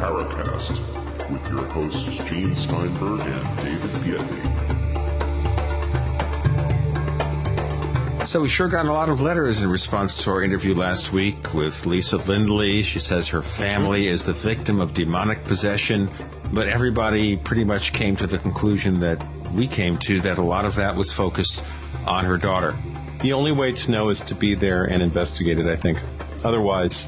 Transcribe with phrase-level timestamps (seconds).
[0.00, 0.80] Paracast
[1.28, 4.46] with your hosts Gene Steinberg and David Biedney.
[8.26, 11.52] So we sure got a lot of letters in response to our interview last week
[11.52, 12.82] with Lisa Lindley.
[12.82, 16.10] She says her family is the victim of demonic possession,
[16.50, 19.22] but everybody pretty much came to the conclusion that
[19.52, 21.62] we came to that a lot of that was focused
[22.06, 22.74] on her daughter.
[23.20, 25.98] The only way to know is to be there and investigate it, I think.
[26.42, 27.06] Otherwise,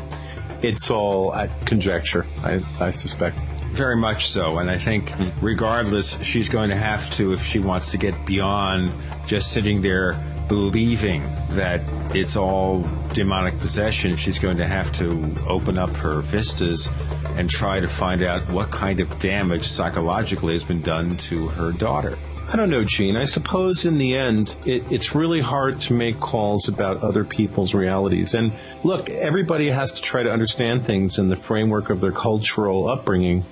[0.63, 3.39] it's all uh, conjecture, I, I suspect.
[3.73, 4.59] Very much so.
[4.59, 5.11] And I think,
[5.41, 8.93] regardless, she's going to have to, if she wants to get beyond
[9.27, 11.81] just sitting there believing that
[12.15, 16.89] it's all demonic possession, she's going to have to open up her vistas
[17.37, 21.73] and try to find out what kind of damage psychologically has been done to her
[21.73, 22.19] daughter.
[22.53, 23.17] I don't know, Gene.
[23.17, 27.73] I suppose in the end, it, it's really hard to make calls about other people's
[27.73, 28.35] realities.
[28.35, 28.53] And
[28.85, 33.47] look, everybody has to try to understand things in the framework of their cultural upbringing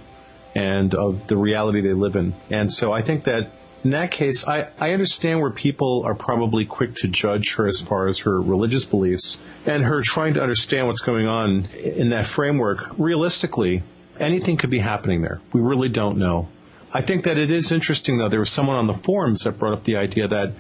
[0.55, 2.35] and of the reality they live in.
[2.51, 3.53] And so I think that
[3.85, 7.81] in that case, I, I understand where people are probably quick to judge her as
[7.81, 12.27] far as her religious beliefs and her trying to understand what's going on in that
[12.27, 12.99] framework.
[12.99, 13.83] Realistically,
[14.19, 15.41] anything could be happening there.
[15.55, 16.49] We really don't know.
[16.93, 18.29] I think that it is interesting, though.
[18.29, 20.53] There was someone on the forums that brought up the idea that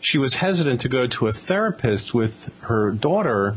[0.00, 3.56] she was hesitant to go to a therapist with her daughter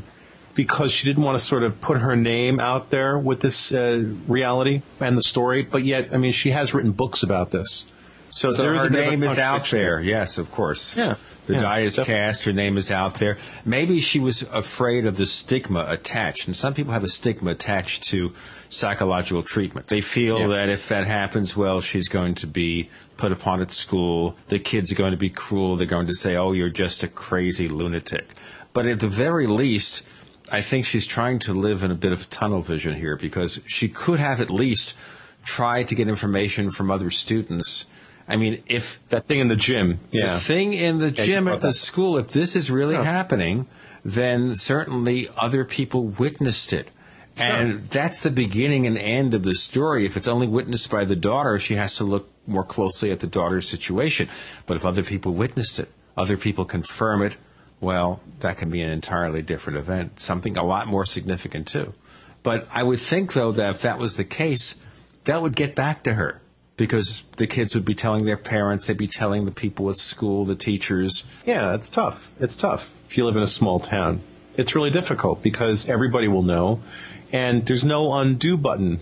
[0.55, 4.03] because she didn't want to sort of put her name out there with this uh,
[4.27, 5.63] reality and the story.
[5.63, 7.85] But yet, I mean, she has written books about this.
[8.29, 9.99] So, so her name is out there.
[9.99, 10.97] Yes, of course.
[10.97, 11.15] Yeah.
[11.45, 12.21] The yeah, die is definitely.
[12.21, 12.43] cast.
[12.45, 13.37] Her name is out there.
[13.63, 16.47] Maybe she was afraid of the stigma attached.
[16.47, 18.33] And some people have a stigma attached to
[18.69, 19.87] psychological treatment.
[19.87, 20.47] They feel yeah.
[20.47, 24.35] that if that happens, well, she's going to be put upon at school.
[24.47, 25.75] The kids are going to be cruel.
[25.75, 28.27] They're going to say, oh, you're just a crazy lunatic.
[28.73, 30.03] But at the very least,
[30.51, 33.87] I think she's trying to live in a bit of tunnel vision here because she
[33.87, 34.95] could have at least
[35.43, 37.85] tried to get information from other students.
[38.27, 40.33] I mean, if that thing in the gym, yeah.
[40.33, 43.67] the thing in the gym at the school, if this is really happening,
[44.03, 46.91] then certainly other people witnessed it.
[47.37, 47.45] Sure.
[47.45, 50.05] And that's the beginning and end of the story.
[50.05, 53.27] If it's only witnessed by the daughter, she has to look more closely at the
[53.27, 54.29] daughter's situation.
[54.65, 57.35] But if other people witnessed it, other people confirm it,
[57.81, 61.93] well, that can be an entirely different event, something a lot more significant too.
[62.41, 64.75] But I would think, though, that if that was the case,
[65.25, 66.41] that would get back to her
[66.77, 70.45] because the kids would be telling their parents, they'd be telling the people at school,
[70.45, 71.25] the teachers.
[71.45, 72.31] Yeah, it's tough.
[72.39, 74.21] It's tough if you live in a small town.
[74.57, 76.81] It's really difficult because everybody will know
[77.35, 79.01] and there's no undo button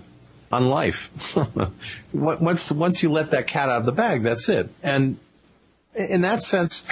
[0.51, 1.11] on life.
[2.13, 4.71] once once you let that cat out of the bag, that's it.
[4.81, 5.17] And
[5.93, 6.87] in that sense,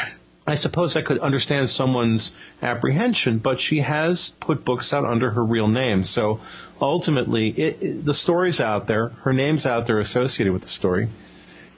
[0.45, 2.31] I suppose I could understand someone's
[2.61, 6.03] apprehension, but she has put books out under her real name.
[6.03, 6.41] So
[6.79, 9.09] ultimately, it, it, the story's out there.
[9.09, 11.09] Her name's out there associated with the story.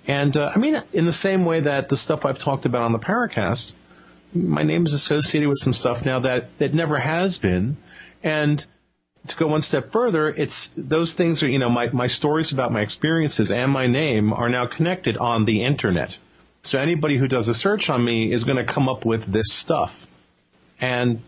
[0.05, 2.91] And uh, I mean, in the same way that the stuff I've talked about on
[2.91, 3.71] the Paracast,
[4.33, 7.77] my name is associated with some stuff now that, that never has been.
[8.21, 8.65] And
[9.27, 12.71] to go one step further, it's those things are, you know, my, my stories about
[12.71, 16.17] my experiences and my name are now connected on the internet.
[16.63, 19.51] So anybody who does a search on me is going to come up with this
[19.51, 20.07] stuff.
[20.79, 21.21] And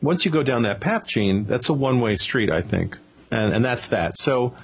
[0.00, 2.98] once you go down that path, Gene, that's a one way street, I think.
[3.30, 4.16] And, and that's that.
[4.16, 4.54] So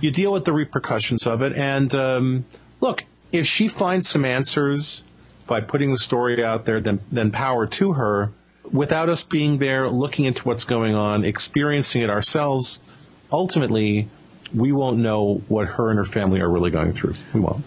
[0.00, 1.54] you deal with the repercussions of it.
[1.54, 2.44] And um,
[2.80, 5.04] look, if she finds some answers
[5.46, 8.32] by putting the story out there, then, then power to her
[8.72, 12.80] without us being there, looking into what's going on, experiencing it ourselves,
[13.30, 14.08] ultimately,
[14.54, 17.14] we won't know what her and her family are really going through.
[17.32, 17.64] We won't.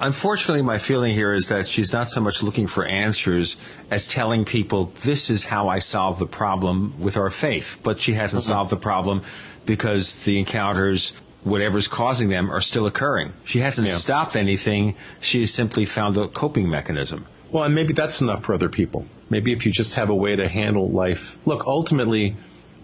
[0.00, 3.56] Unfortunately, my feeling here is that she's not so much looking for answers
[3.88, 7.78] as telling people, this is how I solve the problem with our faith.
[7.84, 8.52] But she hasn't mm-hmm.
[8.52, 9.22] solved the problem
[9.64, 11.12] because the encounters,
[11.44, 13.32] whatever's causing them, are still occurring.
[13.44, 13.94] She hasn't yeah.
[13.94, 14.96] stopped anything.
[15.20, 17.24] She has simply found a coping mechanism.
[17.52, 19.06] Well, and maybe that's enough for other people.
[19.32, 21.38] Maybe if you just have a way to handle life.
[21.46, 22.36] Look, ultimately,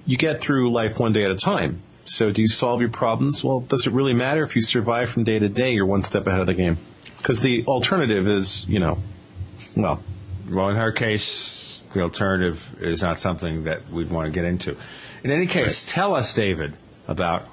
[0.07, 1.83] you get through life one day at a time.
[2.07, 3.45] So do you solve your problems?
[3.45, 5.75] Well, does it really matter if you survive from day to day?
[5.75, 6.79] You're one step ahead of the game.
[7.19, 8.99] Because the alternative is, you know,
[9.77, 10.03] well.
[10.49, 14.75] Well, in her case, the alternative is not something that we'd want to get into.
[15.23, 15.93] In any case, right.
[15.93, 16.73] tell us, David,
[17.07, 17.47] about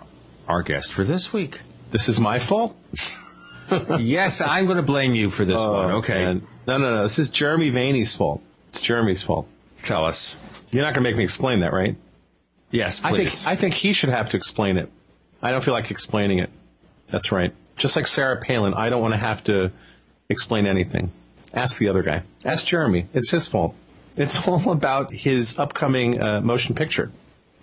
[0.47, 1.59] our guest for this week.
[1.92, 2.77] This is my fault?
[4.00, 5.92] yes, I'm going to blame you for this oh, one.
[5.95, 6.13] Okay.
[6.13, 6.47] Man.
[6.65, 7.03] No, no, no.
[7.03, 8.42] This is Jeremy Vaeni's fault.
[8.75, 9.48] It's Jeremy's fault.
[9.83, 10.36] Tell us.
[10.69, 11.95] You're not going to make me explain that, right?
[12.72, 13.06] Yes, please.
[13.06, 14.92] I think I think he should have to explain it.
[15.42, 16.50] I don't feel like explaining it.
[17.07, 17.54] That's right.
[17.77, 19.72] Just like Sarah Palin, I don't want to have to
[20.27, 21.10] explain anything.
[21.54, 22.24] Ask the other guy.
[22.44, 23.07] Ask Jeremy.
[23.13, 23.75] It's his fault.
[24.18, 27.13] It's all about his upcoming uh, motion picture,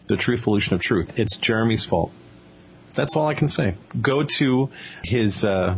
[0.06, 1.18] The Truthvolution of Truth.
[1.18, 2.10] It's Jeremy's fault.
[2.94, 3.74] That's all I can say.
[4.00, 4.70] Go to
[5.04, 5.76] his uh,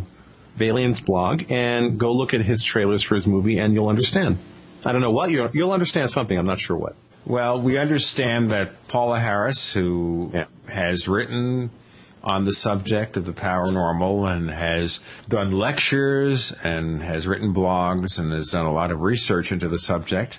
[0.57, 4.39] blog and go look at his trailers for his movie, and you'll understand.
[4.87, 6.37] I don't know what you'll, you'll understand something.
[6.39, 6.95] I'm not sure what.
[7.27, 10.47] Well, we understand that Paola Harris, who yeah.
[10.69, 11.71] has written
[12.23, 18.33] on the subject of the paranormal and has done lectures and has written blogs and
[18.33, 20.39] has done a lot of research into the subject,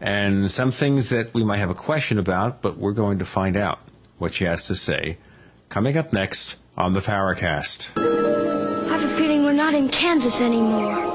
[0.00, 3.56] and some things that we might have a question about, but we're going to find
[3.56, 3.78] out
[4.18, 5.18] what she has to say.
[5.68, 7.90] Coming up next on the Paracast.
[7.96, 11.09] I have a feeling we're not in Kansas anymore.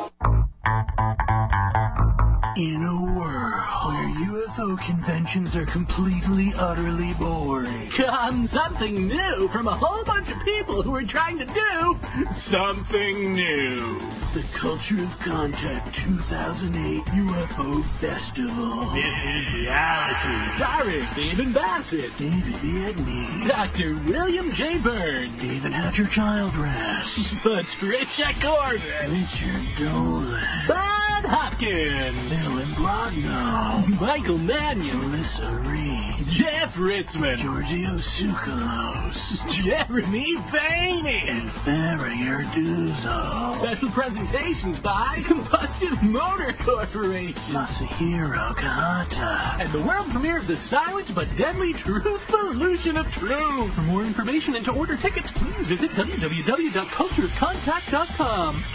[2.57, 7.89] In a world where UFO conventions are completely, utterly boring.
[7.91, 11.99] Come something new from a whole bunch of people who are trying to do
[12.31, 13.99] something new.
[14.33, 18.83] The Culture of Contact 2008 UFO Festival.
[18.93, 20.55] It is reality.
[20.55, 22.17] Starring Stephen Bassett.
[22.17, 23.47] David Biedney.
[23.49, 23.95] Dr.
[24.09, 24.77] William J.
[24.79, 25.41] Burns.
[25.41, 27.33] David Hatcher Childress.
[27.41, 29.11] Patricia Gordon.
[29.11, 31.04] Richard Dolan.
[31.21, 32.45] Bud Hopkins.
[32.45, 34.01] Ellen Brogno.
[34.01, 34.97] Michael Mannion.
[34.99, 36.13] Melissa Reed.
[36.27, 37.37] Jeff Ritzman.
[37.37, 39.49] Giorgio Tsoukalos.
[39.49, 41.29] Jeremy Vaeni.
[41.29, 43.55] And Farrier Duzo.
[43.59, 47.33] Special presentations by Combustion Motor Corporation.
[47.53, 49.59] Masahiro Kahata.
[49.61, 53.73] And the world premiere of the silent but deadly Truthvolution of Truth.
[53.73, 58.63] For more information and to order tickets, please visit www.cultureofcontact.com.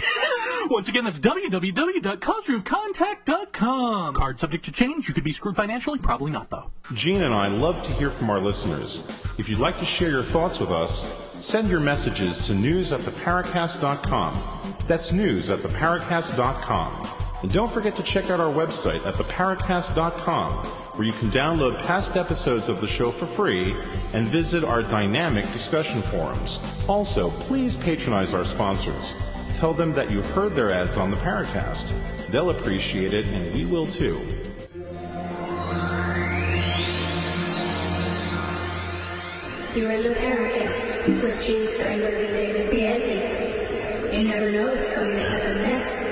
[0.69, 1.17] Once again, that's
[2.31, 4.15] www.cultureofcontact.com.
[4.15, 5.07] Card subject to change.
[5.07, 5.99] You could be screwed financially.
[5.99, 6.71] Probably not, though.
[6.93, 8.99] Gene and I love to hear from our listeners.
[9.37, 11.03] If you'd like to share your thoughts with us,
[11.45, 14.39] send your messages to news at theparacast.com.
[14.87, 17.07] That's news at theparacast.com.
[17.41, 22.15] And don't forget to check out our website at theparacast.com, where you can download past
[22.15, 23.75] episodes of the show for free
[24.13, 26.59] and visit our dynamic discussion forums.
[26.87, 29.30] Also, please patronize our sponsors.
[29.55, 32.27] Tell them that you heard their ads on the Paracast.
[32.27, 34.17] They'll appreciate it, and we will too.
[39.75, 44.17] You're in the Paracast with Gene Steinberg and David Biedney.
[44.17, 46.03] You never know what's going to happen next.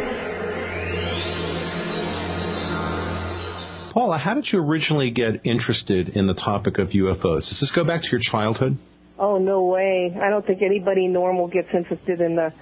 [3.92, 7.50] Paula, how did you originally get interested in the topic of UFOs?
[7.50, 8.78] Does this go back to your childhood?
[9.18, 10.18] Oh, no way.
[10.18, 12.54] I don't think anybody normal gets interested in the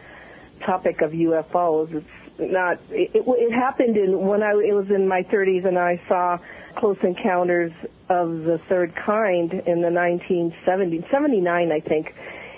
[0.61, 1.93] topic of UFOs.
[1.93, 6.01] It's not, it, it happened in, when I, it was in my 30s and I
[6.07, 6.39] saw
[6.75, 7.71] Close Encounters
[8.09, 12.13] of the Third Kind in the 1970s, 79, I think.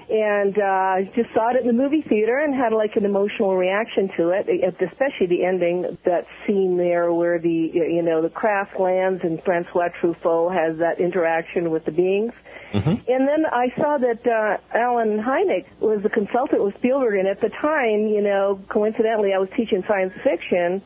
[0.09, 4.09] And uh, just saw it in the movie theater and had like an emotional reaction
[4.17, 4.49] to it,
[4.81, 9.89] especially the ending, that scene there where the, you know, the craft lands and Francois
[9.89, 12.33] Truffaut has that interaction with the beings.
[12.71, 13.11] Mm-hmm.
[13.11, 17.41] And then I saw that uh, Allen Hynek was a consultant with Spielberg, and at
[17.41, 20.81] the time, you know, coincidentally, I was teaching science fiction,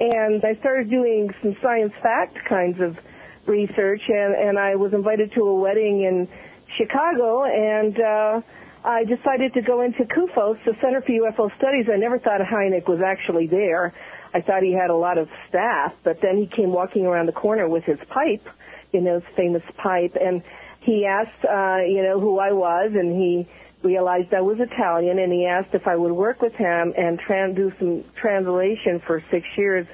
[0.00, 2.98] and I started doing some science fact kinds of
[3.46, 6.28] research, and, and I was invited to a wedding in
[6.76, 8.40] Chicago, and uh,
[8.84, 11.88] I decided to go into CUFOS, the Center for UFO Studies.
[11.90, 13.94] I never thought Hynek was actually there.
[14.34, 17.32] I thought he had a lot of staff, but then he came walking around the
[17.32, 18.46] corner with his pipe,
[18.92, 20.42] you know, his famous pipe, and
[20.84, 23.46] he asked, uh, you know, who I was, and he
[23.82, 27.54] realized I was Italian, and he asked if I would work with him and tran-
[27.54, 29.86] do some translation for six years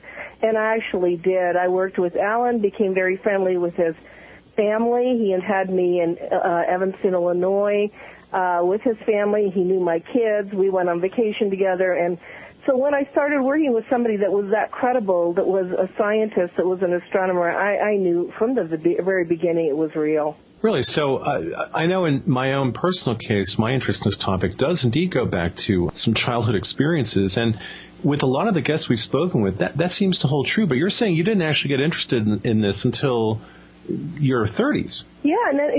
[0.43, 1.57] and I actually did.
[1.57, 3.95] I worked with Allen, became very friendly with his
[4.57, 5.19] family.
[5.19, 7.91] He had had me in uh, Evanston, Illinois,
[8.33, 9.51] uh, with his family.
[9.51, 10.53] He knew my kids.
[10.53, 12.19] We went on vacation together, and
[12.67, 16.57] so when I started working with somebody that was that credible, that was a scientist,
[16.57, 20.37] that was an astronomer, I, I knew from the very beginning it was real.
[20.63, 20.83] Really?
[20.83, 24.85] So uh, I know in my own personal case, my interest in this topic does
[24.85, 27.39] indeed go back to some childhood experiences.
[27.39, 27.59] And
[28.03, 30.67] with a lot of the guests we've spoken with, that, that seems to hold true.
[30.67, 33.41] But you're saying you didn't actually get interested in, in this until
[34.19, 35.05] your 30s.
[35.23, 35.73] Yeah, and then,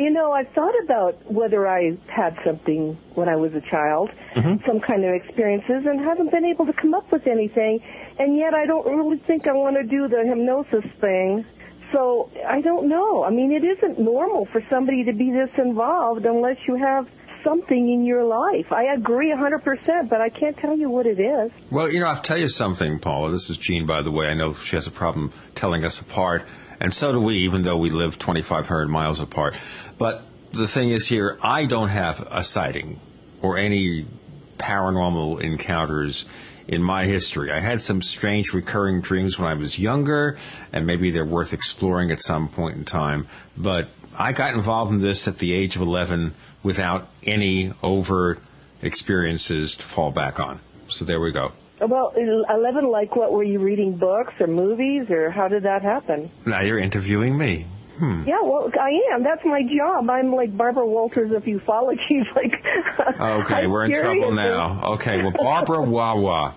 [0.00, 4.64] you know, I've thought about whether I had something when I was a child, mm-hmm.
[4.66, 7.82] some kind of experiences, and haven't been able to come up with anything.
[8.18, 11.44] And yet, I don't really think I want to do the hypnosis thing.
[11.92, 13.24] So I don't know.
[13.24, 17.08] I mean, it isn't normal for somebody to be this involved unless you have
[17.42, 18.72] something in your life.
[18.72, 21.50] I agree 100%, but I can't tell you what it is.
[21.70, 23.30] Well, you know, I'll tell you something, Paula.
[23.30, 24.28] This is Gene, by the way.
[24.28, 26.46] I know she has a problem telling us apart,
[26.80, 29.56] and so do we, even though we live 2,500 miles apart.
[29.98, 33.00] But the thing is here, I don't have a sighting
[33.42, 34.06] or any
[34.58, 36.26] paranormal encounters
[36.70, 37.50] in my history.
[37.50, 40.38] I had some strange recurring dreams when I was younger,
[40.72, 43.26] and maybe they're worth exploring at some point in time.
[43.56, 48.38] But I got involved in this at the age of 11 without any overt
[48.82, 50.60] experiences to fall back on.
[50.86, 51.50] So there we go.
[51.80, 53.32] Oh, well, 11, like what?
[53.32, 56.30] Were you reading books or movies, or how did that happen?
[56.46, 57.66] Now you're interviewing me.
[58.00, 58.24] Hmm.
[58.26, 59.22] Yeah, well, I am.
[59.22, 60.08] That's my job.
[60.08, 62.24] I'm like Barbara Walters of ufology.
[62.34, 62.64] like,
[63.20, 64.80] okay, we're in trouble now.
[64.94, 66.54] Okay, well, Barbara Wawa.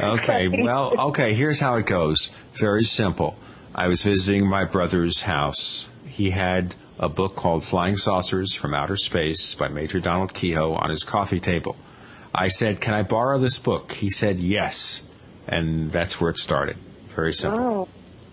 [0.00, 2.30] Okay, well, okay, here's how it goes.
[2.54, 3.36] Very simple.
[3.72, 5.88] I was visiting my brother's house.
[6.04, 10.90] He had a book called Flying Saucers from Outer Space by Major Donald Keyhoe on
[10.90, 11.76] his coffee table.
[12.34, 13.92] I said, Can I borrow this book?
[13.92, 15.02] He said, Yes.
[15.46, 16.76] And that's where it started.
[17.14, 17.88] Very simple.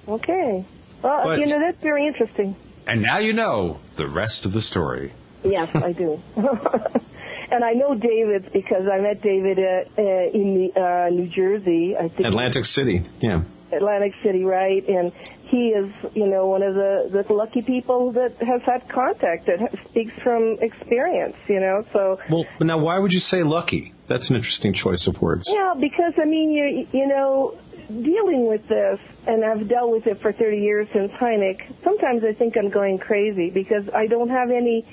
[0.08, 0.66] Oh, okay.
[1.02, 2.56] Well, But- you know, that's very interesting.
[2.88, 5.12] And now you know the rest of the story.
[5.44, 6.20] Yes, I do.
[7.52, 11.96] and I know David because I met David uh, uh, in the, uh, New Jersey.
[11.98, 13.04] I think Atlantic City.
[13.20, 13.44] Yeah.
[13.72, 14.86] Atlantic City, right?
[14.88, 15.12] And
[15.44, 19.78] he is, you know, one of the, the lucky people that has had contact that
[19.90, 21.86] speaks from experience, you know.
[21.94, 23.94] So Well, now why would you say lucky?
[24.08, 25.52] That's an interesting choice of words.
[25.54, 27.56] yeah, because I mean, you you know,
[27.90, 31.66] dealing with this, and I've dealt with it for 30 years since Hynek.
[31.84, 34.86] Sometimes I think I'm going crazy because I don't have any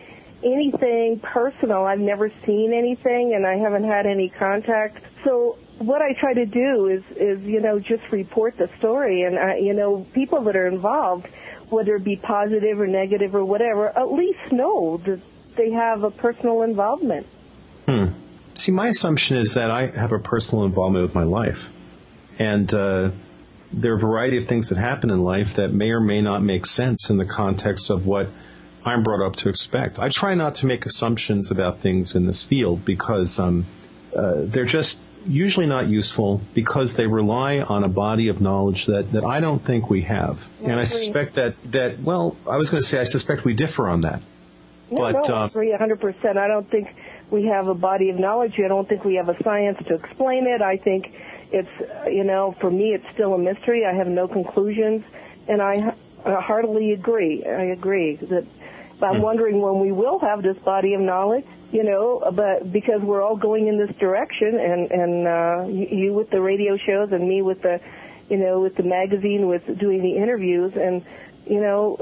[0.43, 1.85] anything personal.
[1.85, 5.03] I've never seen anything, and I haven't had any contact.
[5.25, 9.39] So what I try to do is is you know just report the story, and
[9.39, 11.27] uh, you know people that are involved,
[11.69, 15.21] whether it be positive or negative or whatever, at least know that
[15.57, 17.27] they have a personal involvement.
[17.87, 18.07] Hmm.
[18.55, 21.71] See, my assumption is that I have a personal involvement with my life.
[22.39, 23.11] And uh,
[23.73, 26.43] there are a variety of things that happen in life that may or may not
[26.43, 28.29] make sense in the context of what
[28.85, 29.99] I'm brought up to expect.
[29.99, 33.67] I try not to make assumptions about things in this field because um,
[34.15, 39.11] uh, they're just usually not useful because they rely on a body of knowledge that,
[39.13, 40.47] that I don't think we have.
[40.63, 43.89] And I suspect that, that, well, I was going to say I suspect we differ
[43.89, 44.23] on that.
[44.91, 46.37] No, But, no, I um, agree 100%.
[46.37, 46.95] I don't think
[47.31, 48.61] we have a body of knowledge.
[48.61, 50.63] I don't think we have a science to explain it.
[50.63, 51.13] I think
[51.53, 51.71] it's,
[52.07, 53.85] you know, for me, it's still a mystery.
[53.85, 55.05] I have no conclusions,
[55.49, 57.45] and I uh, heartily agree.
[57.45, 58.47] I agree that
[59.03, 61.47] I'm wondering when we will have this body of knowledge.
[61.73, 66.31] You know, but because we're all going in this direction, and and uh, you with
[66.31, 67.81] the radio shows, and me with the,
[68.31, 71.05] you know, with the magazine, with doing the interviews, and
[71.45, 71.99] you know,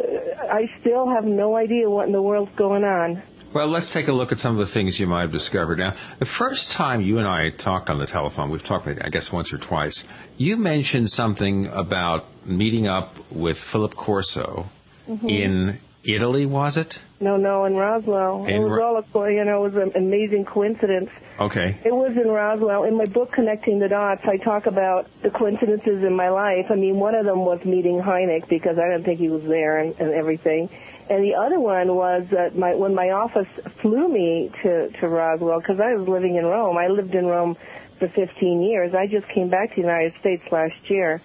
[0.51, 3.23] I still have no idea what in the world's going on.
[3.55, 5.79] Well, let's take a look at some of the things you might have discovered.
[5.79, 9.31] Now, the first time you and I talked on the telephone, we've talked, I guess,
[9.31, 14.67] once or twice, you mentioned something about meeting up with Philip Corso
[15.09, 15.31] Mhm.
[15.31, 17.01] in Italy, was it?
[17.21, 18.45] No, no, in Roswell.
[18.45, 21.11] it In was Ro- all a, you know, it was an amazing coincidence.
[21.39, 21.77] Okay.
[21.85, 22.83] It was in Roswell.
[22.83, 26.67] In my book, Connecting the Dots, I talk about the coincidences in my life.
[26.71, 29.79] I mean, one of them was meeting Hynek because I didn't think he was there
[29.79, 30.69] and, and everything.
[31.11, 33.49] And the other one was that my, when my office
[33.81, 36.79] flew me to, to Roswell, because I was living in Rome.
[36.79, 37.57] I lived in Rome
[37.99, 38.95] for 15 years.
[38.95, 41.21] I just came back to the United States last year.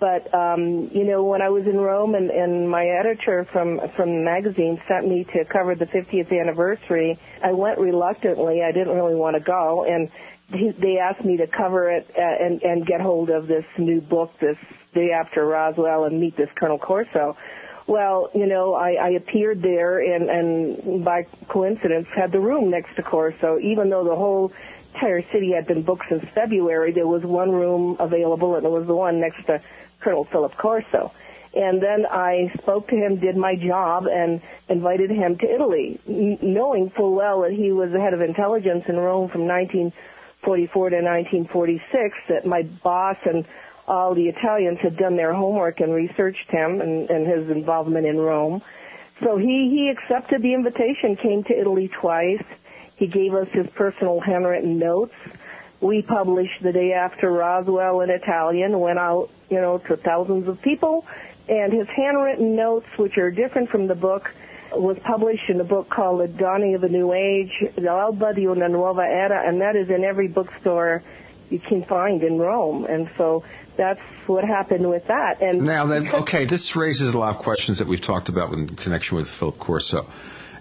[0.00, 4.08] But um, you know, when I was in Rome, and, and my editor from from
[4.08, 8.62] the magazine sent me to cover the 50th anniversary, I went reluctantly.
[8.62, 10.10] I didn't really want to go, and
[10.48, 14.00] he, they asked me to cover it uh, and and get hold of this new
[14.00, 14.56] book, this
[14.94, 17.36] day after Roswell, and meet this Colonel Corso.
[17.90, 22.94] Well, you know, I, I appeared there, and and by coincidence had the room next
[22.94, 24.52] to Corso, even though the whole
[24.94, 26.92] entire city had been booked since February.
[26.92, 29.60] There was one room available, and it was the one next to
[29.98, 31.10] Colonel Philip Corso.
[31.52, 36.90] And then I spoke to him, did my job, and invited him to Italy, knowing
[36.90, 42.18] full well that he was the head of intelligence in Rome from 1944 to 1946,
[42.28, 43.44] that my boss and
[43.90, 48.16] all the Italians had done their homework and researched him and, and his involvement in
[48.16, 48.62] Rome.
[49.20, 52.44] So he, he accepted the invitation, came to Italy twice.
[52.94, 55.14] He gave us his personal handwritten notes.
[55.80, 60.62] We published the day after Roswell in Italian, went out, you know, to thousands of
[60.62, 61.04] people.
[61.48, 64.32] And his handwritten notes, which are different from the book,
[64.72, 68.68] was published in a book called The Dawning of a New Age, L'Alba di una
[68.68, 71.02] Nuova Era, and that is in every bookstore
[71.50, 72.84] you can find in Rome.
[72.84, 73.42] And so
[73.80, 75.40] that's what happened with that.
[75.40, 78.68] And Now, then, okay, this raises a lot of questions that we've talked about in
[78.68, 80.06] connection with Philip Corso,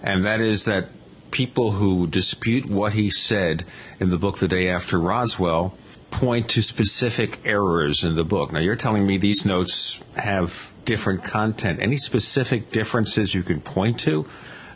[0.01, 0.85] and that is that
[1.29, 3.65] people who dispute what he said
[3.99, 5.77] in the book The Day After Roswell
[6.11, 8.53] point to specific errors in the book.
[8.53, 11.81] Now, you're telling me these notes have different content.
[11.81, 14.25] Any specific differences you can point to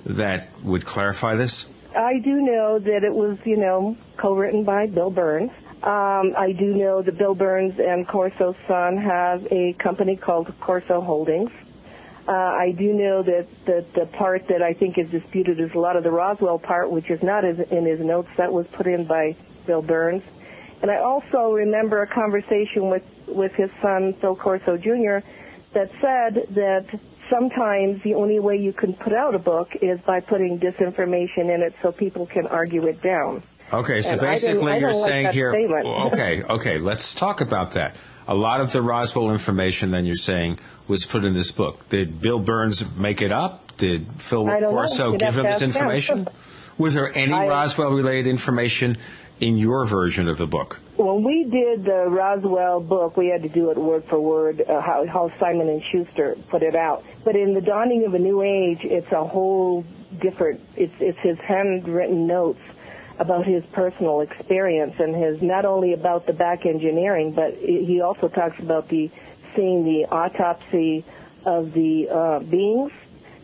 [0.06, 1.66] that would clarify this?
[1.96, 5.52] I do know that it was, you know, co-written by Bill Burns.
[5.84, 11.02] Um, I do know that Bill Burns and Corso's son have a company called Corso
[11.02, 11.52] Holdings.
[12.26, 15.80] Uh, I do know that, that the part that I think is disputed is a
[15.80, 18.30] lot of the Roswell part, which is not in his notes.
[18.38, 19.36] That was put in by
[19.68, 20.24] Bill Burns.
[20.82, 25.28] And I also remember a conversation with, with his son, Phil Corso Jr.,
[25.74, 26.86] that said that
[27.30, 31.62] sometimes the only way you can put out a book is by putting disinformation in
[31.62, 33.44] it so people can argue it down.
[33.74, 35.52] Okay, so And basically I you're like saying here.
[35.52, 35.86] statement.
[35.86, 37.96] Okay, okay, let's talk about that.
[38.28, 41.90] A lot of the Roswell information, then you're saying, was put in this book.
[41.90, 43.76] Did Bill Burns make it up?
[43.78, 44.46] Did Phil.
[44.46, 46.28] Corso give him this information?
[46.78, 48.98] Was there any I- Roswell-related information
[49.40, 50.80] in your version of the book?
[50.96, 54.80] When we did the Roswell book, we had to do it word for word, uh,
[54.80, 57.04] how, how Simon and Schuster put it out.
[57.24, 59.84] But in the dawning of a new age, it's a whole
[60.20, 60.62] different.
[60.78, 62.62] It's it's his handwritten notes
[63.20, 68.28] about his personal experience and his not only about the back engineering, but he also
[68.28, 69.10] talks about the
[69.56, 71.04] seeing the autopsy
[71.46, 72.92] of the uh, beings.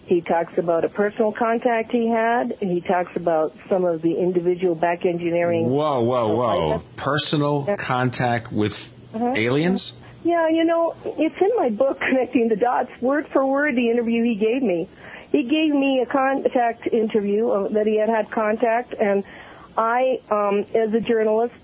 [0.08, 2.58] He talks about a personal contact he had.
[2.60, 5.70] He talks about some of the individual back engineering.
[5.70, 6.84] Whoa, whoa, whoa!
[6.96, 9.34] Personal contact with Uh-huh.
[9.36, 9.96] aliens?
[10.24, 14.24] Yeah, you know, it's in my book, Connecting the Dots, word for word, the interview
[14.24, 14.88] he gave me.
[15.32, 19.24] He gave me a contact interview uh, that he had had contact, and
[19.80, 21.56] I, um, as a journalist,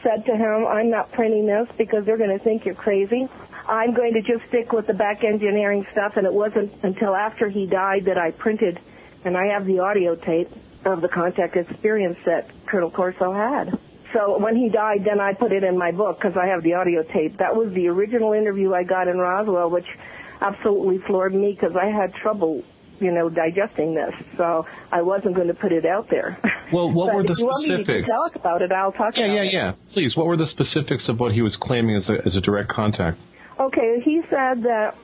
[0.00, 3.28] said to him, I'm not printing this because they're going to think you're crazy.
[3.66, 7.48] I'm going to just stick with the back engineering stuff, and it wasn't until after
[7.48, 8.78] he died that I printed,
[9.24, 10.50] and I have the audio tape
[10.84, 13.76] of the contact experience that Colonel Corso had.
[14.12, 16.74] So when he died, then I put it in my book because I have the
[16.74, 17.38] audio tape.
[17.38, 19.98] That was the original interview I got in Roswell, which
[20.40, 22.62] absolutely floored me because I had trouble,
[23.00, 24.14] you know, digesting this.
[24.36, 26.38] So I wasn't going to put it out there.
[26.72, 28.10] Well, what were the if you want me to specifics?
[28.10, 29.52] talk about it, I'll talk Yeah, yeah, it.
[29.52, 29.72] yeah.
[29.88, 32.68] Please, what were the specifics of what he was claiming as a, as a direct
[32.68, 33.18] contact?
[33.58, 34.94] Okay, he said that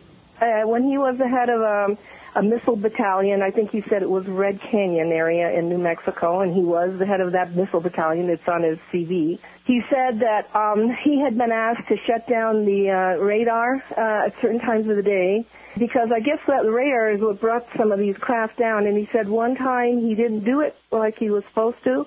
[0.41, 1.99] uh, when he was the head of um,
[2.37, 6.41] a missile battalion, I think he said it was Red Canyon area in New Mexico,
[6.41, 8.29] and he was the head of that missile battalion.
[8.29, 9.39] It's on his CV.
[9.65, 14.27] He said that um, he had been asked to shut down the uh, radar uh,
[14.27, 15.47] at certain times of the day
[15.79, 18.87] because I guess that radar is what brought some of these craft down.
[18.87, 22.07] And he said one time he didn't do it like he was supposed to,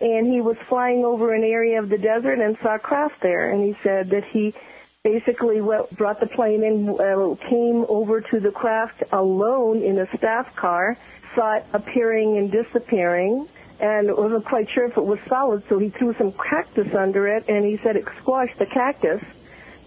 [0.00, 3.50] and he was flying over an area of the desert and saw craft there.
[3.50, 4.54] And he said that he
[5.02, 10.16] basically went, brought the plane in, uh, came over to the craft alone in a
[10.16, 10.96] staff car,
[11.34, 13.48] saw it appearing and disappearing,
[13.80, 17.44] and wasn't quite sure if it was solid, so he threw some cactus under it,
[17.48, 19.22] and he said it squashed the cactus.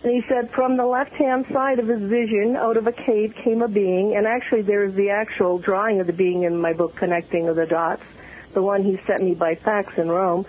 [0.03, 3.61] And he said from the left-hand side of his vision, out of a cave came
[3.61, 7.47] a being, and actually there's the actual drawing of the being in my book, Connecting
[7.47, 8.01] of the Dots,
[8.53, 10.45] the one he sent me by fax in Rome.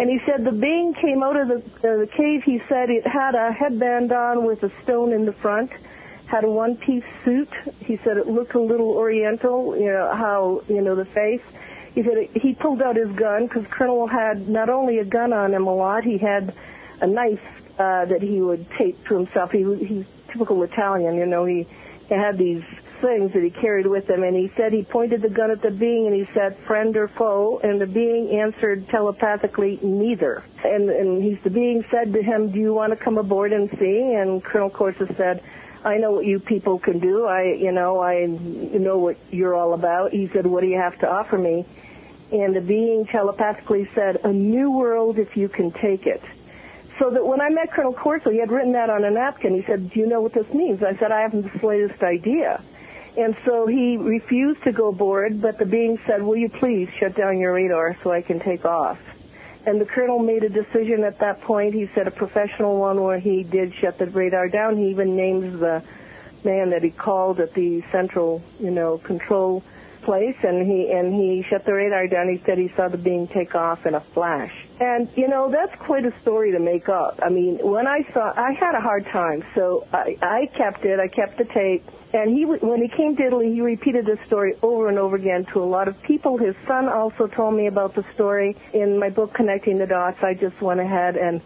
[0.00, 2.42] And he said the being came out of the, uh, the cave.
[2.42, 5.70] He said it had a headband on with a stone in the front,
[6.26, 7.50] had a one-piece suit.
[7.80, 11.42] He said it looked a little oriental, you know, how, you know, the face.
[11.94, 15.32] He said it, he pulled out his gun because Colonel had not only a gun
[15.32, 16.54] on him a lot, he had
[17.00, 19.52] a knife uh, that he would tape to himself.
[19.52, 21.66] He, he's typical Italian, you know, he,
[22.08, 22.62] he had these
[23.00, 25.70] things that he carried with him, and he said he pointed the gun at the
[25.70, 30.42] being and he said, friend or foe, and the being answered telepathically, neither.
[30.64, 33.70] And, and he's, the being said to him, do you want to come aboard and
[33.78, 34.12] see?
[34.14, 35.42] And Colonel Corso said,
[35.82, 37.24] I know what you people can do.
[37.24, 40.12] I, you know, I know what you're all about.
[40.12, 41.64] He said, what do you have to offer me?
[42.32, 46.22] And the being telepathically said, a new world if you can take it.
[47.00, 49.54] So that when I met Colonel Corso, he had written that on a napkin.
[49.54, 50.82] He said, do you know what this means?
[50.82, 52.62] I said, I haven't the slightest idea.
[53.16, 57.14] And so he refused to go aboard, but the being said, will you please shut
[57.14, 59.00] down your radar so I can take off?
[59.64, 61.72] And the colonel made a decision at that point.
[61.72, 64.76] He said a professional one where he did shut the radar down.
[64.76, 65.82] He even names the
[66.44, 69.62] man that he called at the central, you know, control
[70.02, 72.28] place and he and he shut the radar down.
[72.28, 74.66] He said he saw the being take off in a flash.
[74.80, 77.20] And you know that's quite a story to make up.
[77.22, 80.98] I mean, when I saw, I had a hard time, so I, I kept it.
[80.98, 81.84] I kept the tape.
[82.12, 85.44] And he, when he came to Italy, he repeated this story over and over again
[85.46, 86.38] to a lot of people.
[86.38, 90.22] His son also told me about the story in my book, Connecting the Dots.
[90.22, 91.40] I just went ahead and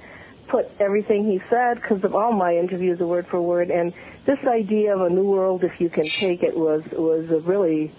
[0.49, 3.71] put everything he said because of all my interviews, word for word.
[3.71, 3.93] And
[4.25, 7.91] this idea of a new world, if you can take it, was was a really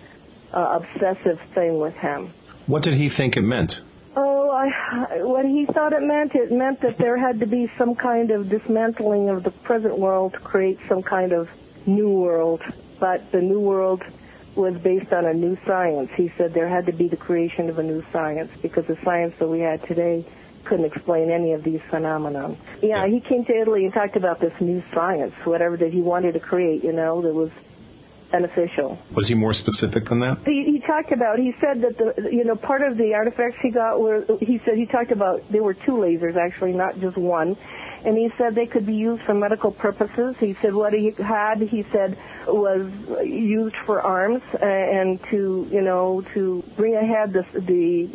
[0.56, 2.30] uh, obsessive thing with him.
[2.66, 3.82] What did he think it meant?
[4.16, 7.96] Oh, I, what he thought it meant, it meant that there had to be some
[7.96, 11.50] kind of dismantling of the present world to create some kind of
[11.86, 12.64] new world.
[13.00, 14.04] But the new world
[14.56, 16.12] was based on a new science.
[16.14, 19.36] He said there had to be the creation of a new science because the science
[19.38, 20.24] that we had today
[20.64, 22.56] couldn't explain any of these phenomena.
[22.82, 26.34] Yeah, he came to Italy and talked about this new science, whatever that he wanted
[26.34, 27.52] to create, you know, that was
[28.38, 28.98] beneficial.
[29.14, 30.40] Was he more specific than that?
[30.46, 31.40] He, he talked about.
[31.40, 34.26] He said that the you know part of the artifacts he got were.
[34.40, 37.58] He said he talked about there were two lasers actually, not just one.
[38.06, 40.38] And he said they could be used for medical purposes.
[40.38, 42.16] He said what he had, he said,
[42.48, 42.86] was
[43.24, 48.08] used for arms uh, and to, you know, to bring ahead the, the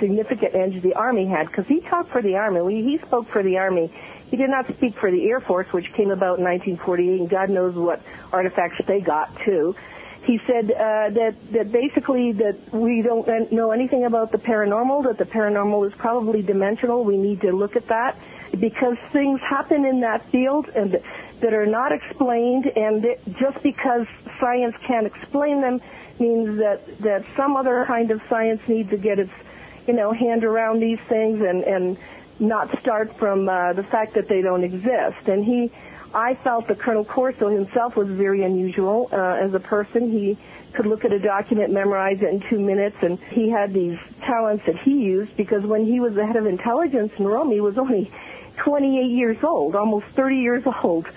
[0.00, 1.46] significant edge the Army had.
[1.46, 2.82] Because he talked for the Army.
[2.82, 3.92] He spoke for the Army.
[4.30, 7.48] He did not speak for the Air Force, which came about in 1948, and God
[7.48, 8.00] knows what
[8.32, 9.76] artifacts they got too.
[10.24, 15.04] He said uh, that that basically that we don't know anything about the paranormal.
[15.04, 17.04] That the paranormal is probably dimensional.
[17.04, 18.16] We need to look at that
[18.58, 21.00] because things happen in that field and
[21.40, 23.06] that are not explained, and
[23.38, 24.08] just because
[24.40, 25.80] science can't explain them
[26.18, 29.32] means that that some other kind of science needs to get its
[29.86, 31.96] you know hand around these things and and
[32.38, 35.28] not start from uh, the fact that they don't exist.
[35.28, 35.70] And he,
[36.14, 40.10] I felt that Colonel Corso himself was very unusual uh, as a person.
[40.10, 40.36] He
[40.72, 44.66] could look at a document, memorize it in two minutes, and he had these talents
[44.66, 47.78] that he used because when he was the head of intelligence in Rome, he was
[47.78, 48.10] only
[48.58, 51.08] 28 years old, almost 30 years old.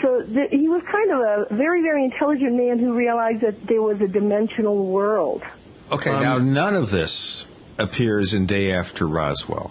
[0.00, 3.82] So th- he was kind of a very, very intelligent man who realized that there
[3.82, 5.42] was a dimensional world.
[5.90, 7.44] Okay, um, now none of this
[7.78, 9.70] appears in Day After Roswell.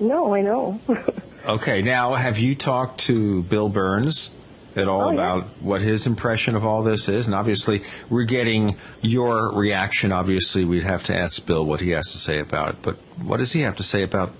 [0.00, 0.80] No, I know.
[1.46, 4.30] okay, now have you talked to Bill Burns?
[4.76, 5.50] at all oh, about yeah.
[5.60, 7.26] what his impression of all this is?
[7.26, 10.12] And obviously, we're getting your reaction.
[10.12, 12.76] Obviously, we'd have to ask Bill what he has to say about it.
[12.82, 14.30] But what does he have to say about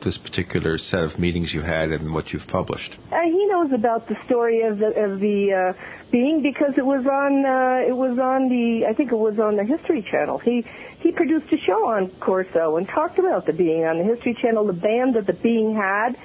[0.00, 2.94] this particular set of meetings you had and what you've published?
[3.10, 5.72] Uh, he knows about the story of the of the uh,
[6.10, 9.56] being because it was on uh, it was on the I think it was on
[9.56, 10.38] the History Channel.
[10.38, 10.64] He
[11.00, 14.66] he produced a show on Corso and talked about the being on the History Channel.
[14.66, 16.16] The band that the being had,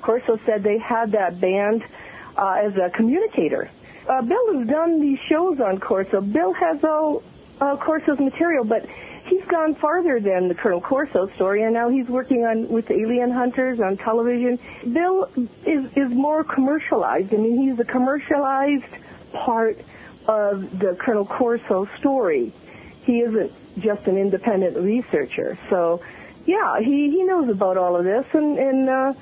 [0.00, 1.84] Corso said they had that band
[2.36, 3.70] uh, as a communicator.
[4.08, 6.20] Uh, Bill has done these shows on Corso.
[6.20, 7.22] Bill has all
[7.60, 8.86] uh, Corso's material, but
[9.26, 13.30] he's gone farther than the Colonel Corso story, and now he's working on with alien
[13.30, 14.58] hunters on television.
[14.92, 15.30] Bill
[15.64, 17.32] is is more commercialized.
[17.32, 18.84] I mean, he's the commercialized
[19.32, 19.78] part
[20.26, 22.52] of the Colonel Corso story.
[23.04, 25.58] He isn't just an independent researcher.
[25.68, 26.02] So,
[26.46, 28.88] yeah, he he knows about all of this, and and.
[28.88, 29.12] Uh,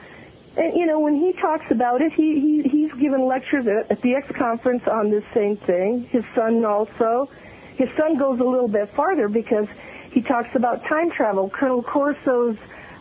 [0.57, 4.01] and you know, when he talks about it, he, he he's given lectures at, at
[4.03, 6.05] the X conference on this same thing.
[6.07, 7.31] His son also.
[7.77, 9.69] His son goes a little bit farther because
[10.11, 11.49] he talks about time travel.
[11.49, 12.59] Colonel Corso's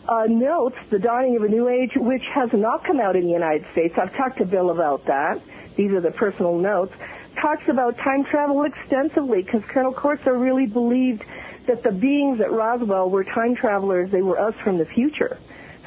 [0.08, 3.32] uh, notes, The Dawning of a New Age, which has not come out in the
[3.32, 3.98] United States.
[3.98, 5.40] I've talked to Bill about that.
[5.76, 6.94] These are the personal notes.
[7.40, 11.24] Talks about time travel extensively because Colonel Corso really believed
[11.66, 14.10] that the beings at Roswell were time travelers.
[14.10, 15.38] They were us from the future.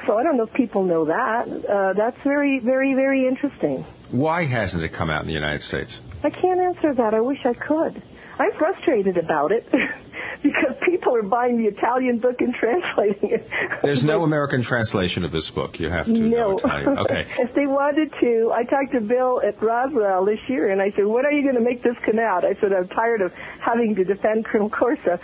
[0.08, 1.48] So I don't know if people know that.
[1.48, 3.84] Uh, that's very, very, very interesting.
[4.10, 6.02] Why hasn't it come out in the United States?
[6.24, 7.14] I can't answer that.
[7.14, 8.02] I wish I could.
[8.40, 9.68] I'm frustrated about it
[10.44, 13.48] because people are buying the Italian book and translating it.
[13.82, 15.80] There's no American translation of this book.
[15.80, 16.30] You have to no.
[16.30, 16.98] know Italian.
[17.00, 17.28] Okay.
[17.40, 21.06] if they wanted to, I talked to Bill at Roswell this year, and I said,
[21.06, 23.96] "When are you going to make this come out?" I said, "I'm tired of having
[23.96, 25.20] to defend Colonel Corso,"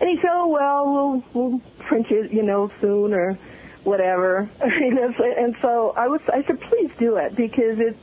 [0.00, 3.38] and he said, "Oh well, we'll we'll print it, you know, soon or
[3.84, 7.96] whatever." and so I was, I said, "Please do it because it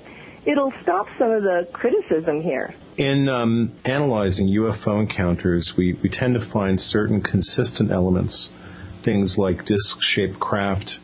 [0.45, 6.33] it'll stop some of the criticism here." In um, analyzing UFO encounters, we, we tend
[6.33, 8.49] to find certain consistent elements,
[9.03, 10.97] things like disc-shaped craft,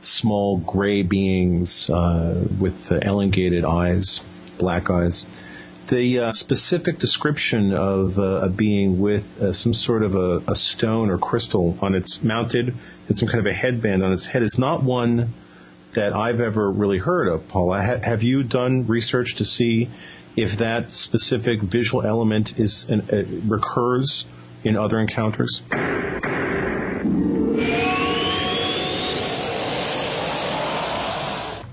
[0.00, 4.24] small gray beings uh, with uh, elongated eyes,
[4.56, 5.26] black eyes.
[5.88, 10.56] The uh, specific description of uh, a being with uh, some sort of a, a,
[10.56, 12.74] stone or crystal on its mounted
[13.06, 15.34] and some kind of a headband on its head is not one
[15.92, 17.82] that I've ever really heard of, Paula.
[17.82, 19.90] Ha- have you done research to see
[20.36, 24.26] if that specific visual element is uh, recurs
[24.62, 25.62] in other encounters?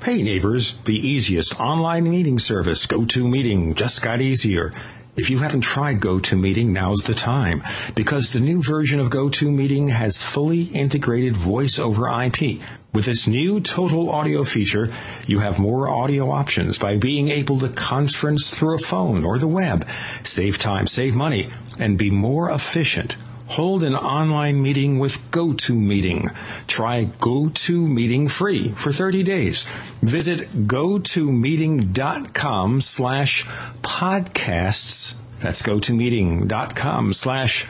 [0.04, 4.74] Hey neighbors, the easiest online meeting service, GoToMeeting, just got easier.
[5.15, 7.63] If you haven't tried GoToMeeting, now's the time
[7.95, 12.62] because the new version of GoToMeeting has fully integrated voice over IP
[12.94, 14.92] with this new total audio feature,
[15.26, 19.48] you have more audio options by being able to conference through a phone or the
[19.48, 19.88] web,
[20.24, 21.48] save time, save money,
[21.80, 23.16] and be more efficient.
[23.48, 26.36] Hold an online meeting with GoToMeeting.
[26.68, 29.66] Try GoToMeeting free for 30 days.
[30.02, 33.46] Visit gotomeeting.com slash
[33.82, 35.16] podcasts.
[35.42, 37.66] That's gotomeeting.com slash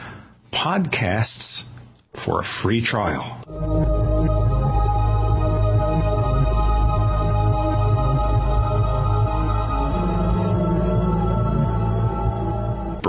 [0.52, 1.64] podcasts
[2.12, 4.61] for a free trial.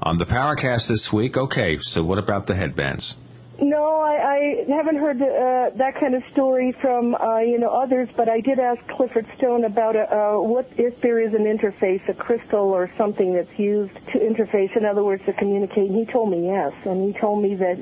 [0.02, 1.36] on the Paracast this week.
[1.36, 3.18] Okay, so what about the headbands?
[3.60, 8.08] No, I, I haven't heard uh, that kind of story from uh, you know others,
[8.16, 12.08] but I did ask Clifford Stone about a, uh, what if there is an interface,
[12.08, 15.90] a crystal or something that's used to interface, in other words, to communicate.
[15.90, 17.80] And he told me yes, and he told me that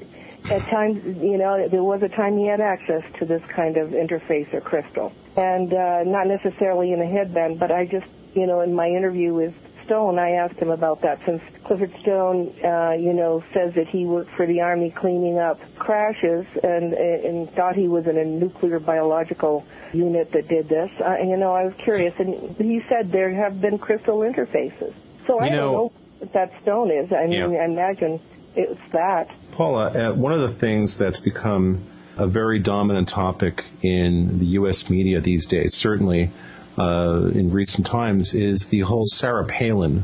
[0.52, 3.90] at times, you know, there was a time he had access to this kind of
[3.90, 8.62] interface or crystal, and uh, not necessarily in a headband, but I just, you know,
[8.62, 9.54] in my interview with
[9.86, 14.06] Stone, I asked him about that since Clifford Stone, uh, you know, says that he
[14.06, 18.80] worked for the Army cleaning up crashes and, and thought he was in a nuclear
[18.80, 20.90] biological unit that did this.
[21.00, 24.94] Uh, and, you know, I was curious, and he said there have been crystal interfaces.
[25.28, 27.12] So I You know- don't know what that stone is.
[27.14, 27.62] I mean, Yeah.
[27.62, 28.20] I imagine
[28.56, 29.32] it's that.
[29.52, 31.84] Paula, uh, one of the things that's become
[32.18, 34.90] a very dominant topic in the U.S.
[34.90, 36.32] media these days, certainly
[36.78, 40.04] uh, in recent times, is the whole Sarah Palin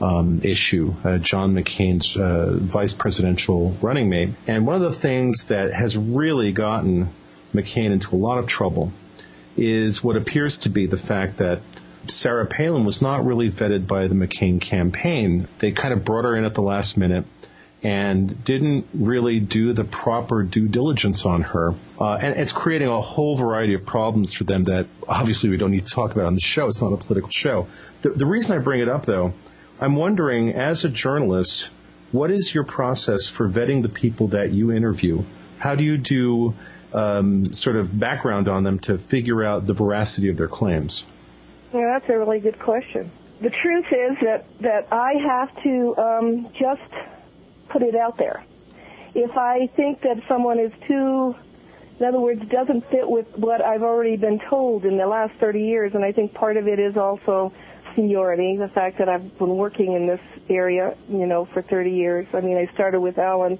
[0.00, 4.30] um, issue, uh, John McCain's uh, vice presidential running mate.
[4.46, 7.10] And one of the things that has really gotten
[7.52, 8.92] McCain into a lot of trouble
[9.56, 11.60] is what appears to be the fact that
[12.06, 15.46] Sarah Palin was not really vetted by the McCain campaign.
[15.58, 17.26] They kind of brought her in at the last minute
[17.82, 21.74] and didn't really do the proper due diligence on her.
[21.98, 25.70] Uh, and it's creating a whole variety of problems for them that obviously we don't
[25.70, 26.68] need to talk about on the show.
[26.68, 27.68] It's not a political show.
[28.02, 29.32] The, the reason I bring it up, though,
[29.80, 31.70] I'm wondering, as a journalist,
[32.12, 35.22] what is your process for vetting the people that you interview?
[35.58, 36.54] How do you do
[36.92, 41.06] um, sort of background on them to figure out the veracity of their claims?
[41.72, 43.10] Yeah, that's a really good question.
[43.40, 46.92] The truth is that that I have to um, just
[47.70, 48.44] put it out there.
[49.14, 51.34] If I think that someone is too,
[51.98, 55.62] in other words, doesn't fit with what I've already been told in the last 30
[55.62, 57.52] years, and I think part of it is also
[57.94, 62.26] seniority, the fact that I've been working in this area, you know, for 30 years.
[62.32, 63.58] I mean, I started with Allen.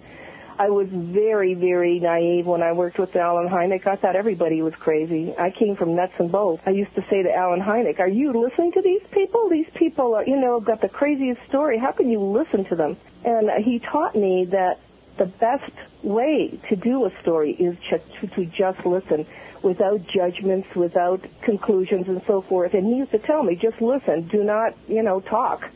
[0.61, 3.87] I was very, very naive when I worked with Allen Hynek.
[3.87, 5.35] I thought everybody was crazy.
[5.38, 6.62] I came from nuts and bolts.
[6.66, 9.49] I used to say to Allen Hynek, are you listening to these people?
[9.49, 11.79] These people are, you know, got the craziest story.
[11.79, 12.99] How can you listen to them?
[13.25, 14.81] And he taught me that
[15.16, 19.25] the best way to do a story is to, to just listen
[19.62, 22.75] without judgments, without conclusions and so forth.
[22.75, 25.70] And he used to tell me, just listen, do not, you know, talk.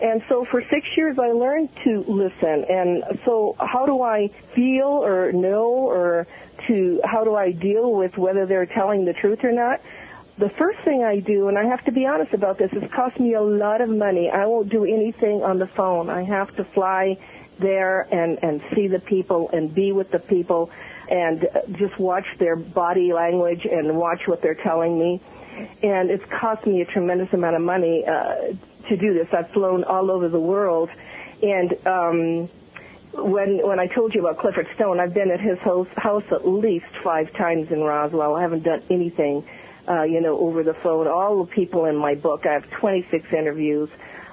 [0.00, 2.64] And so for six years I learned to listen.
[2.68, 6.26] And so how do I feel or know or
[6.66, 9.80] to, how do I deal with whether they're telling the truth or not?
[10.36, 13.20] The first thing I do, and I have to be honest about this, it's cost
[13.20, 14.30] me a lot of money.
[14.30, 16.10] I won't do anything on the phone.
[16.10, 17.18] I have to fly
[17.60, 20.70] there and, and see the people and be with the people
[21.08, 25.20] and just watch their body language and watch what they're telling me.
[25.84, 28.54] And it's cost me a tremendous amount of money uh,
[28.88, 29.28] to do this.
[29.32, 30.90] I've flown all over the world,
[31.42, 32.48] and um,
[33.12, 36.86] when when I told you about Clifford Stone, I've been at his house, at least
[37.02, 38.34] five times in Roswell.
[38.34, 39.46] I haven't done anything,
[39.88, 41.06] uh, you know, over the phone.
[41.06, 43.88] All the people in my book, I have 26 interviews.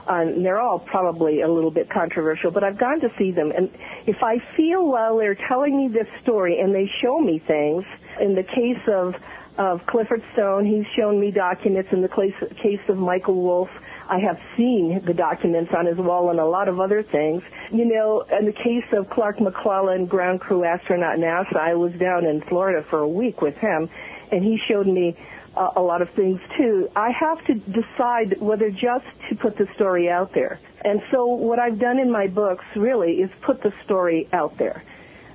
[0.08, 3.52] Uh, and they're all probably a little bit controversial, but I've gone to see them.
[3.52, 3.70] And
[4.08, 7.86] if I feel while they're telling me this story and they show me things,
[8.20, 9.16] in the case of
[9.58, 11.92] of Clifford Stone, he's shown me documents.
[11.92, 13.70] In the case, case of Michael Wolf,
[14.12, 17.43] I have seen the documents on his wall and a lot of other things.
[17.71, 22.26] You know, in the case of Clark McClelland, ground crew astronaut NASA, I was down
[22.26, 23.89] in Florida for a week with him,
[24.30, 25.15] and he showed me
[25.56, 26.91] uh, a lot of things too.
[26.93, 30.60] I have to decide whether just to put the story out there.
[30.84, 34.84] And so what I've done in my books really is put the story out there,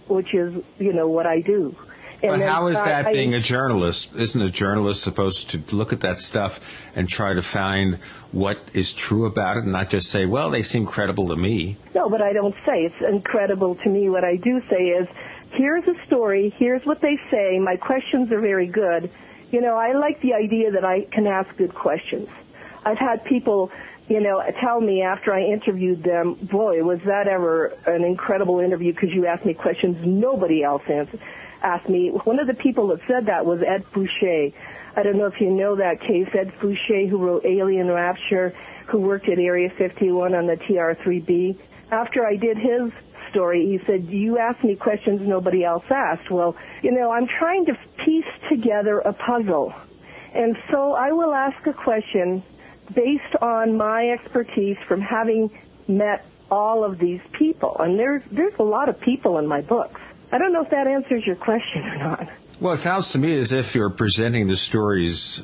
[0.06, 1.74] which is, you know, what I do.
[2.30, 4.14] But how is that I- being a journalist?
[4.16, 6.60] Isn't a journalist supposed to look at that stuff
[6.94, 7.98] and try to find
[8.32, 11.76] what is true about it and not just say, well, they seem credible to me?
[11.94, 12.84] No, but I don't say.
[12.84, 14.08] It's incredible to me.
[14.10, 15.08] What I do say is,
[15.52, 19.10] here's a story, here's what they say, my questions are very good.
[19.50, 22.28] You know, I like the idea that I can ask good questions.
[22.84, 23.70] I've had people,
[24.08, 28.92] you know, tell me after I interviewed them, boy, was that ever an incredible interview
[28.92, 31.20] because you asked me questions nobody else answered,
[31.66, 32.10] asked me.
[32.10, 34.52] One of the people that said that was Ed Fouche.
[34.96, 38.54] I don't know if you know that case, Ed Fouche, who wrote Alien Rapture,
[38.86, 41.58] who worked at Area 51 on the TR-3B.
[41.90, 42.92] After I did his
[43.30, 46.30] story, he said, you asked me questions nobody else asked.
[46.30, 49.74] Well, you know, I'm trying to piece together a puzzle.
[50.34, 52.42] And so I will ask a question
[52.94, 55.50] based on my expertise from having
[55.88, 57.76] met all of these people.
[57.80, 60.00] And there's, there's a lot of people in my books.
[60.32, 62.28] I don't know if that answers your question or not.
[62.60, 65.42] Well, it sounds to me as if you're presenting the stories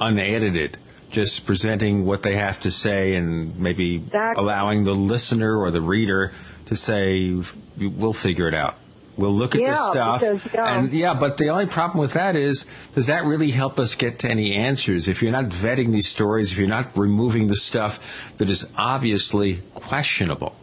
[0.00, 0.76] unedited,
[1.10, 4.42] just presenting what they have to say and maybe Exactly.
[4.42, 6.32] allowing the listener or the reader
[6.66, 7.34] to say,
[7.78, 8.76] we'll figure it out.
[9.16, 10.20] We'll look at this Yeah, stuff.
[10.20, 10.78] because, yeah.
[10.78, 14.20] And yeah, but the only problem with that is, does that really help us get
[14.20, 15.08] to any answers?
[15.08, 17.98] If you're not vetting these stories, if you're not removing the stuff
[18.36, 20.54] that is obviously questionable,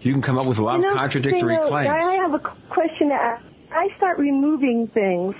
[0.00, 2.04] you can come up with a lot You know, of contradictory you know, claims.
[2.04, 3.44] I have a question to ask.
[3.70, 5.34] I start removing things.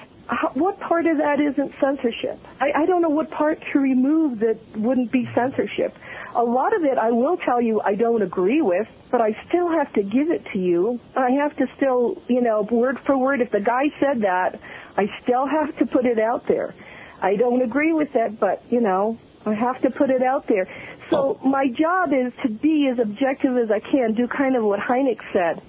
[0.53, 2.39] What part of that isn't censorship?
[2.61, 5.97] I, I don't know what part to remove that wouldn't be censorship.
[6.35, 9.71] A lot of it, I will tell you, I don't agree with, but I still
[9.71, 11.01] have to give it to you.
[11.17, 13.41] I have to still, you know, word for word.
[13.41, 14.61] If the guy said that,
[14.99, 16.75] I still have to put it out there.
[17.23, 20.69] I don't agree with that, but you know, I have to put it out there.
[21.11, 24.81] So my job is to be as objective as I can, do kind of what
[24.81, 25.63] Hynek said.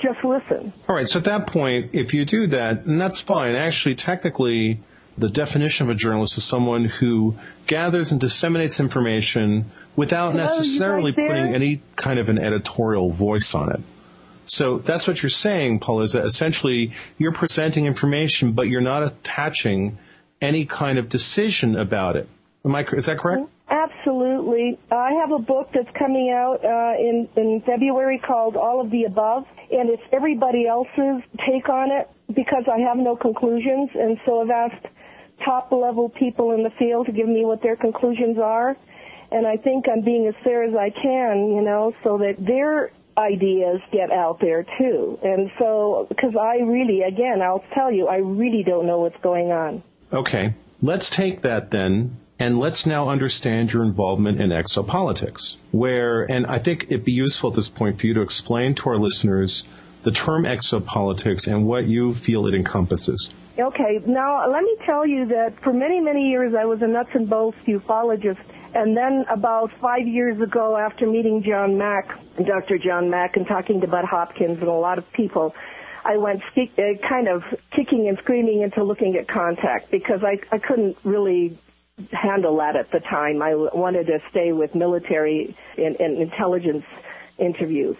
[0.00, 0.72] Just listen.
[0.88, 3.54] All right, so at that point, if you do that, and that's fine.
[3.54, 4.80] Actually, technically,
[5.16, 11.54] the definition of a journalist is someone who gathers and disseminates information without necessarily putting
[11.54, 13.80] any kind of an editorial voice on it.
[14.46, 19.02] So that's what you're saying, Paul, is that essentially you're presenting information, but you're not
[19.02, 19.98] attaching
[20.40, 22.28] any kind of decision about it.
[22.64, 23.48] Am I, is that correct?
[24.90, 29.04] I have a book that's coming out uh, in in February called All of the
[29.04, 34.42] Above, and it's everybody else's take on it because I have no conclusions, and so
[34.42, 34.86] I've asked
[35.44, 38.76] top level people in the field to give me what their conclusions are,
[39.30, 42.92] and I think I'm being as fair as I can, you know, so that their
[43.16, 45.18] ideas get out there too.
[45.22, 49.50] And so, because I really, again, I'll tell you, I really don't know what's going
[49.52, 49.82] on.
[50.12, 50.54] Okay.
[50.82, 56.58] Let's take that then and let's now understand your involvement in exopolitics, where, and I
[56.58, 59.64] think it'd be useful at this point for you to explain to our listeners
[60.02, 63.30] the term exopolitics and what you feel it encompasses.
[63.58, 67.10] Okay, now let me tell you that for many, many years I was a nuts
[67.14, 68.42] and bolts ufologist.
[68.74, 72.78] And then about five years ago, after meeting John Mack, Dr.
[72.78, 75.54] John Mack, and talking to Bud Hopkins and a lot of people,
[76.04, 80.58] I went uh, kind of kicking and screaming into looking at contact because I, I
[80.58, 81.56] couldn't really
[82.12, 83.42] handle that at the time.
[83.42, 86.84] I wanted to stay with military and, and intelligence
[87.38, 87.96] interviews.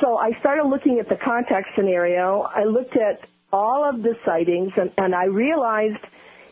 [0.00, 2.42] So I started looking at the contact scenario.
[2.42, 6.04] I looked at all of the sightings and, and I realized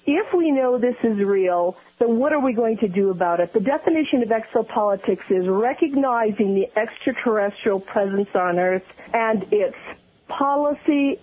[0.07, 3.53] if we know this is real, then what are we going to do about it?
[3.53, 9.77] The definition of exopolitics is recognizing the extraterrestrial presence on Earth and its
[10.29, 11.19] policy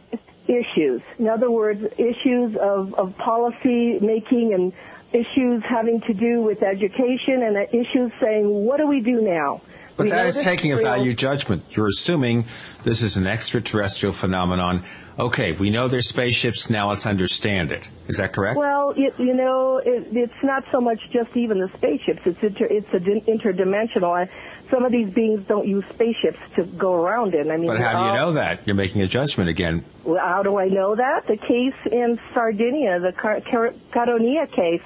[0.47, 1.02] issues.
[1.17, 4.73] In other words, issues of, of policy making and
[5.13, 9.62] issues having to do with education and issues saying, what do we do now?
[9.95, 11.63] But We that is taking a value judgment.
[11.71, 12.45] You're assuming
[12.84, 14.84] this is an extraterrestrial phenomenon.
[15.19, 17.88] Okay, we know there's spaceships, now let's understand it.
[18.08, 18.58] Is that correct?
[18.58, 22.21] Well, it, you know, it, it's not so much just even the spaceships.
[22.25, 24.10] It's inter, it's a din- interdimensional.
[24.25, 24.29] I-
[24.71, 27.51] Some of these beings don't use spaceships to go around in.
[27.51, 28.61] I mean, but how do you know that?
[28.65, 29.86] You're making a judgment again.
[30.03, 31.28] Well, how do I know that?
[31.28, 34.82] The case in Sardinia, the Car- Car- Caronia case,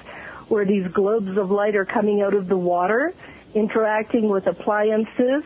[0.48, 3.14] where these globes of light are coming out of the water,
[3.54, 5.42] interacting with appliances.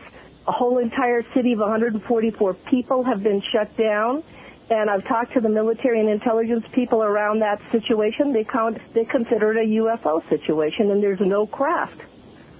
[0.47, 4.23] A whole entire city of 144 people have been shut down.
[4.69, 8.33] And I've talked to the military and intelligence people around that situation.
[8.33, 12.01] They count, they consider it a UFO situation, and there's no craft.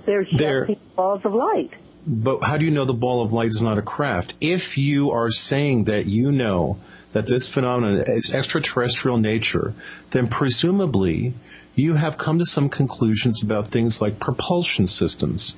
[0.06, 1.72] There's just There- balls of light.
[2.06, 4.34] But how do you know the ball of light is not a craft?
[4.42, 6.78] If you are saying that you know
[7.14, 9.74] that this phenomenon is extraterrestrial nature,
[10.12, 11.34] then presumably
[11.76, 15.56] you have come to some conclusions about things like propulsion systems,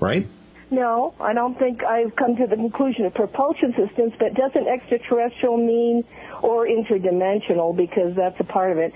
[0.00, 0.26] right?
[0.70, 5.56] No, I don't think I've come to the conclusion of propulsion systems, but doesn't extraterrestrial
[5.56, 6.04] mean
[6.42, 8.94] or interdimensional because that's a part of it?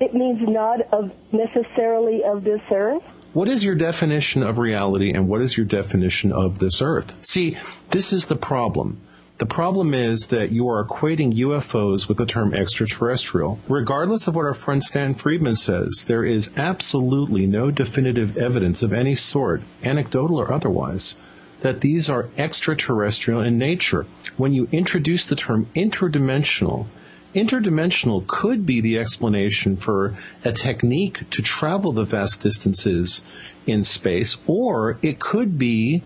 [0.00, 3.04] It means not of necessarily of this earth.
[3.34, 7.24] What is your definition of reality and what is your definition of this earth?
[7.24, 7.56] See,
[7.90, 9.00] this is the problem.
[9.42, 13.58] The problem is that you are equating UFOs with the term extraterrestrial.
[13.68, 18.92] Regardless of what our friend Stan Friedman says, there is absolutely no definitive evidence of
[18.92, 21.16] any sort, anecdotal or otherwise,
[21.58, 24.06] that these are extraterrestrial in nature.
[24.36, 26.86] When you introduce the term interdimensional,
[27.34, 33.24] interdimensional could be the explanation for a technique to travel the vast distances
[33.66, 36.04] in space, or it could be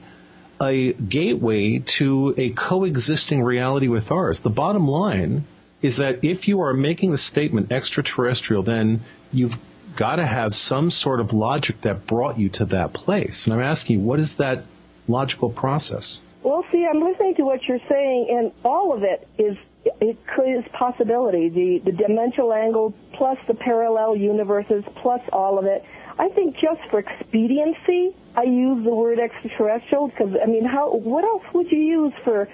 [0.61, 4.41] a gateway to a coexisting reality with ours.
[4.41, 5.45] The bottom line
[5.83, 9.01] is that if you are making the statement extraterrestrial, then
[9.33, 9.59] you've
[9.95, 13.47] got to have some sort of logic that brought you to that place.
[13.47, 14.65] And I'm asking, what is that
[15.09, 16.21] logical process?
[16.43, 19.57] Well, see, I'm listening to what you're saying, and all of it is
[20.01, 21.49] it is possibility.
[21.49, 25.85] The the dimensional angle plus the parallel universes plus all of it.
[26.19, 30.95] I think just for expediency, I use the word extraterrestrial because I mean, how?
[30.95, 32.49] What else would you use for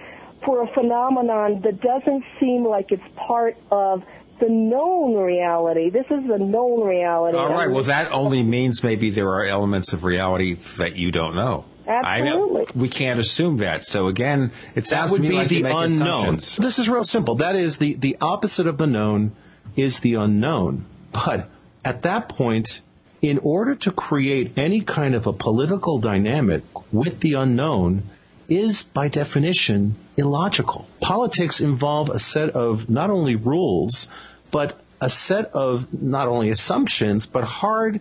[0.45, 4.05] for a phenomenon that doesn't seem like it's part of
[4.41, 5.91] the known reality.
[5.91, 7.39] This is the known reality.
[7.39, 7.71] All right.
[7.71, 11.65] Well, that only means maybe there are elements of reality that you don't know.
[11.87, 12.67] Absolutely.
[12.75, 13.85] we can't assume that.
[13.85, 16.23] So again, it sounds that would to me be like the you make unknown.
[16.39, 16.57] assumptions.
[16.57, 17.37] This is real simple.
[17.37, 19.33] That is the, the opposite of the known
[19.77, 20.87] is the unknown.
[21.13, 21.49] But
[21.85, 22.81] at that point,
[23.23, 26.63] in order to create any kind of a political dynamic
[26.93, 28.03] with the unknown
[28.49, 30.87] is by definition illogical.
[31.01, 34.09] Politics involve a set of not only rules,
[34.51, 38.01] but a set of not only assumptions, but hard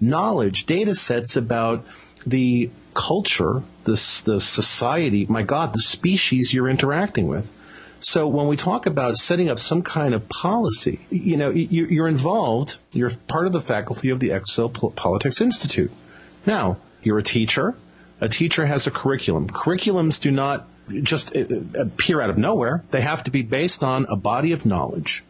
[0.00, 1.84] knowledge, data sets about
[2.26, 7.50] the culture, the, the society, my God, the species you're interacting with.
[8.00, 12.08] So when we talk about setting up some kind of policy, you know, you- you're
[12.08, 15.90] involved, you're part of the faculty of the Exopolitics Institute.
[16.46, 17.74] Now, you're a teacher.
[18.20, 19.48] A teacher has a curriculum.
[19.48, 20.66] Curriculums do not
[21.02, 21.44] just uh,
[21.74, 22.82] appear out of nowhere.
[22.90, 25.24] They have to be based on a body of knowledge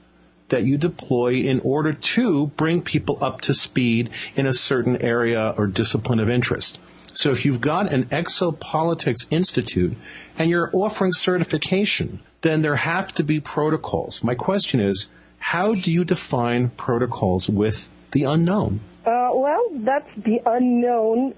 [0.51, 5.55] that you deploy in order to bring people up to speed in a certain area
[5.57, 6.79] or discipline of interest.
[7.15, 9.95] So if you've got an Exopolitics Institute
[10.39, 14.23] and you're offering certification, then there have to be protocols.
[14.23, 15.09] My question is,
[15.39, 18.81] how do you define protocols with the unknown?
[19.05, 21.35] Uh, well, that's the unknown,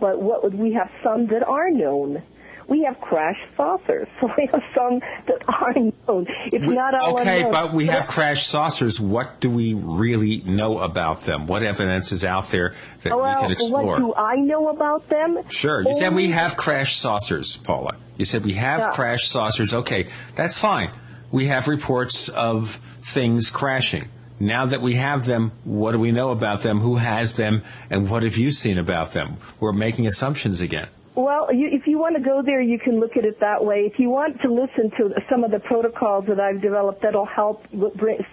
[0.00, 2.22] but what would we have some that are known?
[2.66, 6.26] We have crash saucers, so we have some that are known.
[6.46, 7.52] It's not all Okay, unknown.
[7.52, 8.98] but we have crash saucers.
[9.00, 11.46] What do we really know about them?
[11.46, 13.84] What evidence is out there that well, we can explore?
[13.86, 15.38] what do I know about them?
[15.50, 15.82] Sure.
[15.82, 17.96] You said we have crash saucers, Paula.
[18.16, 18.90] You said we have Yeah.
[18.92, 19.74] crash saucers.
[19.74, 20.90] Okay, that's fine.
[21.30, 24.08] We have reports of things crashing.
[24.40, 26.80] Now that we have them, what do we know about them?
[26.80, 27.62] Who has them?
[27.90, 29.36] And what have you seen about them?
[29.60, 30.88] We're making assumptions again.
[31.16, 33.86] Well, you, if you want to go there, you can look at it that way.
[33.86, 37.64] If you want to listen to some of the protocols that I've developed, that'll help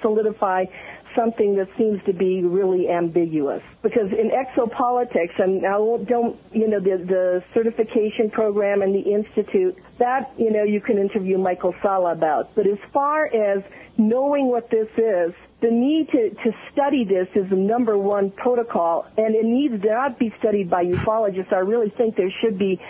[0.02, 0.66] solidify
[1.16, 3.62] something that seems to be really ambiguous.
[3.84, 9.78] Because in exopolitics, and now don't, you know, the, the certification program and the institute,
[10.00, 12.56] that, you know, you can interview Michael Salla about.
[12.56, 13.64] But as far as
[13.98, 19.06] knowing what this is, the need to, to study this is the number one protocol,
[19.18, 21.54] and it needs to not be studied by ufologists.
[21.54, 22.82] I really think there should be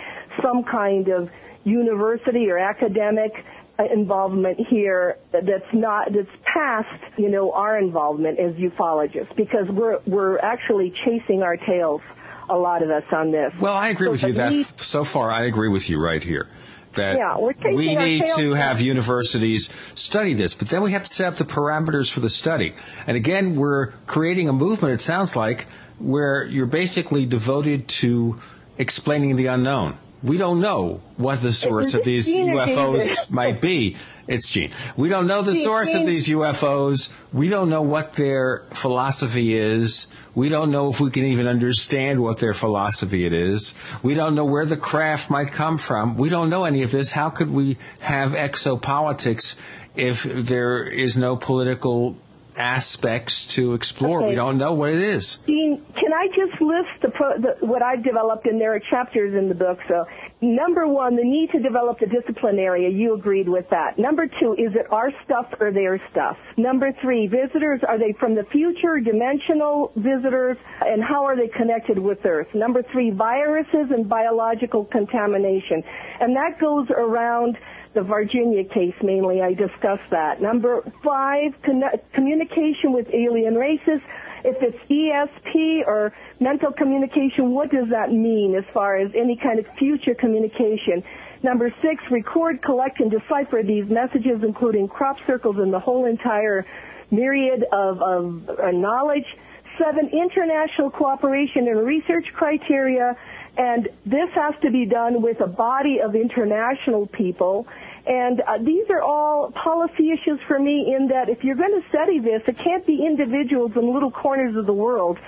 [0.42, 1.30] some kind of
[1.64, 3.44] university or academic
[3.78, 9.98] uh, involvement here that's not that's past you know our involvement as ufologists because we're
[10.06, 12.02] we're actually chasing our tails
[12.50, 13.52] a lot of us on this.
[13.60, 14.32] Well, I agree So with you.
[14.32, 16.48] That so far, I agree with you right here.
[16.94, 21.28] That Yeah, we need to have universities study this, but then we have to set
[21.28, 22.74] up the parameters for the study.
[23.06, 24.94] And again, we're creating a movement.
[24.94, 25.66] It sounds like
[25.98, 28.40] where you're basically devoted to
[28.78, 29.96] explaining the unknown.
[30.22, 33.96] We don't know what the source of these UFOs might be.
[34.32, 34.70] It's Gene.
[34.96, 37.10] We don't know the Gene, source of these UFOs.
[37.34, 40.06] We don't know what their philosophy is.
[40.34, 43.74] We don't know if we can even understand what their philosophy it is.
[44.02, 46.16] We don't know where the craft might come from.
[46.16, 47.12] We don't know any of this.
[47.12, 49.56] How could we have exopolitics
[49.94, 52.16] if there is no political
[52.56, 54.20] aspects to explore?
[54.20, 54.30] Okay.
[54.30, 55.36] We don't know what it is.
[55.46, 56.51] Dean, can I just
[57.22, 59.78] pro, the, what I've developed, and there are chapters in the book.
[59.88, 60.04] So,
[60.40, 62.88] number one, the need to develop the discipline area.
[62.88, 63.98] You agreed with that.
[63.98, 66.36] Number two, is it our stuff or their stuff?
[66.56, 71.98] Number three, visitors are they from the future, dimensional visitors, and how are they connected
[71.98, 72.48] with Earth?
[72.54, 75.82] Number three, viruses and biological contamination,
[76.20, 77.56] and that goes around
[77.94, 79.42] the Varginha case mainly.
[79.42, 80.40] I discussed that.
[80.40, 81.82] Number five, con-
[82.14, 84.00] communication with alien races.
[84.44, 89.58] If it's ESP or mental communication, what does that mean as far as any kind
[89.58, 91.04] of future communication?
[91.42, 96.64] Number six, record, collect, and decipher these messages, including crop circles and the whole entire
[97.10, 99.26] myriad of, of uh, knowledge.
[99.78, 103.16] Seven, international cooperation and research criteria.
[103.56, 107.66] And this has to be done with a body of international people.
[108.06, 111.88] And uh, these are all policy issues for me in that if you're going to
[111.88, 115.18] study this, it can't be individuals in little corners of the world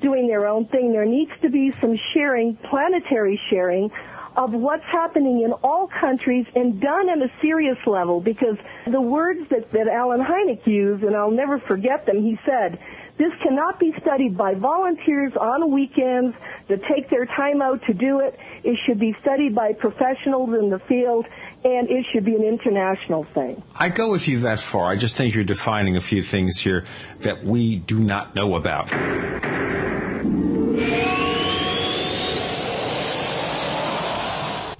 [0.00, 0.92] doing their own thing.
[0.92, 3.90] There needs to be some sharing, planetary sharing
[4.36, 9.48] of what's happening in all countries and done at a serious level because the words
[9.48, 12.78] that, that Allen Hynek used, and I'll never forget them, he said,
[13.16, 16.36] this cannot be studied by volunteers on weekends
[16.68, 18.38] that take their time out to do it.
[18.62, 21.26] It should be studied by professionals in the field
[21.66, 23.60] and it should be an international thing.
[23.74, 24.86] I go with you that far.
[24.86, 26.84] I just think you're defining a few things here
[27.20, 28.88] that we do not know about.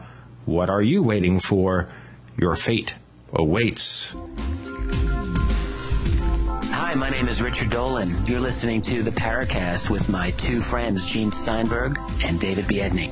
[0.48, 1.90] What are you waiting for?
[2.38, 2.94] Your fate
[3.34, 4.14] awaits.
[6.72, 8.24] Hi, my name is Richard Dolan.
[8.24, 13.10] You're listening to the Paracast with my two friends, Gene Steinberg and David Biedny.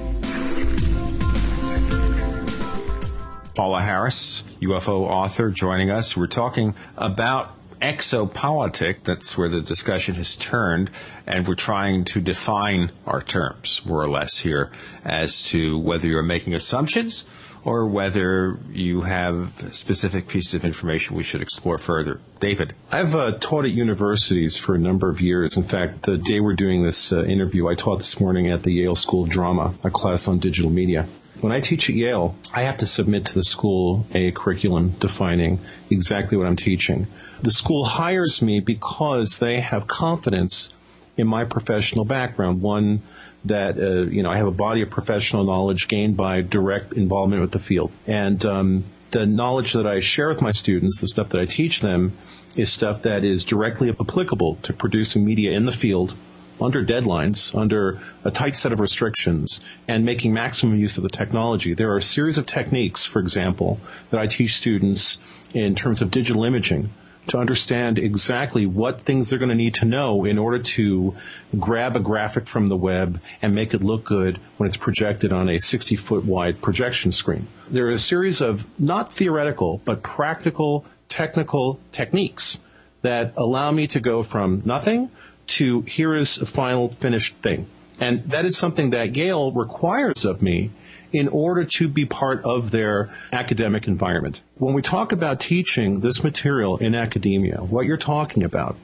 [3.54, 6.16] Paula Harris, UFO author, joining us.
[6.16, 10.90] We're talking about exopolitic, that's where the discussion has turned,
[11.26, 14.70] and we're trying to define our terms, more or less, here,
[15.04, 17.24] as to whether you're making assumptions
[17.66, 22.20] or whether you have specific pieces of information we should explore further.
[22.38, 22.72] David.
[22.92, 25.56] I've uh, taught at universities for a number of years.
[25.56, 28.72] In fact, the day we're doing this uh, interview, I taught this morning at the
[28.72, 31.08] Yale School of Drama, a class on digital media.
[31.40, 35.58] When I teach at Yale, I have to submit to the school a curriculum defining
[35.90, 37.08] exactly what I'm teaching.
[37.42, 40.72] The school hires me because they have confidence
[41.16, 42.62] in my professional background.
[42.62, 43.02] One
[43.44, 47.42] that uh, you know I have a body of professional knowledge gained by direct involvement
[47.42, 51.30] with the field, and um, the knowledge that I share with my students, the stuff
[51.30, 52.12] that I teach them,
[52.54, 56.14] is stuff that is directly applicable to producing media in the field
[56.58, 61.74] under deadlines, under a tight set of restrictions, and making maximum use of the technology.
[61.74, 63.78] There are a series of techniques, for example,
[64.10, 65.18] that I teach students
[65.52, 66.88] in terms of digital imaging
[67.28, 71.14] to understand exactly what things they're going to need to know in order to
[71.58, 75.48] grab a graphic from the web and make it look good when it's projected on
[75.48, 77.48] a 60 foot wide projection screen.
[77.68, 82.60] There are a series of not theoretical, but practical technical techniques
[83.02, 85.10] that allow me to go from nothing
[85.46, 87.66] to here is a final finished thing.
[88.00, 90.70] And that is something that Yale requires of me
[91.12, 94.42] in order to be part of their academic environment.
[94.56, 98.76] When we talk about teaching this material in academia, what you're talking about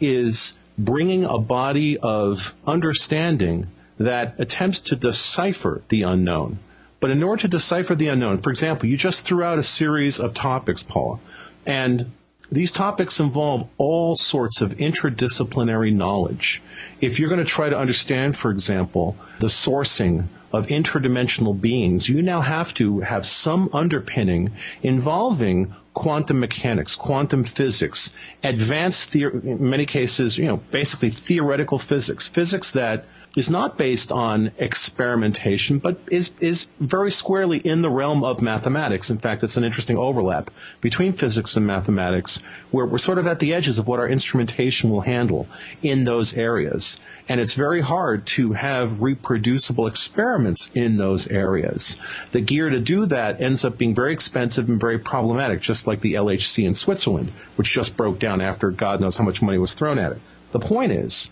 [0.00, 3.66] is bringing a body of understanding
[3.98, 6.58] that attempts to decipher the unknown.
[7.00, 10.18] But in order to decipher the unknown, for example, you just threw out a series
[10.20, 11.18] of topics, Paula,
[11.66, 12.10] and
[12.50, 16.62] these topics involve all sorts of interdisciplinary knowledge.
[17.00, 22.22] If you're going to try to understand, for example, the sourcing of interdimensional beings, you
[22.22, 30.38] now have to have some underpinning involving quantum mechanics, quantum physics, advanced, in many cases,
[30.38, 33.04] you know, basically theoretical physics, physics that
[33.38, 39.10] is not based on experimentation, but is, is very squarely in the realm of mathematics.
[39.10, 42.40] In fact, it's an interesting overlap between physics and mathematics
[42.72, 45.46] where we're sort of at the edges of what our instrumentation will handle
[45.82, 46.98] in those areas.
[47.28, 52.00] And it's very hard to have reproducible experiments in those areas.
[52.32, 56.00] The gear to do that ends up being very expensive and very problematic, just like
[56.00, 59.74] the LHC in Switzerland, which just broke down after God knows how much money was
[59.74, 60.18] thrown at it.
[60.50, 61.30] The point is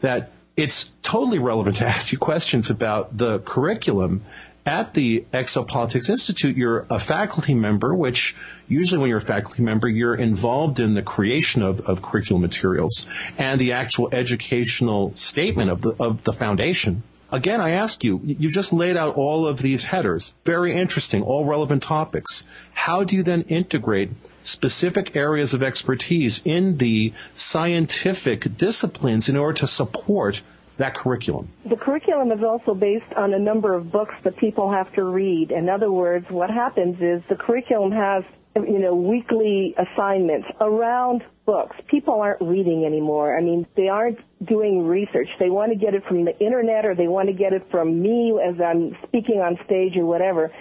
[0.00, 4.22] that it's totally relevant to ask you questions about the curriculum
[4.66, 8.36] at the Exopolitics Institute, you're a faculty member, which
[8.68, 13.06] usually when you're a faculty member, you're involved in the creation of, of curriculum materials
[13.38, 17.02] and the actual educational statement of the, of the foundation.
[17.32, 20.34] Again, I ask you, you just laid out all of these headers.
[20.44, 22.44] Very interesting, all relevant topics.
[22.72, 24.10] How do you then integrate
[24.42, 30.42] specific areas of expertise in the scientific disciplines in order to support
[30.76, 31.48] that curriculum?
[31.66, 35.50] The curriculum is also based on a number of books that people have to read.
[35.50, 38.24] In other words, what happens is the curriculum has
[38.56, 41.76] you know, weekly assignments around books.
[41.86, 43.36] People aren't reading anymore.
[43.36, 45.28] I mean, they aren't doing research.
[45.38, 48.02] They want to get it from the internet or they want to get it from
[48.02, 50.52] me as I'm speaking on stage or whatever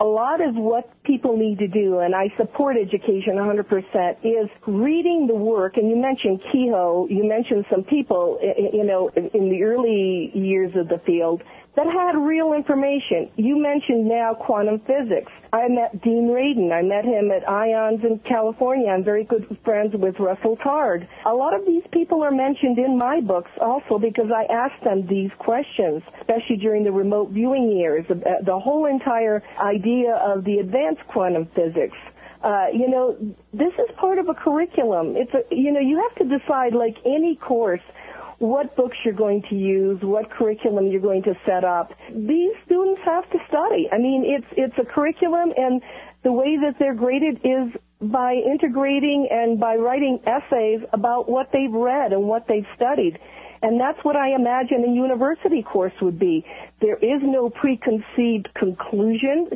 [0.00, 5.26] a lot of what people need to do, and I support education 100%, is reading
[5.26, 5.76] the work.
[5.76, 8.38] And you mentioned Keyhoe, you mentioned some people,
[8.72, 11.42] you know, in the early years of the field
[11.76, 13.30] that had real information.
[13.36, 15.32] You mentioned now quantum physics.
[15.52, 16.72] I met Dean Radin.
[16.72, 18.88] I met him at IONS in California.
[18.90, 21.06] I'm very good friends with Russell Targ.
[21.26, 25.06] A lot of these people are mentioned in my books also because I asked them
[25.08, 28.04] these questions, especially during the remote viewing years.
[28.08, 31.96] The whole entire idea of the advanced quantum physics.
[32.44, 33.16] Uh, you know,
[33.54, 35.16] this is part of a curriculum.
[35.16, 37.80] It's a, you know, you have to decide like any course
[38.38, 41.90] what books you're going to use, what curriculum you're going to set up.
[42.10, 43.88] These students have to study.
[43.92, 45.82] I mean, it's it's a curriculum, and
[46.22, 51.72] the way that they're graded is by integrating and by writing essays about what they've
[51.72, 53.18] read and what they've studied.
[53.62, 56.44] And that's what I imagine a university course would be.
[56.82, 59.48] There is no preconceived conclusion.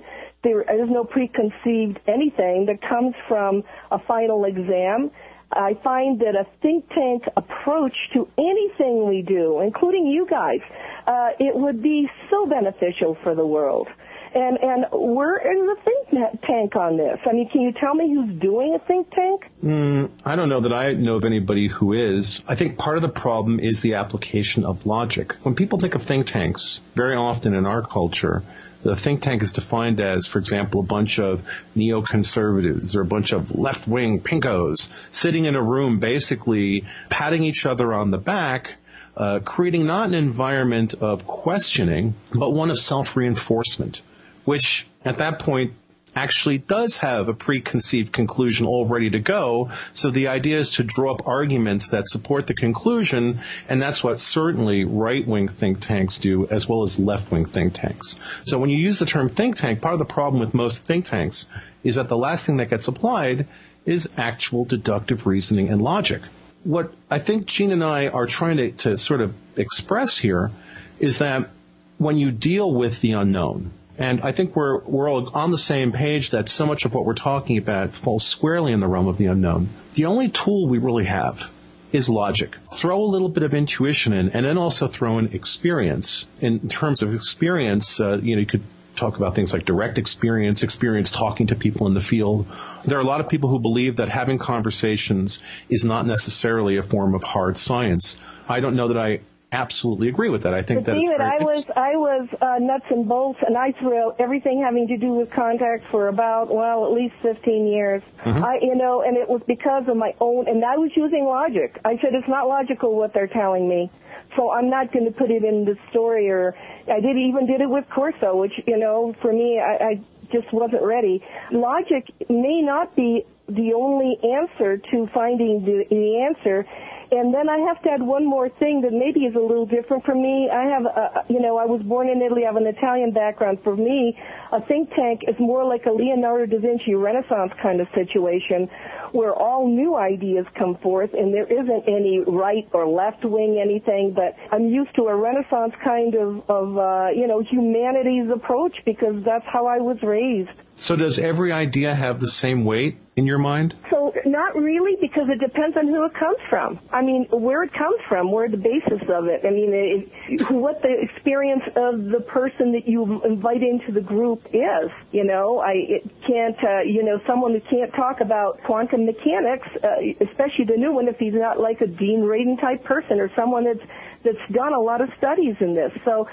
[0.43, 5.11] There is no preconceived anything that comes from a final exam.
[5.53, 10.61] I find that a think tank approach to anything we do, including you guys,
[11.07, 13.89] uh, it would be so beneficial for the world.
[14.35, 17.19] And and we're in the think tank on this.
[17.27, 19.47] I mean, can you tell me who's doing a think tank?
[19.65, 22.45] Mm, I don't know that I know of anybody who is.
[22.47, 25.33] I think part of the problem is the application of logic.
[25.43, 28.43] When people think of think tanks, very often in our culture,
[28.89, 31.43] the think tank is defined as, for example, a bunch of
[31.77, 37.93] neoconservatives or a bunch of left-wing pinkos sitting in a room basically patting each other
[37.93, 38.77] on the back
[39.19, 44.01] uh, creating not an environment of questioning, but one of self-reinforcement,
[44.45, 45.73] which at that point
[46.19, 49.71] actually does have a preconceived conclusion all ready to go.
[49.93, 53.39] So the idea is to draw up arguments that support the conclusion,
[53.69, 58.17] and that's what certainly right-wing think tanks do, as well as left-wing think tanks.
[58.43, 61.05] So when you use the term think tank, part of the problem with most think
[61.05, 61.47] tanks
[61.85, 63.47] is that the last thing that gets applied
[63.87, 66.23] is actual deductive reasoning and logic.
[66.65, 70.51] What I think Gene and I are trying to, to sort of express here
[70.99, 71.51] is that
[71.97, 75.91] when you deal with the unknown, and I think we're, we're all on the same
[75.91, 79.17] page that so much of what we're talking about falls squarely in the realm of
[79.17, 79.69] the unknown.
[79.95, 81.51] The only tool we really have
[81.91, 82.57] is logic.
[82.73, 86.29] Throw a little bit of intuition in, and then also throw in experience.
[86.41, 88.63] In terms of experience, uh, you know, you could
[88.95, 92.47] talk about things like direct experience, experience talking to people in the field.
[92.85, 96.83] There are a lot of people who believe that having conversations is not necessarily a
[96.83, 98.19] form of hard science.
[98.49, 99.21] I don't know that I
[99.53, 100.55] absolutely agree with that.
[100.55, 103.73] I think but that David, I was I was uh, nuts and bolts, and I
[103.73, 108.03] threw everything having to do with contact for about well at least 15 years.
[108.21, 108.45] Mm-hmm.
[108.45, 111.81] I you know, and it was because of my own, and I was using logic.
[111.85, 113.91] I said it's not logical what they're telling me,
[114.37, 116.29] so I'm not going to put it in the story.
[116.29, 116.55] Or
[116.91, 120.53] I did even did it with Corso, which you know for me I, I just
[120.53, 121.23] wasn't ready.
[121.51, 126.67] Logic may not be the only answer to finding the, the answer
[127.11, 130.05] and then I have to add one more thing that maybe is a little different
[130.05, 130.51] for me.
[130.53, 132.43] I have, a, you know, I was born in Italy.
[132.45, 133.59] I have an Italian background.
[133.65, 134.17] For me,
[134.53, 138.69] a think tank is more like a Leonardo da Vinci Renaissance kind of situation
[139.13, 144.13] where all new ideas come forth and there isn't any right or left wing anything,
[144.15, 149.25] but I'm used to a Renaissance kind of, of uh, you know, humanities approach because
[149.25, 150.51] that's how I was raised.
[150.79, 153.75] So does every idea have the same weight in your mind?
[153.91, 156.79] So not really, because it depends on who it comes from.
[156.93, 159.45] I mean, where it comes from, where the basis of it.
[159.45, 164.47] I mean, it, what the experience of the person that you invite into the group
[164.53, 164.91] is.
[165.11, 166.63] You know, I it can't.
[166.63, 171.09] Uh, you know, someone who can't talk about quantum mechanics, uh, especially the new one,
[171.09, 173.85] if he's not like a Dean Radin type person or someone that's
[174.23, 175.93] that's done a lot of studies in this.
[176.05, 176.29] So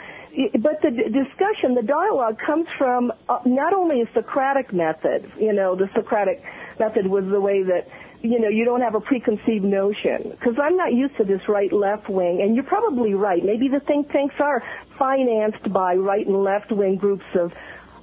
[0.59, 5.75] but the discussion, the dialogue comes from uh, not only a Socratic method, you know,
[5.75, 6.43] the Socratic
[6.79, 7.87] method was the way that,
[8.21, 10.29] you know, you don't have a preconceived notion.
[10.29, 13.43] Because I'm not used to this right-left wing, and you're probably right.
[13.43, 14.63] Maybe the think tanks are
[14.97, 17.53] financed by right and left wing groups of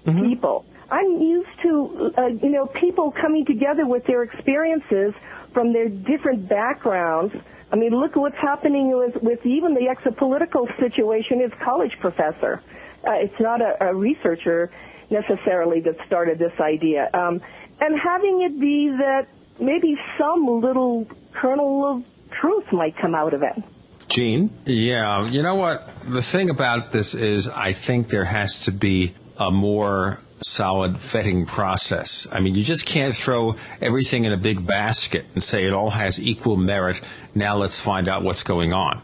[0.07, 0.22] mm-hmm.
[0.22, 0.64] people.
[0.91, 5.14] I'm used to, uh, you know, people coming together with their experiences
[5.53, 7.35] from their different backgrounds
[7.73, 12.61] I mean, look what's happening with, with even the exopolitical situation is college professor.
[13.03, 14.70] Uh, it's not a, a, researcher
[15.11, 17.09] necessarily that started this idea.
[17.14, 17.41] Um,
[17.81, 19.27] and having it be that
[19.59, 23.62] maybe some little kernel of truth might come out of it.
[24.09, 24.51] Gene?
[24.66, 25.89] Yeah, you know what?
[26.07, 31.47] The thing about this is I think there has to be a more solid vetting
[31.47, 32.26] process.
[32.30, 35.90] I mean, you just can't throw everything in a big basket and say it all
[35.90, 37.01] has equal merit.
[37.34, 39.03] Now let's find out what's going on.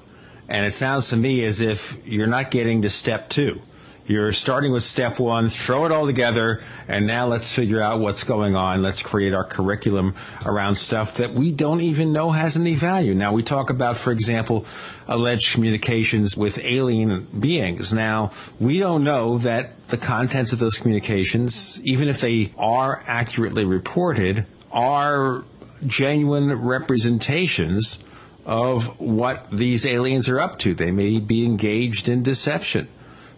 [0.48, 3.60] And it sounds to me as if you're not getting to step two.
[4.08, 8.24] You're starting with step one, throw it all together, and now let's figure out what's
[8.24, 8.80] going on.
[8.80, 10.14] Let's create our curriculum
[10.46, 13.14] around stuff that we don't even know has any value.
[13.14, 14.64] Now, we talk about, for example,
[15.06, 17.92] alleged communications with alien beings.
[17.92, 23.66] Now, we don't know that the contents of those communications, even if they are accurately
[23.66, 25.44] reported, are
[25.86, 27.98] genuine representations
[28.46, 30.72] of what these aliens are up to.
[30.72, 32.88] They may be engaged in deception.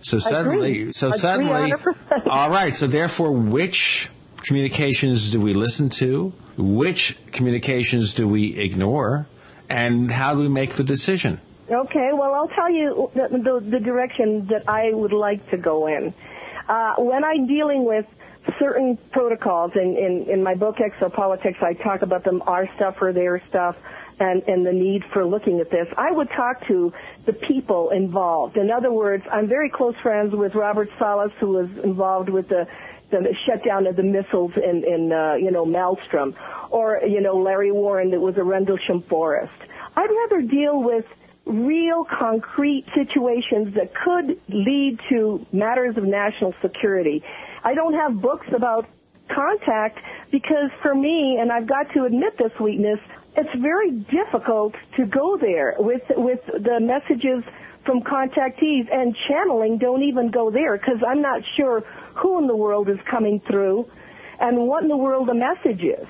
[0.02, 1.74] So suddenly, so suddenly,
[2.26, 2.74] all right.
[2.74, 4.08] So therefore, which
[4.42, 6.32] communications do we listen to?
[6.56, 9.26] Which communications do we ignore?
[9.68, 11.40] And how do we make the decision?
[11.70, 15.86] Okay, well, I'll tell you the, the, the direction that I would like to go
[15.86, 16.12] in.
[16.68, 18.06] Uh, when I'm dealing with
[18.58, 23.12] certain protocols, in, in, in my book Exopolitics, I talk about them, our stuff or
[23.12, 23.76] their stuff
[24.20, 26.92] and, and the need for looking at this, I would talk to
[27.24, 28.56] the people involved.
[28.56, 32.68] In other words, I'm very close friends with Robert Salas, who was involved with the
[33.10, 36.32] the shutdown of the missiles in, in uh, you know, Malmstrom,
[36.70, 39.52] or, you know, Larry Warren that was a Rendlesham Forest.
[39.96, 41.06] I'd rather deal with
[41.44, 47.24] real concrete situations that could lead to matters of national security.
[47.64, 48.86] I don't have books about
[49.28, 49.98] contact
[50.30, 53.00] because for me, and I've got to admit this weakness,
[53.36, 57.44] it's very difficult to go there with with the messages
[57.84, 61.80] from contactees and channeling don't even go there because I'm not sure
[62.14, 63.90] who in the world is coming through
[64.38, 66.06] and what in the world the message is.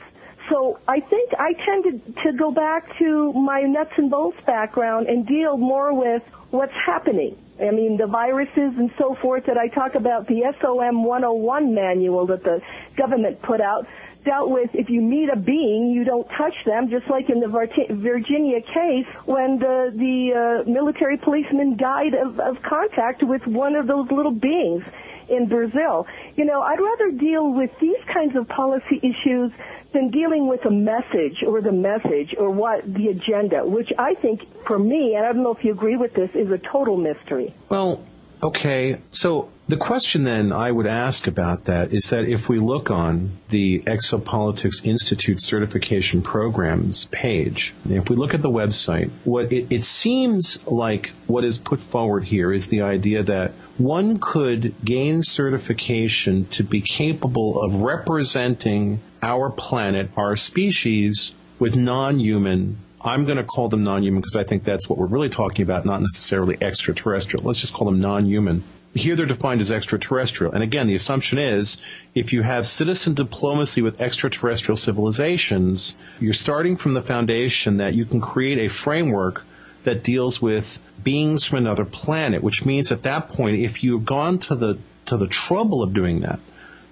[0.48, 5.06] So I think I tend to, to go back to my nuts and bolts background
[5.06, 7.36] and deal more with what's happening.
[7.60, 12.26] I mean, the viruses and so forth that I talk about, the SOM 101 manual
[12.26, 12.62] that the
[12.96, 13.86] government put out
[14.24, 17.46] dealt with if you meet a being, you don't touch them, just like in the
[17.46, 23.86] Varginha case when the, the uh, military policeman died of, of contact with one of
[23.86, 24.84] those little beings
[25.28, 26.06] in Brazil.
[26.36, 29.52] You know, I'd rather deal with these kinds of policy issues
[29.92, 34.46] than dealing with a message or the message or what the agenda, which I think
[34.64, 37.54] for me, and I don't know if you agree with this, is a total mystery.
[37.68, 38.04] Well,
[38.42, 42.90] Okay, so the question then I would ask about that is that if we look
[42.90, 49.66] on the Exopolitics Institute certification programs page, if we look at the website, what it,
[49.70, 55.22] it seems like what is put forward here is the idea that one could gain
[55.22, 63.44] certification to be capable of representing our planet, our species, with non-human I'm going to
[63.44, 67.44] call them non-human because I think that's what we're really talking about, not necessarily extraterrestrial.
[67.44, 68.62] Let's just call them non-human.
[68.92, 70.52] Here they're defined as extraterrestrial.
[70.52, 71.80] And again, the assumption is
[72.14, 78.04] if you have citizen diplomacy with extraterrestrial civilizations, you're starting from the foundation that you
[78.04, 79.46] can create a framework
[79.84, 84.40] that deals with beings from another planet, which means at that point, if you've gone
[84.40, 86.40] to the, to the trouble of doing that,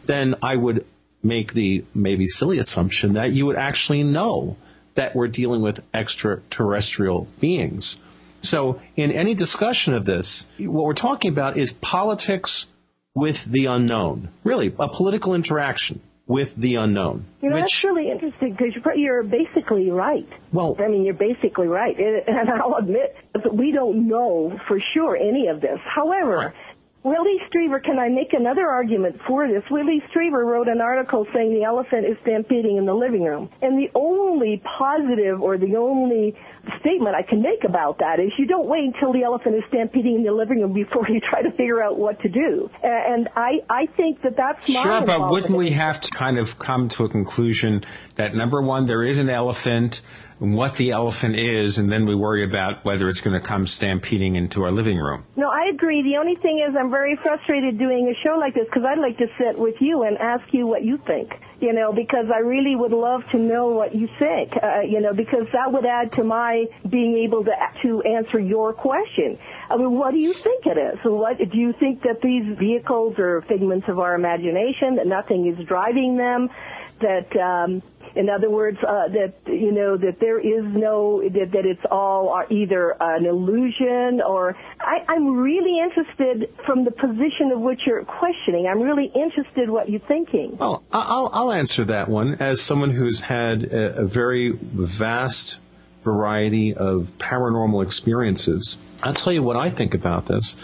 [0.06, 0.86] then I would
[1.22, 4.56] make the maybe silly assumption that you would actually know
[4.98, 7.98] that we're dealing with extraterrestrial beings.
[8.40, 12.66] So in any discussion of this, what we're talking about is politics
[13.14, 14.28] with the unknown.
[14.42, 17.26] Really, a political interaction with the unknown.
[17.40, 20.26] You know, which, that's really interesting because you're basically right.
[20.52, 21.96] Well, I mean, you're basically right.
[22.26, 25.78] And I'll admit that we don't know for sure any of this.
[25.84, 26.54] However,
[27.04, 29.62] Whitley Strieber, can I make another argument for this?
[29.70, 33.48] Whitley Strieber wrote an article saying the elephant is stampeding in the living room.
[33.62, 36.36] And the only positive or the only
[36.80, 40.16] statement I can make about that is you don't wait until the elephant is stampeding
[40.16, 42.68] in the living room before you try to figure out what to do.
[42.82, 46.88] And I, I think that that's Sure, but wouldn't we have to kind of come
[46.90, 47.84] to a conclusion
[48.16, 50.02] that number one, there is an elephant,
[50.38, 54.36] what the elephant is, and then we worry about whether it's going to come stampeding
[54.36, 55.24] into our living room.
[55.36, 56.02] No, I agree.
[56.02, 59.18] The only thing is I'm very frustrated doing a show like this because I'd like
[59.18, 61.32] to sit with you and ask you what you think.
[61.60, 64.52] You know, because I really would love to know what you think.
[64.62, 68.72] Uh, you know, because that would add to my being able to to answer your
[68.72, 69.38] question.
[69.68, 70.98] I mean, what do you think it is?
[71.04, 74.96] What do you think that these vehicles are figments of our imagination?
[74.96, 76.48] That nothing is driving them?
[77.00, 77.82] That um,
[78.14, 82.42] in other words, uh, that you know that there is no that, that it's all
[82.50, 88.66] either an illusion or I, I'm really interested from the position of which you're questioning.
[88.66, 90.56] I'm really interested what you're thinking.
[90.56, 95.60] Well, I'll I'll answer that one as someone who's had a, a very vast
[96.04, 98.78] variety of paranormal experiences.
[99.02, 100.56] I'll tell you what I think about this.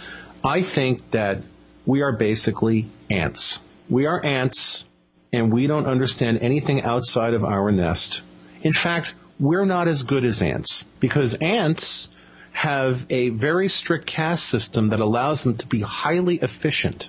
[0.43, 1.43] I think that
[1.87, 3.61] we are basically ants.
[3.89, 4.87] We are ants
[5.35, 8.23] and we don't understand anything outside of our nest.
[8.63, 12.09] In fact, we're not as good as ants because ants
[12.53, 17.09] have a very strict caste system that allows them to be highly efficient.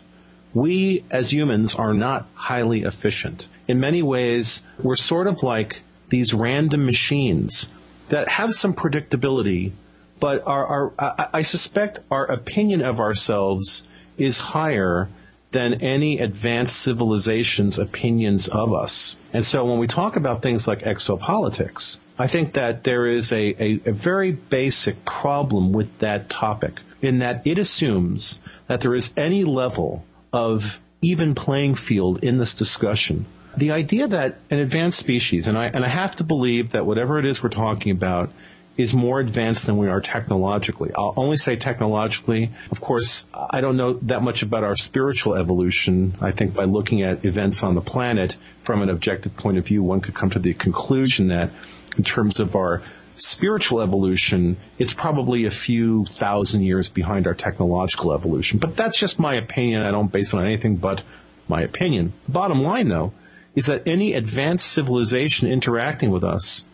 [0.55, 3.47] We as humans are not highly efficient.
[3.67, 7.69] In many ways, we're sort of like these random machines
[8.09, 9.71] that have some predictability,
[10.19, 10.65] but our,
[10.97, 13.83] our I suspect our opinion of ourselves
[14.17, 15.09] is higher
[15.55, 19.15] than any advanced civilization's opinions of us.
[19.31, 23.55] And so when we talk about things like exopolitics, I think that there is a,
[23.63, 29.13] a, a, very basic problem with that topic in that it assumes that there is
[29.15, 30.03] any level
[30.33, 33.25] of even playing field in this discussion.
[33.55, 37.17] The idea that an advanced species, and I, and I have to believe that whatever
[37.17, 38.29] it is we're talking about
[38.77, 40.91] is more advanced than we are technologically.
[40.95, 42.51] I'll only say technologically.
[42.71, 46.13] Of course, I don't know that much about our spiritual evolution.
[46.19, 49.81] I think by looking at events on the planet from an objective point of view,
[49.81, 51.51] one could come to the conclusion that
[51.97, 52.81] in terms of our
[53.15, 58.59] spiritual evolution, it's probably a few thousand years behind our technological evolution.
[58.59, 59.83] But that's just my opinion.
[59.83, 61.01] I don't base it on anything but
[61.47, 62.11] my opinion.
[62.25, 63.13] The bottom line, though,
[63.55, 66.65] is that any advanced civilization interacting with us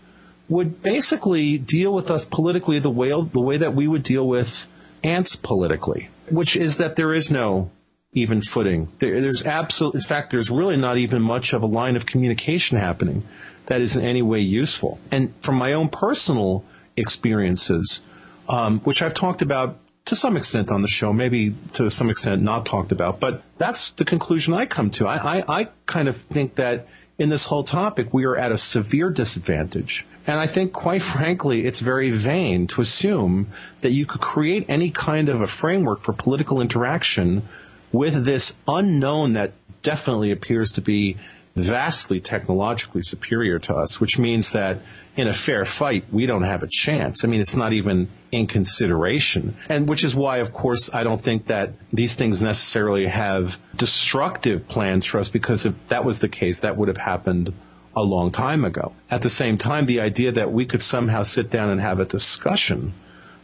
[0.51, 4.67] would basically deal with us politically the way the way that we would deal with
[5.01, 7.71] ants politically, which is that there is no
[8.13, 8.89] even footing.
[8.99, 12.77] There, there's absolute, in fact, there's really not even much of a line of communication
[12.77, 13.23] happening
[13.67, 14.99] that is in any way useful.
[15.09, 16.65] And from my own personal
[16.97, 18.01] experiences,
[18.49, 22.41] um, which I've talked about to some extent on the show, maybe to some extent
[22.41, 25.07] not talked about, but that's the conclusion I come to.
[25.07, 26.87] I, I, I kind of think that
[27.21, 30.07] in this whole topic, we are at a severe disadvantage.
[30.25, 33.49] And I think, quite frankly, it's very vain to assume
[33.81, 37.43] that you could create any kind of a framework for political interaction
[37.91, 39.51] with this unknown that
[39.83, 41.17] definitely appears to be
[41.55, 44.79] vastly technologically superior to us, which means that
[45.15, 47.25] in a fair fight, we don't have a chance.
[47.25, 49.55] I mean, it's not even in consideration.
[49.67, 54.67] And which is why, of course, I don't think that these things necessarily have destructive
[54.67, 57.53] plans for us because if that was the case, that would have happened
[57.93, 58.93] a long time ago.
[59.09, 62.05] At the same time, the idea that we could somehow sit down and have a
[62.05, 62.93] discussion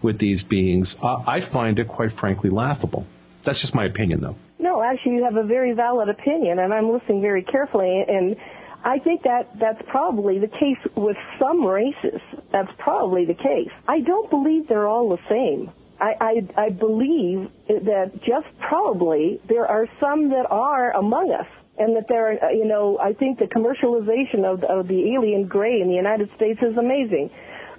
[0.01, 3.05] with these beings, I find it quite frankly laughable.
[3.43, 4.37] That's just my opinion, though.
[4.59, 8.03] No, actually, you have a very valid opinion, and I'm listening very carefully.
[8.07, 8.35] And
[8.83, 12.21] I think that that's probably the case with some races.
[12.51, 13.69] That's probably the case.
[13.87, 15.71] I don't believe they're all the same.
[15.99, 16.15] I,
[16.57, 21.47] I, I believe that just probably there are some that are among us
[21.77, 25.81] and that there are, you know, I think the commercialization of, of the alien gray
[25.81, 27.29] in the United States is amazing.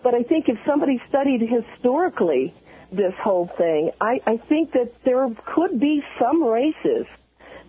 [0.03, 2.55] But I think if somebody studied historically
[2.91, 7.07] this whole thing, I, I think that there could be some races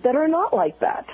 [0.03, 1.05] that are not like that.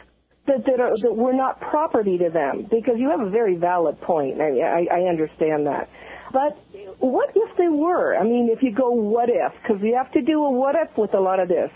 [0.45, 3.99] That, that, are, that we're not property to them because you have a very valid
[3.99, 4.39] point.
[4.39, 5.89] I, I, I understand that.
[6.32, 6.60] But
[6.99, 8.16] what if they were?
[8.16, 10.95] I mean, if you go what if, because you have to do a what if
[10.97, 11.72] with a lot of this.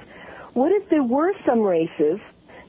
[0.54, 2.20] What if there were some races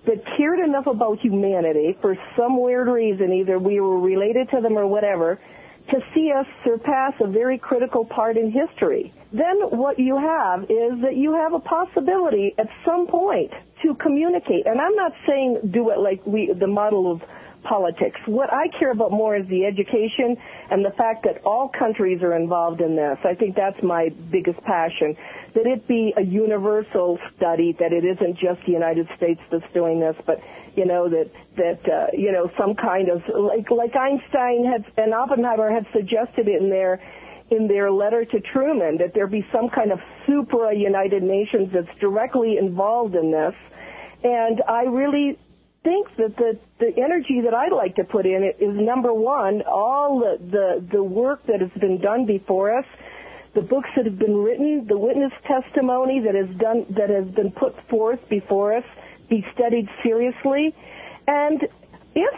[0.06, 4.78] that cared enough about humanity for some weird reason, either we were related to them
[4.78, 5.38] or whatever,
[5.90, 9.12] to see us surpass a very critical part in history.
[9.32, 13.52] Then what you have is that you have a possibility at some point
[13.82, 14.66] to communicate.
[14.66, 17.22] And I'm not saying do it like we, the model of
[17.62, 18.20] politics.
[18.26, 20.36] What I care about more is the education
[20.70, 23.18] and the fact that all countries are involved in this.
[23.24, 25.16] I think that's my biggest passion.
[25.54, 30.00] That it be a universal study, that it isn't just the United States that's doing
[30.00, 30.40] this, but
[30.76, 35.12] you know that that uh, you know some kind of like like Einstein had and
[35.12, 37.00] Oppenheimer had suggested in their
[37.50, 41.98] in their letter to Truman that there be some kind of supra United Nations that's
[41.98, 43.54] directly involved in this.
[44.22, 45.38] And I really
[45.82, 49.62] think that the the energy that I'd like to put in it is number one,
[49.62, 52.86] all the the, the work that has been done before us,
[53.54, 57.50] the books that have been written, the witness testimony that has done that has been
[57.50, 58.84] put forth before us,
[59.28, 60.74] be studied seriously,
[61.26, 61.66] and
[62.14, 62.34] if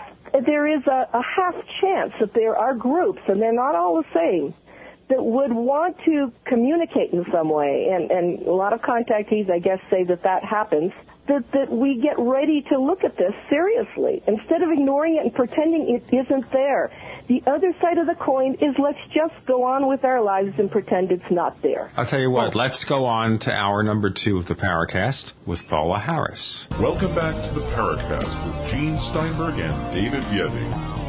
[0.46, 4.08] there is a, a half chance that there are groups, and they're not all the
[4.14, 4.54] same,
[5.12, 9.58] that would want to communicate in some way, and, and a lot of contactees, I
[9.58, 10.90] guess, say that that happens,
[11.26, 15.34] that, that we get ready to look at this seriously instead of ignoring it and
[15.34, 16.90] pretending it isn't there.
[17.26, 20.70] The other side of the coin is let's just go on with our lives and
[20.70, 21.90] pretend it's not there.
[21.94, 22.58] I'll tell you what, oh.
[22.58, 26.66] let's go on to hour number two of the Paracast with Paula Harris.
[26.80, 31.01] Welcome back to the Paracast with Gene Steinberg and David Biedny.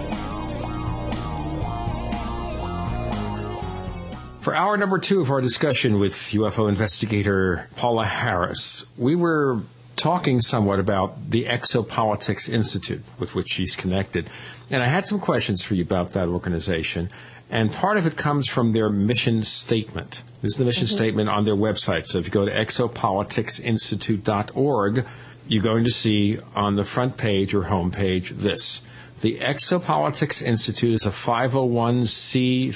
[4.43, 9.61] For hour number two of our discussion with UFO investigator Paola Harris, we were
[9.95, 14.29] talking somewhat about the Exopolitics Institute with which she's connected.
[14.69, 17.09] And I had some questions for you about that organization.
[17.49, 20.23] And part of it comes from their mission statement.
[20.41, 20.97] This is the mission mm-hmm.
[20.97, 22.07] statement on their website.
[22.07, 25.05] So if you go to exopoliticsinstitute.org,
[25.47, 28.81] you're going to see on the front page or home page this.
[29.23, 32.73] The Exopolitics Institute is a 501c3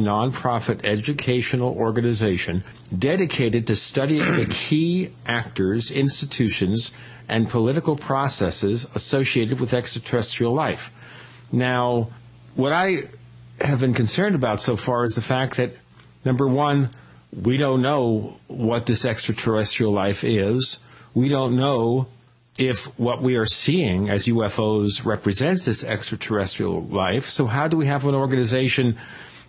[0.00, 2.64] nonprofit educational organization
[2.98, 6.92] dedicated to studying the key actors, institutions,
[7.28, 10.90] and political processes associated with extraterrestrial life.
[11.52, 12.08] Now,
[12.54, 13.02] what I
[13.60, 15.74] have been concerned about so far is the fact that,
[16.24, 16.88] number one,
[17.30, 20.78] we don't know what this extraterrestrial life is.
[21.12, 22.06] We don't know
[22.58, 27.28] if what we are seeing as UFOs represents this extraterrestrial life.
[27.28, 28.98] So, how do we have an organization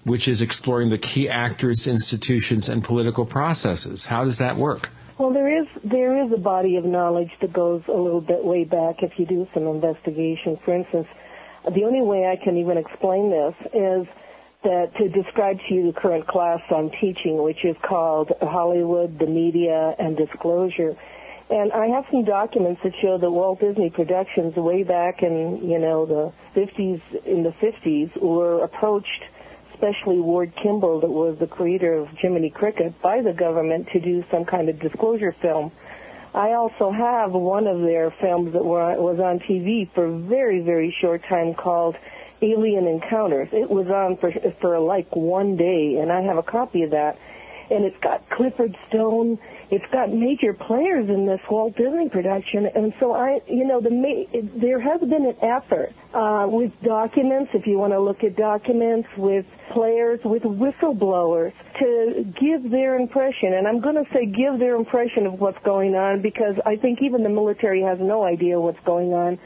[0.03, 4.05] which is exploring the key actors, institutions, and political processes?
[4.05, 4.89] How does that work?
[5.17, 8.63] Well, there is there is a body of knowledge that goes a little bit way
[8.63, 10.57] back if you do some investigation.
[10.57, 11.07] For instance,
[11.69, 14.07] the only way I can even explain this is
[14.63, 19.25] that to describe to you the current class I'm teaching, which is called Hollywood, the
[19.25, 20.95] Media, and Disclosure
[21.51, 25.79] and I have some documents that show that Walt Disney Productions, way back in you
[25.79, 29.25] know the 50s, in the 50s, were approached,
[29.73, 34.23] especially Ward Kimball, that was the creator of Jiminy Cricket, by the government to do
[34.31, 35.71] some kind of disclosure film.
[36.33, 40.61] I also have one of their films that were, was on TV for a very,
[40.61, 41.97] very short time called
[42.41, 43.49] Alien Encounters.
[43.51, 44.31] It was on for
[44.61, 47.19] for like one day, and I have a copy of that.
[47.69, 49.39] And it's got Clifford Stone
[49.71, 54.27] it's got major players in this Walt Disney production, and so I, you know, the
[54.53, 59.07] there has been an effort uh, with documents, if you want to look at documents,
[59.15, 64.75] with players, with whistleblowers, to give their impression, and I'm going to say give their
[64.75, 68.81] impression of what's going on because I think even the military has no idea what's
[68.81, 69.39] going on.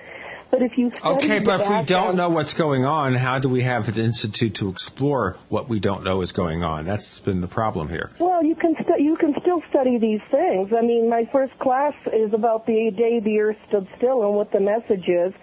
[0.52, 3.62] But if you okay, but if we don't know what's going on, how do we
[3.62, 6.86] have an institute to explore what we don't know is going on?
[6.86, 8.12] That's been the problem here.
[8.20, 10.72] Well, you can st- you can still study these things.
[10.72, 14.52] I mean, my first class is about the day the Earth stood still and what
[14.52, 15.34] the message is.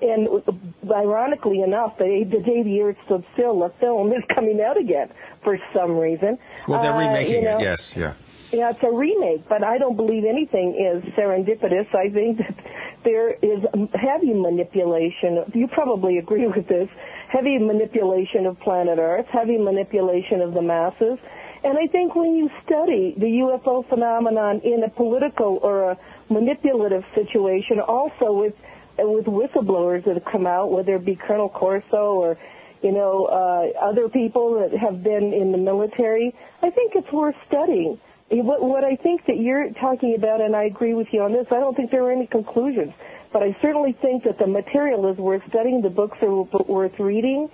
[0.00, 0.28] And
[0.90, 5.10] ironically enough, the, the day the Earth stood still, the film is coming out again
[5.44, 6.38] for some reason.
[6.66, 7.62] Well, they're remaking uh, you know, it.
[7.62, 8.14] Yes, yeah.
[8.52, 11.94] Yeah, it's a remake, but I don't believe anything is serendipitous.
[11.94, 12.54] I think that
[13.02, 15.42] there is heavy manipulation.
[15.54, 16.90] You probably agree with this.
[17.28, 21.18] Heavy manipulation of planet Earth, heavy manipulation of the masses.
[21.64, 25.98] And I think when you study the UFO phenomenon in a political or a
[26.28, 28.54] manipulative situation, also with
[28.98, 32.36] with whistleblowers that have come out, whether it be Colonel Corso or
[32.82, 37.36] you know uh, other people that have been in the military, I think it's worth
[37.46, 37.98] studying.
[38.40, 41.46] What, what I think that you're talking about, and I agree with you on this,
[41.50, 42.94] I don't think there are any conclusions.
[43.30, 47.50] But I certainly think that the material is worth studying, the books are worth reading,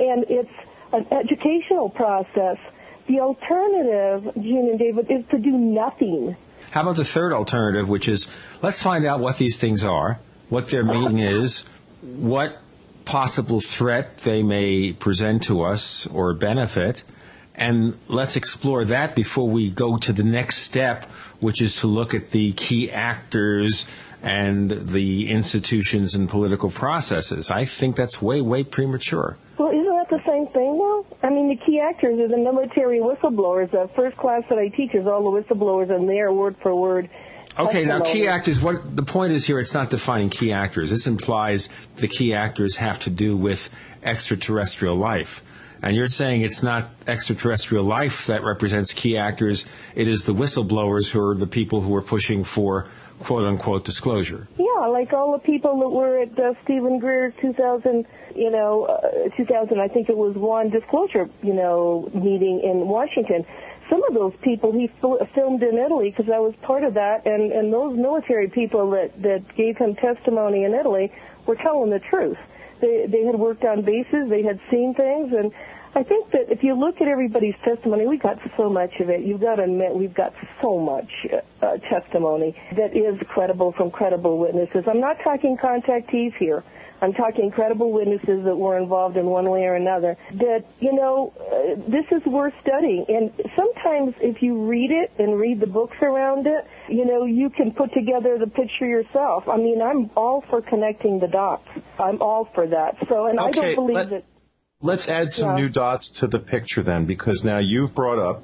[0.00, 0.50] and it's
[0.92, 2.58] an educational process.
[3.06, 6.36] The alternative, Gene and David, is to do nothing.
[6.72, 8.26] How about the third alternative, which is
[8.62, 10.18] let's find out what these things are,
[10.48, 11.64] what their meaning is,
[12.02, 12.58] what
[13.04, 17.04] possible threat they may present to us or benefit,
[17.56, 21.06] And let's explore that before we go to the next step,
[21.40, 23.86] which is to look at the key actors
[24.22, 27.50] and the institutions and political processes.
[27.50, 29.38] I think that's way, way premature.
[29.58, 31.06] Well, isn't that the same thing though?
[31.22, 33.70] I mean, the key actors are the military whistleblowers.
[33.70, 36.74] The first class that I teach is all the whistleblowers and they are word for
[36.74, 37.08] word.
[37.58, 40.90] Okay, now key actors, what the point is here, it's not defining key actors.
[40.90, 43.70] This implies the key actors have to do with
[44.02, 45.42] extraterrestrial life.
[45.82, 51.10] And you're saying it's not extraterrestrial life that represents key actors, it is the whistleblowers
[51.10, 52.86] who are the people who are pushing for
[53.20, 54.46] quote unquote disclosure.
[54.58, 59.28] Yeah, like all the people that were at uh, Steven Greer's 2000, you know, uh,
[59.36, 63.46] 2000, I think it was one disclosure, you know, meeting in Washington.
[63.88, 67.24] Some of those people he fil- filmed in Italy because I was part of that,
[67.24, 71.12] and and those military people that that gave him testimony in Italy
[71.46, 72.38] were telling the truth.
[72.80, 75.52] They they had worked on bases, they had seen things, and
[75.96, 79.22] I think that if you look at everybody's testimony, we got so much of it.
[79.22, 81.26] You've got to admit we've got so much
[81.62, 84.84] uh, testimony that is credible from credible witnesses.
[84.86, 86.62] I'm not talking contactees here.
[87.00, 90.16] I'm talking credible witnesses that were involved in one way or another.
[90.34, 93.04] That, you know, uh, this is worth studying.
[93.08, 97.50] And sometimes if you read it and read the books around it, you know, you
[97.50, 99.48] can put together the picture yourself.
[99.48, 101.68] I mean, I'm all for connecting the dots.
[101.98, 102.96] I'm all for that.
[103.08, 104.24] So, and okay, I don't believe let, that.
[104.80, 105.62] Let's add some Yeah.
[105.64, 108.42] new dots to the picture then, because now you've brought up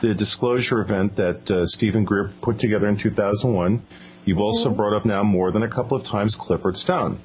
[0.00, 3.82] the disclosure event that uh, Steven Greer put together in 2001.
[4.24, 4.76] You've also Mm-hmm.
[4.76, 7.18] brought up now more than a couple of times Clifford Stone.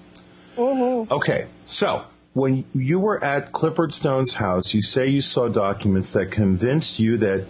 [0.60, 1.14] Mm-hmm.
[1.14, 2.04] Okay, so
[2.34, 7.18] when you were at Clifford Stone's house, you say you saw documents that convinced you
[7.20, 7.46] that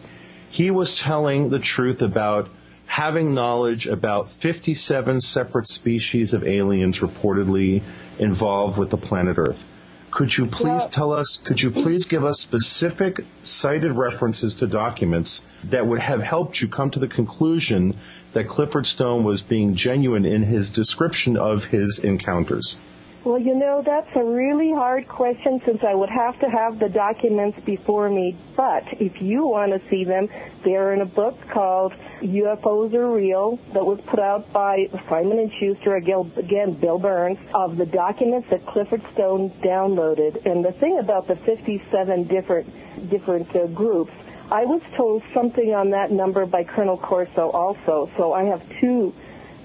[0.51, 2.49] he was telling the truth about
[2.85, 7.81] having knowledge about 57 separate species of aliens reportedly
[8.19, 9.65] involved with the planet Earth.
[10.11, 15.43] Could you please tell us, could you please give us specific cited references to documents
[15.65, 17.95] that would have helped you come to the conclusion
[18.33, 22.75] that Clifford Stone was being genuine in his description of his encounters?
[23.21, 26.87] Well, you know, that's a really hard question since I would have to have the
[26.87, 28.37] documents before me.
[28.55, 30.29] But if you want to see them,
[30.63, 31.91] they're in a book called
[32.21, 37.75] UFOs Are Real that was put out by Simon & Schuster, again, Bill Burns, of
[37.75, 40.45] the documents that Clifford Stone downloaded.
[40.45, 44.13] And the thing about the 57 different, different uh, groups,
[44.49, 48.09] I was told something on that number by Colonel Corso also.
[48.15, 49.13] So I have two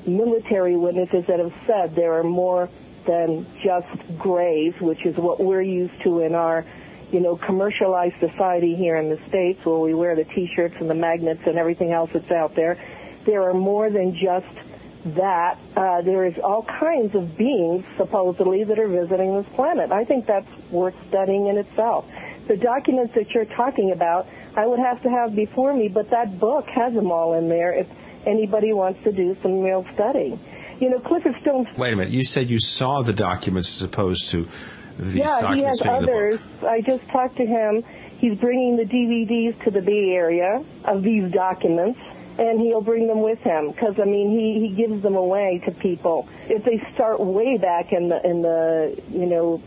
[0.07, 2.68] military witnesses that have said there are more
[3.05, 6.64] than just grays, which is what we're used to in our,
[7.12, 10.94] you know, commercialized society here in the States where we wear the t-shirts and the
[10.94, 12.78] magnets and everything else that's out there.
[13.24, 14.46] There are more than just
[15.05, 15.59] that.
[15.76, 19.92] Uh, there is all kinds of beings, supposedly, that are visiting this planet.
[19.92, 22.11] I think that's worth studying in itself.
[22.46, 24.26] The documents that you're talking about,
[24.57, 27.72] I would have to have before me, but that book has them all in there
[27.72, 27.88] if
[28.26, 30.38] anybody wants to do some real study.
[30.80, 32.12] You know, Clifford Stone's Wait a minute.
[32.12, 34.48] You said you saw the documents as opposed to
[34.98, 36.16] these yeah, he documents has being in the book.
[36.16, 36.40] others.
[36.64, 37.84] I just talked to him.
[38.18, 42.00] He's bringing the DVDs to the Bay Area of these documents,
[42.38, 45.70] and he'll bring them with him because I mean he he gives them away to
[45.72, 49.62] people if they start way back in the in the you know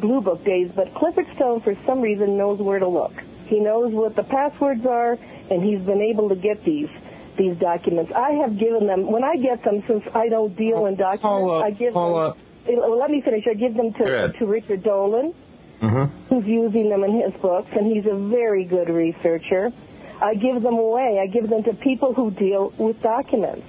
[0.00, 0.70] Blue Book days.
[0.72, 3.22] But Clifford Stone, for some reason, knows where to look.
[3.46, 5.18] He knows what the passwords are,
[5.50, 6.90] and he's been able to get these
[7.38, 8.12] these documents.
[8.12, 11.22] I have given them when I get them since I don't deal in documents.
[11.22, 12.34] Paola, I give Paola.
[12.66, 12.76] them.
[12.76, 13.46] Well, let me finish.
[13.46, 15.32] I give them to to Richard Dolan
[15.80, 16.34] Mm-hmm.
[16.34, 19.72] who's using them in his books, and he's a very good researcher.
[20.20, 21.20] I give them away.
[21.22, 23.64] I give them to people who deal with documents.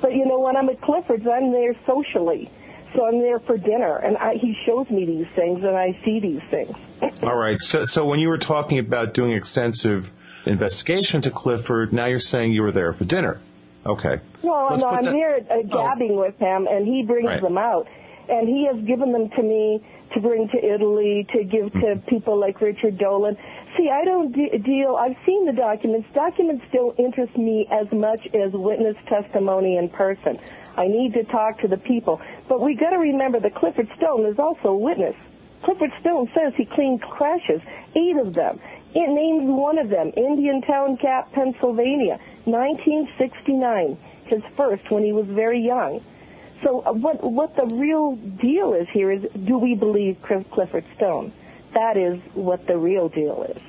[0.00, 2.48] But you know, when I'm at Clifford's, I'm there socially.
[2.94, 6.18] So I'm there for dinner, and I, he shows me these things, and I see
[6.18, 6.74] these things.
[7.22, 7.60] All right.
[7.60, 10.10] So, so when you were talking about doing extensive
[10.46, 13.40] investigation to Clifford, now you're saying you were there for dinner.
[13.86, 14.20] Okay.
[14.42, 17.40] Well, Let's no, I'm that- there uh, gabbing with him, and he brings Right.
[17.42, 17.88] them out.
[18.28, 19.82] And he has given them to me
[20.12, 22.08] to bring to Italy, to give to Mm-hmm.
[22.08, 23.36] people like Richard Dolan.
[23.76, 26.08] See, I don't de- deal, I've seen the documents.
[26.12, 30.38] Documents don't interest me as much as witness testimony in person.
[30.76, 32.20] I need to talk to the people.
[32.48, 35.16] But we got to remember that Clifford Stone is also a witness.
[35.62, 37.60] Clifford Stone says he cleaned crashes,
[37.96, 38.60] eight of them.
[38.94, 45.60] It names one of them, Indiantown Gap, Pennsylvania, 1969, his first when he was very
[45.60, 46.02] young.
[46.62, 50.84] So uh, what what the real deal is here is, do we believe Cliff- Clifford
[50.96, 51.32] Stone?
[51.72, 53.62] That is what the real deal is.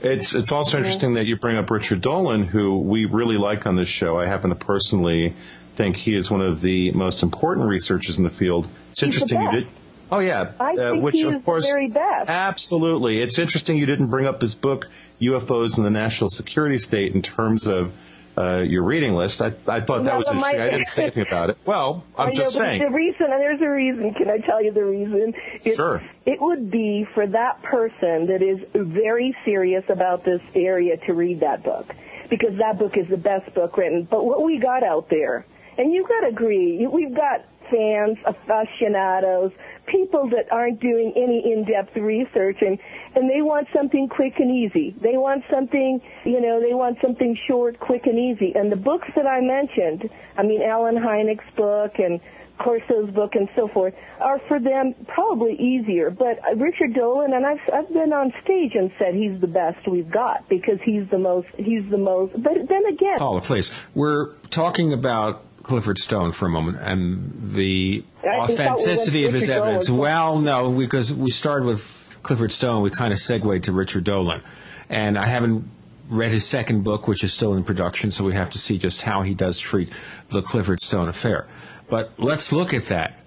[0.00, 3.74] It's it's also interesting that you bring up Richard Dolan, who we really like on
[3.74, 4.18] this show.
[4.18, 5.34] I happen to personally
[5.74, 8.68] think he is one of the most important researchers in the field.
[8.90, 9.68] It's He's the interesting you did
[10.10, 12.28] Oh yeah, I uh, think which he of is course, the very best.
[12.30, 13.20] absolutely.
[13.20, 14.88] It's interesting you didn't bring up his book
[15.20, 17.92] UFOs and the National Security State in terms of
[18.38, 19.42] uh, your reading list.
[19.42, 20.60] I, I thought that No, was no, my- interesting.
[20.60, 21.58] I didn't say anything about it.
[21.66, 22.82] Well, I'm I know, just but saying.
[22.82, 24.14] The reason, and there's a reason.
[24.14, 25.34] Can I tell you the reason?
[25.64, 26.02] It, Sure.
[26.24, 31.40] It would be for that person that is very serious about this area to read
[31.40, 31.92] that book,
[32.30, 34.04] because that book is the best book written.
[34.04, 35.44] But what we got out there,
[35.76, 39.52] and you've got to agree, we've got fans, aficionados,
[39.86, 42.78] people that aren't doing any in-depth research and
[43.14, 44.90] and they want something quick and easy.
[44.90, 48.52] They want something, you know, they want something short, quick and easy.
[48.54, 52.20] And the books that I mentioned, I mean Allen Hynek's book and
[52.58, 56.10] Corso's book and so forth, are for them probably easier.
[56.10, 59.88] But uh, Richard Dolan, and I've I've been on stage and said he's the best
[59.88, 62.32] we've got because he's the most he's the most.
[62.34, 63.70] But then again, Paola, please.
[63.94, 69.34] We're talking about Clifford Stone for a moment and the I thought we authenticity of
[69.34, 69.90] his Dolan evidence.
[69.90, 74.40] Well, no, because we started with Clifford Stone, we kind of segued to Richard Dolan.
[74.88, 75.68] And I haven't
[76.08, 79.02] read his second book, which is still in production, so we have to see just
[79.02, 79.92] how he does treat
[80.30, 81.46] the Clifford Stone affair.
[81.90, 83.20] But let's look at that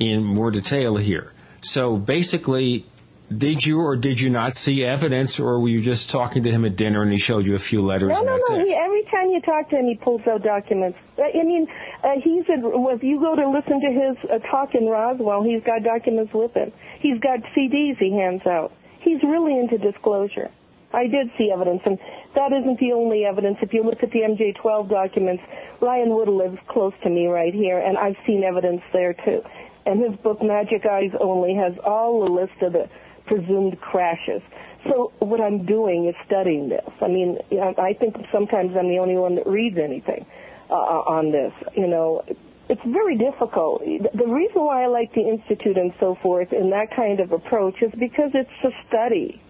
[0.00, 1.32] in more detail here.
[1.60, 2.86] So basically,
[3.36, 6.64] did you or did you not see evidence, or were you just talking to him
[6.64, 8.64] at dinner and he showed you a few letters No, and no, that's no.
[8.64, 10.98] He, every time you talk to him, he pulls out documents.
[11.18, 11.66] Uh, I mean,
[12.02, 15.42] uh, he's a, well, if you go to listen to his uh, talk in Roswell,
[15.42, 16.72] he's got documents with him.
[17.00, 18.72] He's got CDs he hands out.
[19.00, 20.50] He's really into disclosure.
[20.92, 21.98] I did see evidence, and
[22.34, 23.58] that isn't the only evidence.
[23.62, 25.42] If you look at the MJ12 documents,
[25.80, 29.42] Ryan Wood lives close to me right here, and I've seen evidence there too.
[29.86, 32.88] And his book, Majic Eyes Only, has all the list of the
[33.26, 34.42] presumed crashes.
[34.88, 36.84] So what I'm doing is studying this.
[37.00, 37.38] I mean,
[37.78, 40.26] I think sometimes I'm the only one that reads anything
[40.70, 41.54] uh, on this.
[41.74, 42.22] You know,
[42.68, 43.82] it's very difficult.
[43.82, 47.80] The reason why I like the institute and so forth and that kind of approach
[47.82, 49.40] is because it's a study.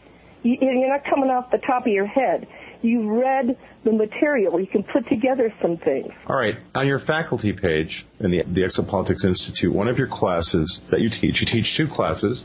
[0.45, 2.47] You- You're not coming off the top of your head.
[2.83, 4.61] You read the material.
[4.61, 6.13] You can put together some things.
[6.29, 6.57] All right.
[6.77, 11.09] On your faculty page in the, the Exopolitics Institute, one of your classes that you
[11.09, 12.45] teach, you teach two classes,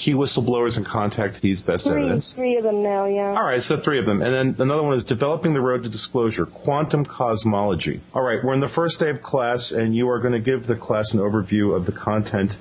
[0.00, 2.32] key whistleblowers and contactees best Three, evidence.
[2.32, 3.34] three of them now, yeah.
[3.36, 4.22] All right, so three of them.
[4.22, 8.00] And then another one is developing the road to disclosure, quantum cosmology.
[8.14, 10.66] All right, we're in the first day of class, and you are going to give
[10.66, 12.56] the class an overview of the content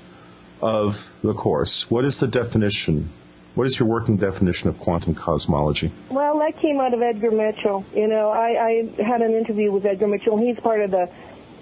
[0.61, 1.90] of the course.
[1.90, 3.10] What is the definition?
[3.56, 5.91] What is your working definition of quantum cosmology?
[6.10, 7.86] Well, that came out of Edgar Mitchell.
[7.95, 10.38] You know, I, I had an interview with Edgar Mitchell.
[10.38, 11.10] and He's part of the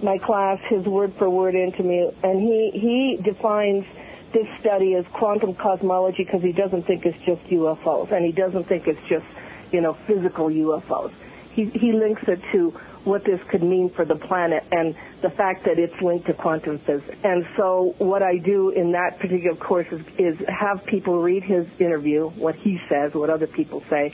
[0.02, 3.86] my class, his word for word into me, and he he defines
[4.32, 8.66] this study as quantum cosmology because he doesn't think it's just UFOs, and he doesn't
[8.66, 9.26] think it's just
[9.72, 11.12] you know physical UFOs.
[11.52, 12.72] He he links it to
[13.04, 16.78] what this could mean for the planet and the fact that it's linked to quantum
[16.78, 17.18] physics.
[17.24, 21.68] And so what I do in that particular course is, is have people read his
[21.80, 24.14] interview, what he says, what other people say,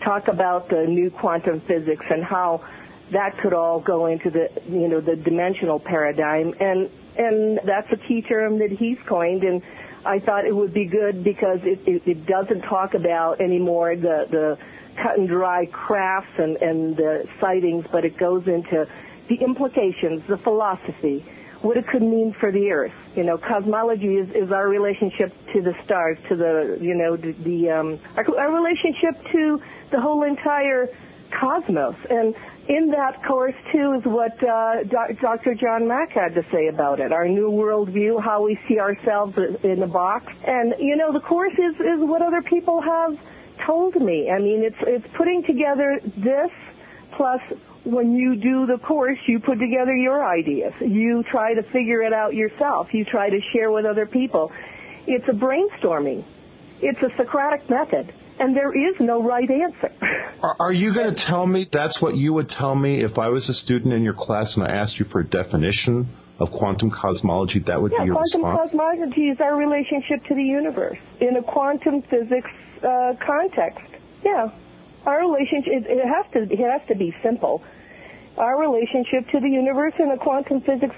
[0.00, 2.62] talk about the new quantum physics and how
[3.10, 7.96] that could all go into the you know the dimensional paradigm and and that's a
[7.96, 9.62] key term that he's coined and
[10.04, 14.26] I thought it would be good because it, it, it doesn't talk about anymore the
[14.28, 14.58] the
[14.96, 18.86] cut and dry crafts and, and the sightings, but it goes into
[19.28, 21.24] the implications, the philosophy,
[21.62, 22.94] what it could mean for the earth.
[23.16, 27.32] You know, cosmology is, is our relationship to the stars, to the, you know, the,
[27.32, 30.88] the um, our, our relationship to the whole entire
[31.30, 31.96] cosmos.
[32.10, 32.34] And
[32.68, 35.54] in that course, too, is what uh, Dr.
[35.54, 39.36] John Mack had to say about it, our new world view, how we see ourselves
[39.36, 40.32] in the box.
[40.46, 43.18] And, you know, the course is, is what other people have
[43.58, 44.30] told me.
[44.30, 46.52] I mean, it's, it's putting together this
[47.10, 47.42] plus
[47.84, 50.72] when you do the course, you put together your ideas.
[50.80, 52.94] You try to figure it out yourself.
[52.94, 54.52] You try to share with other people.
[55.06, 56.22] It's a brainstorming.
[56.80, 58.12] It's a Socratic method.
[58.38, 59.92] And there is no right answer.
[60.42, 63.28] Are, are you going to tell me that's what you would tell me if I
[63.28, 66.90] was a student in your class and I asked you for a definition of quantum
[66.90, 67.60] cosmology?
[67.60, 68.70] That would yeah, be your quantum response?
[68.70, 72.50] Quantum cosmology is our relationship to the universe in a quantum physics
[72.82, 73.86] uh, context.
[74.24, 74.50] Yeah,
[75.06, 77.62] our relationship it, it has to it has to be simple.
[78.36, 80.96] Our relationship to the universe in a quantum physics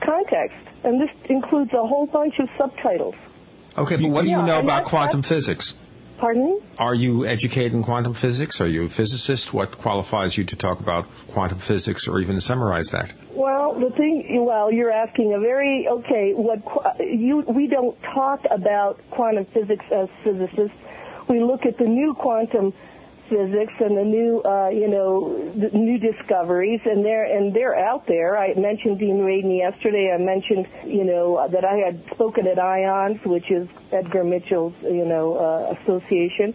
[0.00, 3.14] context, and this includes a whole bunch of subtitles.
[3.76, 5.74] Okay, but what do you Yeah, know about quantum physics?
[6.22, 6.60] Pardon me?
[6.78, 8.60] Are you educated in quantum physics?
[8.60, 9.52] Are you a physicist?
[9.52, 13.12] What qualifies you to talk about quantum physics or even summarize that?
[13.32, 16.32] Well, the thing, well, you're asking a very okay.
[16.32, 16.62] What
[17.00, 20.78] you we don't talk about quantum physics as physicists.
[21.26, 22.72] We look at the new quantum
[23.32, 25.10] physics and the new, uh, you know,
[25.72, 28.36] new discoveries, and they're and they're out there.
[28.36, 30.12] I mentioned Dean Radin yesterday.
[30.12, 35.06] I mentioned, you know, that I had spoken at IONS, which is Edgar Mitchell's, you
[35.06, 36.54] know, uh, association,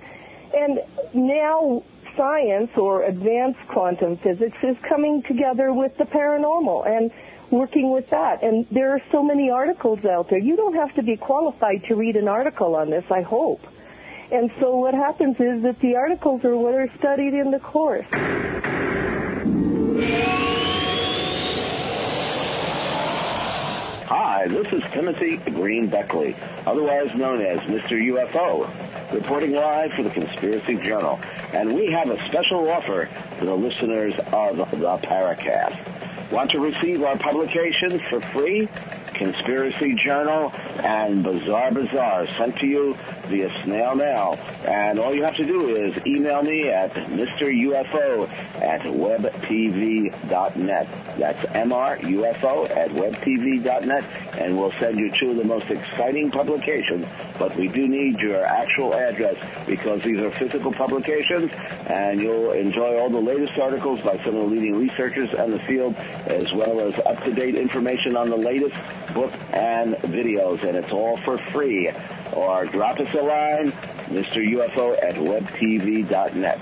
[0.54, 0.80] and
[1.14, 1.84] now
[2.16, 7.12] science or advanced quantum physics is coming together with the paranormal and
[7.50, 8.44] working with that.
[8.44, 10.40] And there are so many articles out there.
[10.40, 13.62] You don't have to be qualified to read an article on this, I hope.
[14.32, 18.06] And so what happens is that the articles are what are studied in the course.
[24.10, 26.36] Hi, this is Timothy Green Beckley,
[26.66, 27.92] otherwise known as Mr.
[27.92, 31.20] UFO, reporting live for the Conspiracy Journal.
[31.54, 33.10] And we have a special offer
[33.40, 36.32] for the listeners of the Paracast.
[36.32, 38.68] Want to receive our publications for free?
[39.16, 42.96] Conspiracy Journal and Bizarre Bazaar sent to you
[43.30, 44.38] via snail mail.
[44.66, 48.30] And all you have to do is email me at MrUFO
[48.62, 50.88] at webtv.net.
[51.18, 54.04] That's MRUFO at webtv.net,
[54.40, 57.06] and we'll send you two of the most exciting publications.
[57.40, 59.36] But we do need your actual address
[59.66, 61.52] because these are physical publications,
[61.88, 65.60] and you'll enjoy all the latest articles by some of the leading researchers in the
[65.68, 68.76] field, as well as up-to-date information on the latest
[69.14, 71.90] book and videos, and it's all for free.
[72.38, 73.72] Or drop us a line,
[74.10, 74.46] Mr.
[74.46, 76.60] UFO at webtv.net.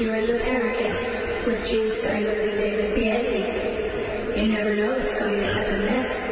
[0.00, 4.42] You're in the Paracast with Gene Steinberg and David Biedny.
[4.42, 6.30] You never know what's going to happen next.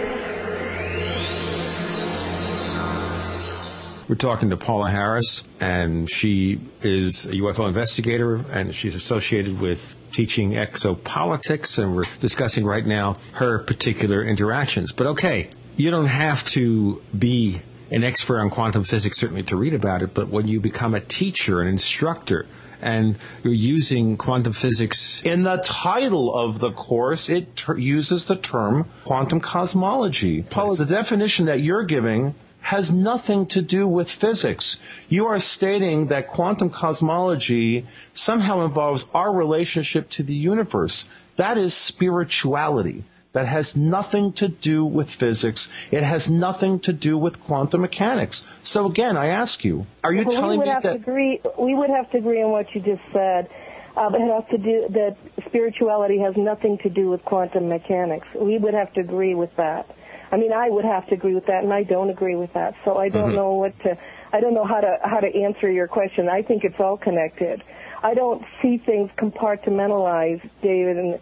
[4.09, 9.95] We're talking to Paola Harris, and she is a UFO investigator, and she's associated with
[10.13, 14.93] teaching exopolitics, and we're discussing right now her particular interactions.
[14.93, 17.61] But okay, you don't have to be
[17.91, 21.01] an expert on quantum physics, certainly, to read about it, but when you become a
[21.01, 22.47] teacher, an instructor,
[22.81, 25.23] and you're using quantum physics.
[25.25, 30.43] In the title of the course, it ter- uses the term quantum cosmology.
[30.43, 34.79] Paola, the definition that you're giving has nothing to do with physics.
[35.09, 41.09] You are stating that quantum cosmology somehow involves our relationship to the universe.
[41.37, 43.05] That is spirituality.
[43.33, 45.73] That has nothing to do with physics.
[45.91, 48.47] It has nothing to do with quantum mechanics.
[48.63, 51.11] So again, I ask you, are you well, telling we would me have that to
[51.11, 51.41] agree?
[51.59, 53.49] We would have to agree on what you just said.
[53.97, 55.17] Uh, it has to do that
[55.47, 58.27] spirituality has nothing to do with quantum mechanics.
[58.35, 59.87] We would have to agree with that.
[60.33, 62.75] I mean, I would have to agree with that, and I don't agree with that.
[62.85, 63.37] So I don't Mhm.
[63.37, 63.99] know what to.
[64.33, 66.29] I don't know how to how to answer your question.
[66.29, 67.63] I think it's all connected.
[68.03, 71.19] I don't see things compartmentalized, David and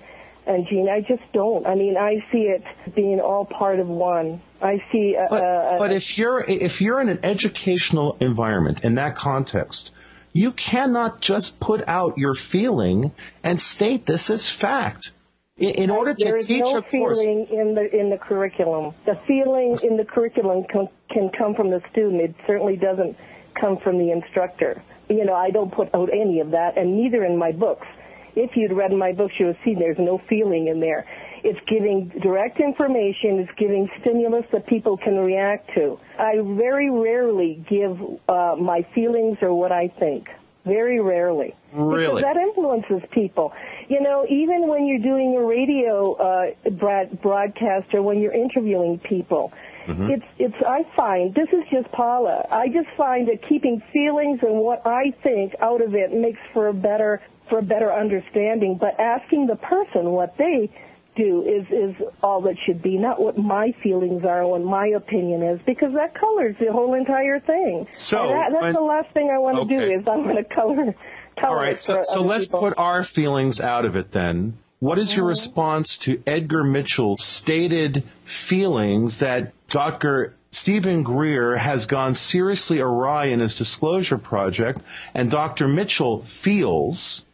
[0.47, 0.89] and Gene.
[0.89, 1.67] I just don't.
[1.67, 2.63] I mean, I see it
[2.95, 4.41] being all part of one.
[4.63, 5.15] I see.
[5.15, 9.17] A, But, a, a, but if you're if you're in an educational environment in that
[9.17, 9.91] context,
[10.33, 13.13] you cannot just put out your feeling
[13.43, 15.13] and state this as fact.
[15.61, 17.75] In, in order to there is teach no a course, there is no feeling in
[17.75, 18.95] the in the curriculum.
[19.05, 22.23] The feeling in the curriculum can, can come from the student.
[22.23, 23.17] It certainly doesn't
[23.55, 24.83] come from the instructor.
[25.11, 27.87] You know, I don't put out any of that, and neither in my books.
[28.35, 31.07] If you'd read my books, you would see there's no feeling in there.
[31.43, 33.41] It's giving direct information.
[33.41, 35.99] It's giving stimulus that people can react to.
[36.19, 40.29] I very rarely give uh, my feelings or what I think.
[40.65, 41.55] Very rarely.
[41.73, 42.21] Really?
[42.21, 43.53] Because that influences people.
[43.91, 48.99] You know, even when you're doing a radio uh, broad- broadcast or when you're interviewing
[49.01, 49.53] people,
[49.87, 50.11] Mm-hmm.
[50.11, 50.55] it's it's.
[50.65, 52.47] I find this is just Paola.
[52.51, 56.69] I just find that keeping feelings and what I think out of it makes for
[56.69, 58.77] a better for a better understanding.
[58.79, 60.71] But asking the person what they
[61.17, 65.43] do is is all that should be, not what my feelings are, what my opinion
[65.43, 67.89] is, because that colors the whole entire thing.
[67.91, 70.37] So, And that, that's when- the last thing I want to do is I want
[70.37, 70.95] to color.
[71.43, 71.79] All right.
[71.79, 72.61] So so let's people.
[72.61, 74.59] put our feelings out of it then.
[74.81, 80.35] What is your response to Edgar Mitchell's stated feelings that Dr.
[80.51, 84.81] Steven Greer has gone seriously awry in his disclosure project,
[85.15, 85.69] and Dr.
[85.69, 87.27] Mitchell feels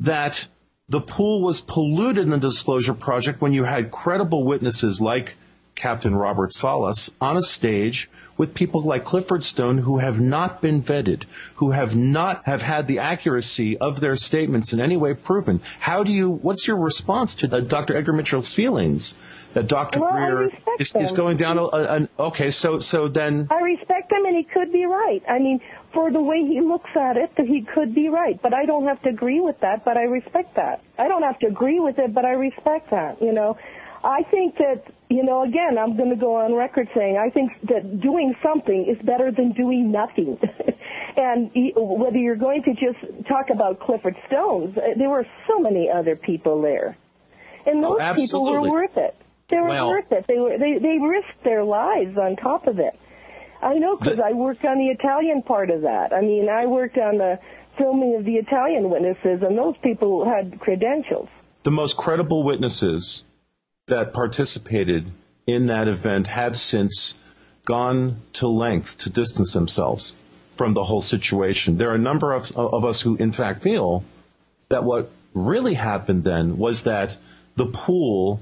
[0.00, 0.46] that
[0.88, 5.36] the pool was polluted in the disclosure project when you had credible witnesses like
[5.74, 10.82] Captain Robert Salas on a stage with people like Clifford Stone who have not been
[10.82, 11.24] vetted,
[11.56, 15.60] who have not have had the accuracy of their statements in any way proven.
[15.78, 16.30] How do you?
[16.30, 17.96] What's your response to Dr.
[17.96, 19.16] Edgar Mitchell's feelings
[19.52, 20.00] that Dr.
[20.00, 21.58] Well, Greer is, is going down?
[21.58, 25.22] A, a, an, okay, so so then I respect him, and he could be right.
[25.28, 25.60] I mean,
[25.92, 28.40] for the way he looks at it, that he could be right.
[28.40, 29.84] But I don't have to agree with that.
[29.84, 30.82] But I respect that.
[30.98, 33.22] I don't have to agree with it, but I respect that.
[33.22, 33.56] You know,
[34.04, 37.52] I think that, you know, again, I'm going to go on record saying I think
[37.68, 40.38] that doing something is better than doing nothing.
[41.16, 45.88] and whether you're going to just talk about Clifford Stones, uh, there were so many
[45.90, 46.98] other people there.
[47.64, 49.16] And those oh, people were worth it.
[49.48, 50.26] They were well, worth it.
[50.28, 52.98] They were they they risked their lives on top of it.
[53.62, 56.12] I know because I worked on the Italian part of that.
[56.12, 57.38] I mean, I worked on the
[57.78, 61.28] filming of the Italian witnesses, and those people had credentials.
[61.62, 63.24] The most credible witnesses
[63.86, 65.10] that participated
[65.46, 67.18] in that event have since
[67.64, 70.14] gone to length to distance themselves
[70.56, 71.76] from the whole situation.
[71.76, 74.04] There are a number of, of us who, in fact, feel
[74.68, 77.16] that what really happened then was that
[77.56, 78.40] the pool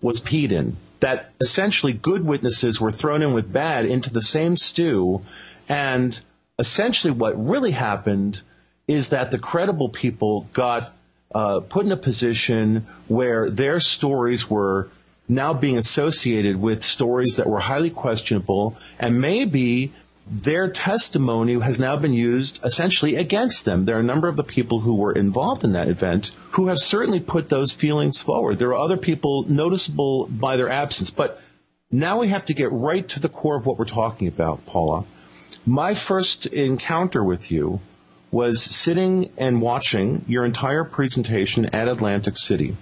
[0.00, 0.76] was peed in.
[1.00, 5.22] That essentially good witnesses were thrown in with bad into the same stew,
[5.68, 6.18] and
[6.58, 8.42] essentially what really happened
[8.86, 10.94] is that the credible people got
[11.34, 14.88] uh, put in a position where their stories were
[15.28, 19.92] now being associated with stories that were highly questionable and maybe
[20.30, 23.84] their testimony has now been used essentially against them.
[23.84, 26.78] There are a number of the people who were involved in that event who have
[26.78, 28.58] certainly put those feelings forward.
[28.58, 31.40] There are other people noticeable by their absence, but
[31.90, 35.04] now we have to get right to the core of what we're talking about, Paola.
[35.66, 37.80] My first encounter with you
[38.30, 42.76] was sitting and watching your entire presentation at Atlantic City.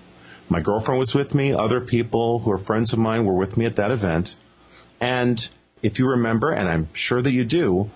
[0.48, 3.66] My girlfriend was with me, other people who are friends of mine were with me
[3.66, 4.34] at that event,
[5.00, 5.48] and
[5.82, 7.90] if you remember, and I'm sure that you do,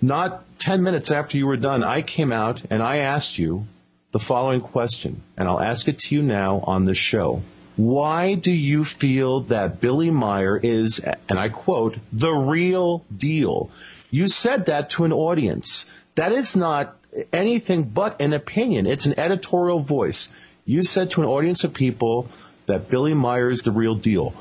[0.00, 3.66] not 10 minutes after you were done, I came out and I asked you
[4.10, 7.42] the following question, and I'll ask it to you now on this show.
[7.76, 13.70] Why do you feel that Billy Meier is, and I quote, the real deal?
[14.10, 15.86] You said that to an audience.
[16.14, 16.96] That is not
[17.32, 18.86] anything but an opinion.
[18.86, 20.30] It's an editorial voice.
[20.66, 22.28] You said to an audience of people
[22.66, 24.34] that Billy Meier is the real deal.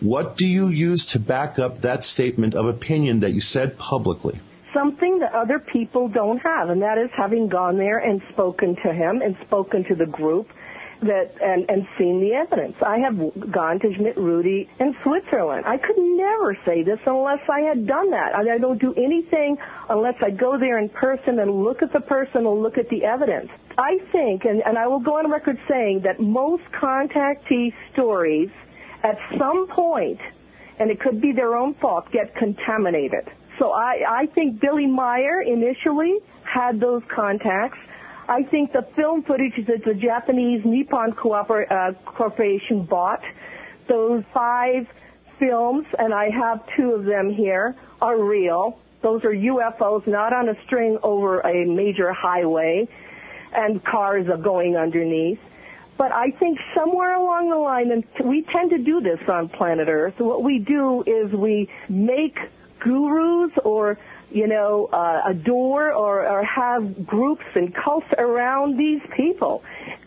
[0.00, 4.38] What do you use to back up that statement of opinion that you said publicly?
[4.74, 8.92] Something that other people don't have, and that is having gone there and spoken to
[8.92, 10.50] him and spoken to the group
[11.04, 12.76] that and, and seen the evidence.
[12.82, 15.64] I have gone to Schmidrüti in Switzerland.
[15.66, 18.34] I could never say this unless I had done that.
[18.34, 19.58] I, I don't do anything
[19.88, 23.04] unless I go there in person and look at the person and look at the
[23.04, 23.50] evidence.
[23.76, 28.50] I think, and, and I will go on record saying that most contactee stories
[29.02, 30.20] at some point,
[30.78, 33.30] and it could be their own fault, get contaminated.
[33.58, 37.78] So I, I think Billy Meier initially had those contacts.
[38.28, 43.22] I think the film footage that the Japanese Nippon Cooper, uh, Corporation bought,
[43.86, 44.88] those five
[45.38, 48.78] films, and I have two of them here, are real.
[49.02, 52.88] Those are UFOs not on a string over a major highway,
[53.52, 55.40] and cars are going underneath.
[55.96, 59.88] But I think somewhere along the line, and we tend to do this on planet
[59.88, 62.38] Earth, what we do is we make
[62.80, 63.98] gurus or,
[64.34, 69.62] you know, uh, adore or, or have groups and cults around these people.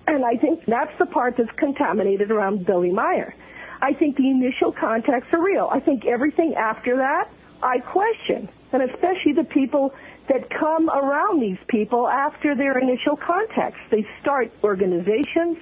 [0.06, 3.34] And I think that's the part that's contaminated around Billy Meier.
[3.82, 5.70] I think the initial contacts are real.
[5.72, 7.30] I think everything after that,
[7.64, 8.50] I question.
[8.74, 9.96] And especially the people
[10.28, 13.80] that come around these people after their initial contacts.
[13.90, 15.58] They start organizations,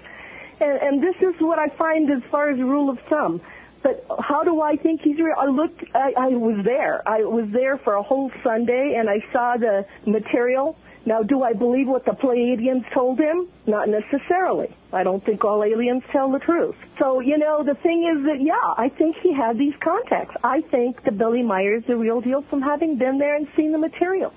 [0.59, 3.41] and, and this is what I find as far as rule of thumb.
[3.85, 5.35] But how do I think he's real?
[5.37, 7.07] I looked, I, I was there.
[7.07, 10.75] I was there for a whole Sunday and I saw the material.
[11.05, 13.47] Now, do I believe what the Pleiadians told him?
[13.67, 14.71] Not necessarily.
[14.91, 16.75] I don't think all aliens tell the truth.
[16.97, 20.35] So, you know, the thing is that, yeah, I think he had these contacts.
[20.43, 23.77] I think that Billy Meier's the real deal from having been there and seen the
[23.77, 24.33] material.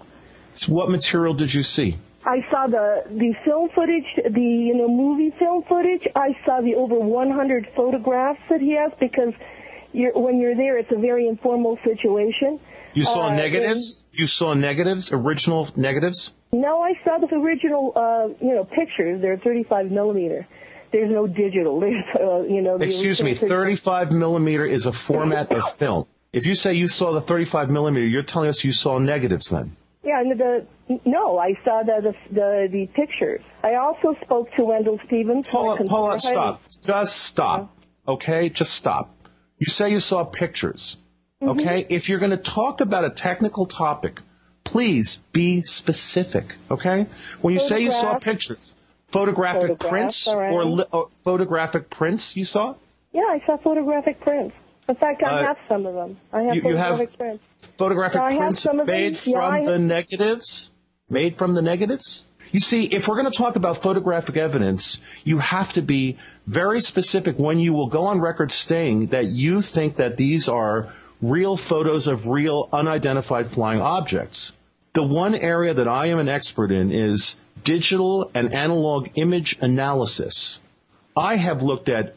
[0.56, 1.96] So what material did you see?
[2.28, 6.06] I saw the the film footage, the you know movie film footage.
[6.14, 9.32] I saw the over 100 photographs that he has because
[9.94, 12.60] you're, when you're there, it's a very informal situation.
[12.92, 14.04] You saw uh, negatives.
[14.12, 16.34] And, you saw negatives, original negatives.
[16.52, 19.22] No, I saw the original, uh, you know, pictures.
[19.22, 20.46] They're 35 millimeter.
[20.92, 21.80] There's no digital.
[21.84, 22.76] There's, uh, you know.
[22.76, 26.06] Excuse me, 35 millimeter is a format of film.
[26.32, 29.76] If you say you saw the 35 millimeter, you're telling us you saw negatives then.
[30.02, 30.66] Yeah, and the
[31.04, 33.42] no, I saw the the the, the pictures.
[33.62, 35.48] I also spoke to Wendell Stevens.
[35.48, 36.62] Paola, Paola, stop.
[36.80, 37.76] Just stop.
[38.06, 39.14] Okay, just stop.
[39.58, 40.98] You say you saw pictures.
[41.42, 41.60] Mm-hmm.
[41.60, 44.20] Okay, if you're going to talk about a technical topic,
[44.64, 46.56] please be specific.
[46.70, 47.06] Okay,
[47.40, 48.76] when you say you saw pictures,
[49.08, 50.52] photographic prints right.
[50.52, 52.74] or, li- or photographic prints you saw.
[53.12, 54.54] Yeah, I saw photographic prints.
[54.88, 56.18] In fact, I uh, have some of them.
[56.32, 57.44] I have you, photographic you prints.
[57.60, 60.70] Photographic prints made from the negatives?
[61.08, 62.24] Made from the negatives?
[62.50, 66.80] You see, if we're going to talk about photographic evidence, you have to be very
[66.80, 70.88] specific when you will go on record saying that you think that these are
[71.20, 74.52] real photos of real unidentified flying objects.
[74.94, 80.60] The one area that I am an expert in is digital and analog image analysis.
[81.16, 82.14] I have looked at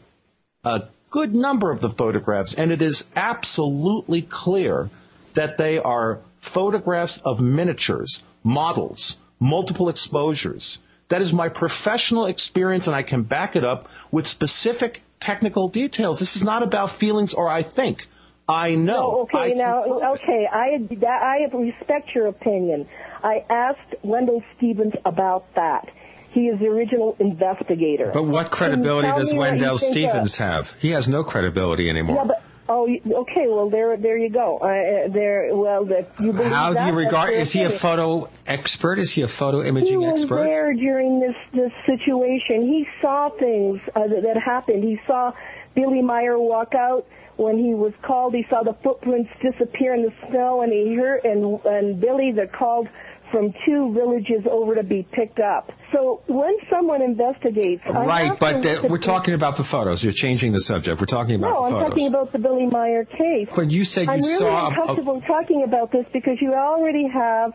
[0.64, 4.88] a good number of the photographs and it is absolutely clear
[5.34, 10.78] that they are photographs of miniatures, models, multiple exposures.
[11.08, 16.20] That is my professional experience and I can back it up with specific technical details.
[16.20, 18.06] This is not about feelings or I think.
[18.48, 19.12] I know.
[19.18, 19.84] Oh, okay, I now,
[20.14, 22.88] okay, I I respect your opinion.
[23.22, 25.90] I asked Wendell Stevens about that.
[26.32, 28.10] He is the original investigator.
[28.12, 30.72] But what credibility does tell me what you Wendell Stevens of- have?
[30.80, 32.16] He has no credibility anymore.
[32.16, 33.46] Yeah, but oh, okay.
[33.48, 34.58] Well, there, there you go.
[34.58, 35.48] Uh, there.
[35.52, 37.34] Well, that you believe How do you regard?
[37.34, 38.98] Is he a photo expert?
[38.98, 40.44] Is he a photo imaging He imaging was expert?
[40.44, 42.62] there during this this situation.
[42.62, 44.84] He saw things uh, that, that happened.
[44.84, 45.32] He saw
[45.74, 47.06] Billy Meier walk out
[47.36, 48.34] when he was called.
[48.34, 52.52] He saw the footprints disappear in the snow, and he heard and and Billy that
[52.52, 52.88] called
[53.32, 55.72] from two villages over to be picked up.
[55.92, 60.04] So when someone investigates, Right, but uh, we're talking about the photos.
[60.04, 61.00] You're changing the subject.
[61.00, 61.88] We're talking about No, I'm photos.
[61.90, 63.48] talking about the Billy Meier case.
[63.54, 67.08] But you said you I'm really saw a- uncomfortable talking about this because you already
[67.08, 67.52] have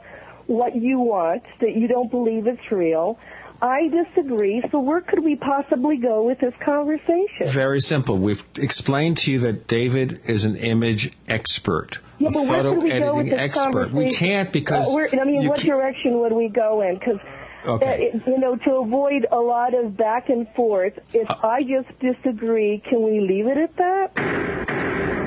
[0.47, 3.17] what you want, that you don't believe it's real.
[3.61, 7.47] I disagree, so where could we possibly go with this conversation?
[7.47, 8.17] Very simple.
[8.17, 12.89] We've explained to you that David is an image expert, Yeah, but where could we
[12.99, 13.91] go with this expert.
[13.93, 16.95] We can't because Uh, I mean, what can't- direction would we go in?
[16.95, 17.19] Because,
[17.65, 18.19] Okay.
[18.25, 22.79] you know, to avoid a lot of back and forth, if Uh, I just disagree,
[22.89, 25.17] can we leave it at that?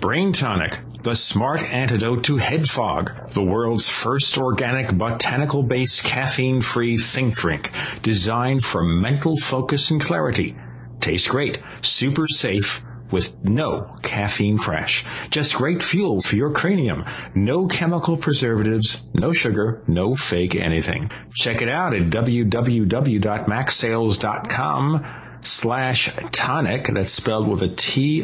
[0.00, 6.60] Brain Toniq, the smart antidote to head fog, the world's first organic botanical based caffeine
[6.60, 7.70] free think drink
[8.02, 10.56] designed for mental focus and clarity.
[11.02, 15.04] Tastes great, super safe, with no caffeine crash.
[15.30, 17.04] Just great fuel for your cranium.
[17.34, 21.10] No chemical preservatives, no sugar, no fake anything.
[21.34, 25.06] Check it out at www.macsales.com
[25.42, 26.94] slash toniq.
[26.94, 28.22] That's spelled with a T-O-N-I-Q.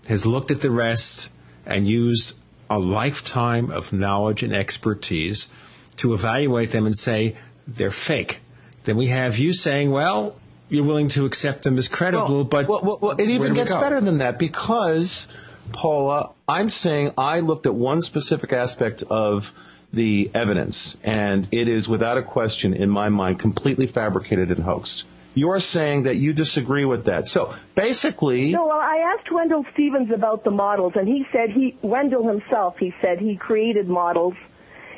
[0.07, 1.29] has looked at the rest,
[1.67, 2.37] and used
[2.71, 5.49] a lifetime of knowledge and expertise
[5.97, 7.37] to evaluate them and say
[7.75, 8.41] they're fake.
[8.85, 10.37] Then we have you saying, well,
[10.69, 13.81] you're willing to accept them as credible, but well, well, well, it even gets go?
[13.81, 15.29] better than that because,
[15.73, 19.53] Paola, I'm saying I looked at one specific aspect of
[19.93, 25.07] the evidence, and it is without a question in my mind completely fabricated and hoaxed.
[25.35, 27.29] You're saying that you disagree with that.
[27.29, 31.77] So basically, No, well, I asked Wendell Stevens about the models, and he said he,
[31.83, 34.35] Wendell himself, he said he created models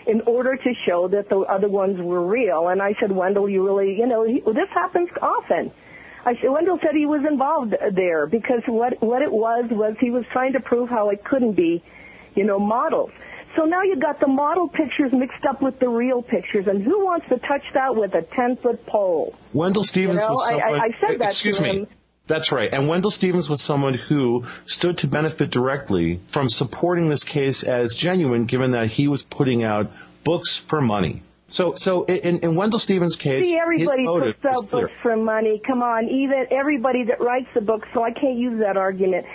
[0.06, 2.68] in order to show that the other ones were real.
[2.68, 5.70] And I said, Wendell, you really, you know, he, well, this happens often.
[6.26, 10.10] I said, Wendell said he was involved there because what, what it was was he
[10.10, 11.82] was trying to prove how it couldn't be,
[12.34, 13.12] you know, models.
[13.56, 17.04] So now you've got the model pictures mixed up with the real pictures, and who
[17.04, 19.34] wants to touch that with a 10 foot pole?
[19.52, 20.80] Wendell Stevens You know, was I- I- someone.
[20.80, 21.86] I said that excuse to me.
[22.26, 22.72] That's right.
[22.72, 27.94] And Wendell Stevens was someone who stood to benefit directly from supporting this case as
[27.94, 29.92] genuine, given that he was putting out
[30.24, 31.22] books for money.
[31.48, 35.60] So, so in, in Wendell Stevens' case, See, everybody puts out books for money.
[35.64, 37.86] Come on, even everybody that writes the book.
[37.92, 39.26] So I can't use that argument.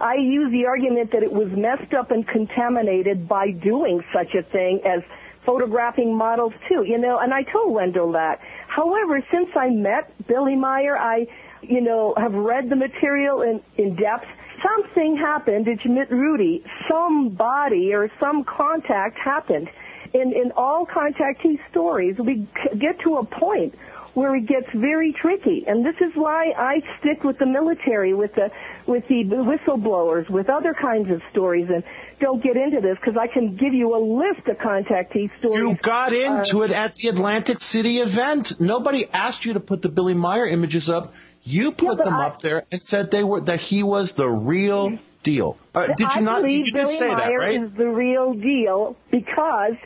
[0.00, 4.42] I use the argument that it was messed up and contaminated by doing such a
[4.42, 5.02] thing as
[5.44, 6.84] photographing models too.
[6.84, 8.40] You know, and I told Wendell that.
[8.66, 11.26] However, since I met Billy Meier, I,
[11.62, 14.26] you know, have read the material in, in depth.
[14.62, 16.64] something happened to Schmidrüti.
[16.88, 19.68] Somebody or some contact happened.
[20.12, 23.74] In, in all contactee stories, we get to a point
[24.14, 25.64] where it gets very tricky.
[25.66, 28.50] And this is why I stick with the military, with the
[28.86, 31.84] with the whistleblowers, with other kinds of stories, and
[32.18, 35.58] don't get into this because I can give you a list of contactee stories.
[35.58, 38.58] You got into uh, it at the Atlantic City event.
[38.58, 41.14] Nobody asked you to put the Billy Meier images up.
[41.48, 44.28] You put yeah, them I, up there and said they were that he was the
[44.28, 45.56] real deal.
[45.74, 46.42] Uh, did you I not?
[46.42, 47.62] Believe you did Billy say Meier that, right?
[47.62, 49.76] Is the real deal because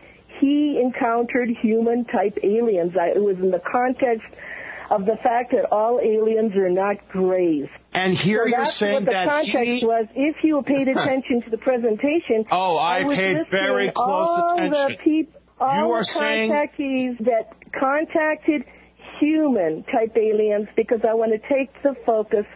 [0.40, 2.96] he encountered human type aliens.
[2.96, 4.26] I, it was in the context
[4.90, 7.68] of the fact that all aliens are not grays.
[7.94, 9.52] And here so you're saying that he...
[9.52, 10.08] context was.
[10.16, 14.88] If you paid attention to the presentation, oh, I, I paid very close all attention.
[14.88, 18.64] The peop- all you are the saying contactees that contacted
[19.20, 22.46] human type aliens because I want to take the focus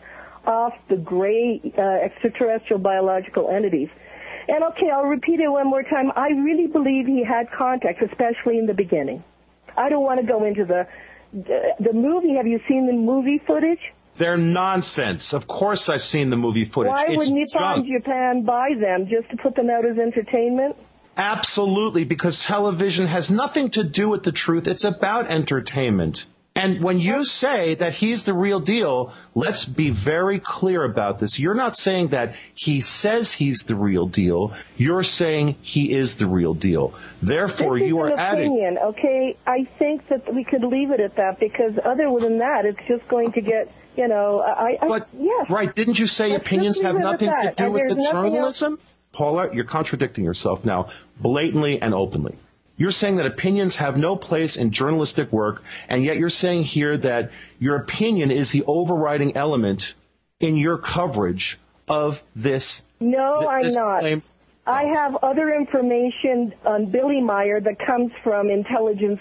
[0.46, 3.88] off the gray uh, extraterrestrial biological entities.
[4.48, 6.12] And okay, I'll repeat it one more time.
[6.14, 9.24] I really believe he had contacts, especially in the beginning.
[9.76, 10.86] I don't want to go into the
[11.32, 12.34] the, movie.
[12.36, 13.80] Have you seen the movie footage?
[14.14, 15.34] They're nonsense.
[15.34, 16.92] Of course, I've seen the movie footage.
[16.92, 17.88] Why it's would Nippon junk.
[17.88, 20.76] Japan buy them just to put them out as entertainment?
[21.16, 24.68] Absolutely, because television has nothing to do with the truth.
[24.68, 26.26] It's about entertainment.
[26.56, 31.38] And when you say that he's the real deal, let's be very clear about this.
[31.38, 34.54] You're not saying that he says he's the real deal.
[34.78, 36.94] You're saying he is the real deal.
[37.20, 38.52] Therefore, you are adding.
[38.52, 42.64] Opinion, okay, I think that we could leave it at that because other than that,
[42.64, 44.78] it's just going to get, you know, I.
[44.80, 45.50] I but yes.
[45.50, 48.72] right, didn't you say Let's opinions have nothing to do and with the journalism?
[48.72, 48.82] Else.
[49.12, 50.88] Paola, you're contradicting yourself now,
[51.20, 52.36] blatantly and openly.
[52.76, 56.96] You're saying that opinions have no place in journalistic work, and yet you're saying here
[56.98, 59.94] that your opinion is the overriding element
[60.40, 61.58] in your coverage
[61.88, 62.86] of this.
[63.00, 64.22] No, th- I'm not.
[64.66, 69.20] I have other information on Billy Meier that comes from intelligence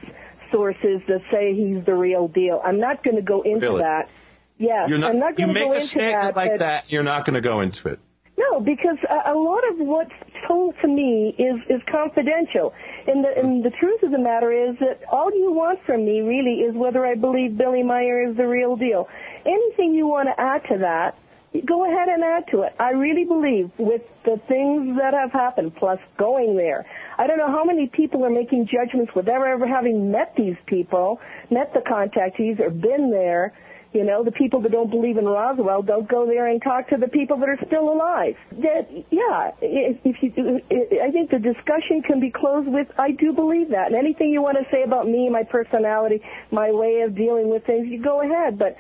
[0.52, 2.61] sources that say he's the real deal.
[2.64, 3.82] I'm not going to go into really?
[3.82, 4.10] that.
[4.57, 6.91] Yes, you're not, I'm not you going to make go a into statement like that.
[6.91, 7.99] You're not going to go into it.
[8.38, 10.14] No, because a, a lot of what's
[10.47, 12.73] told to me is is confidential.
[13.07, 16.22] And the and the truth of the matter is that all you want from me
[16.22, 19.07] really is whether I believe Billy Meier is the real deal.
[19.45, 21.17] Anything you want to add to that,
[21.65, 22.73] go ahead and add to it.
[22.80, 26.85] I really believe with the things that have happened, plus going there.
[27.17, 31.19] I don't know how many people are making judgments without ever having met these people,
[31.51, 33.53] met the contactees, or been there
[33.95, 36.97] you know, the people that don't believe in Roswell don't go there and talk to
[36.97, 38.35] the people that are still alive.
[38.51, 40.61] That, yeah, if you,
[41.01, 43.88] I think the discussion can be closed with, I do believe that.
[43.88, 47.65] And anything you want to say about me, my personality, my way of dealing with
[47.65, 48.59] things, you go ahead.
[48.59, 48.76] But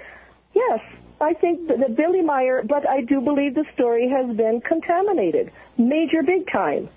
[0.53, 0.81] yes,
[1.21, 6.23] I think that Billy Meier, but I do believe the story has been contaminated, major,
[6.23, 6.89] big time.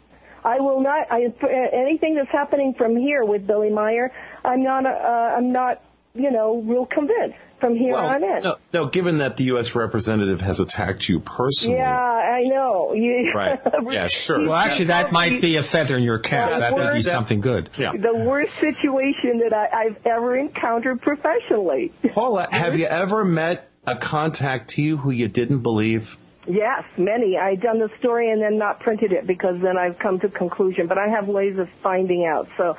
[0.45, 1.07] I will not.
[1.11, 1.33] I,
[1.73, 4.11] anything that's happening from here with Billy Meier,
[4.45, 4.87] I'm not.
[4.87, 5.83] Uh, I'm not.
[6.15, 8.43] You know, real convinced from here well, on in.
[8.43, 9.75] No, no, given that the U.S.
[9.75, 11.79] representative has attacked you personally.
[11.79, 12.93] Yeah, I know.
[12.95, 13.61] You, right.
[13.91, 14.41] Yeah, sure.
[14.41, 16.55] Well, actually, that might be a feather in your cap.
[16.55, 17.71] The that would be something good.
[17.77, 17.93] Yeah.
[17.93, 21.93] The worst situation that I, I've ever encountered professionally.
[22.09, 26.17] Paola, have you ever met a contactee who you didn't believe?
[26.47, 27.37] Yes, many.
[27.37, 30.87] I've done the story and then not printed it because then I've come to conclusion.
[30.87, 32.49] But I have ways of finding out.
[32.57, 32.77] So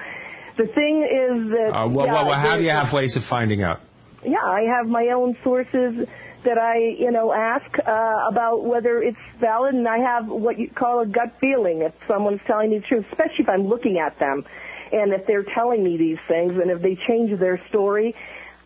[0.57, 1.71] the thing is that.
[1.73, 3.81] Uh, well, yeah, well, well, how do you have ways of finding out?
[4.23, 6.07] Yeah, I have my own sources
[6.43, 10.69] that I, you know, ask uh, about whether it's valid, and I have what you
[10.69, 14.19] call a gut feeling if someone's telling me the truth, especially if I'm looking at
[14.19, 14.45] them,
[14.91, 18.15] and if they're telling me these things, and if they change their story,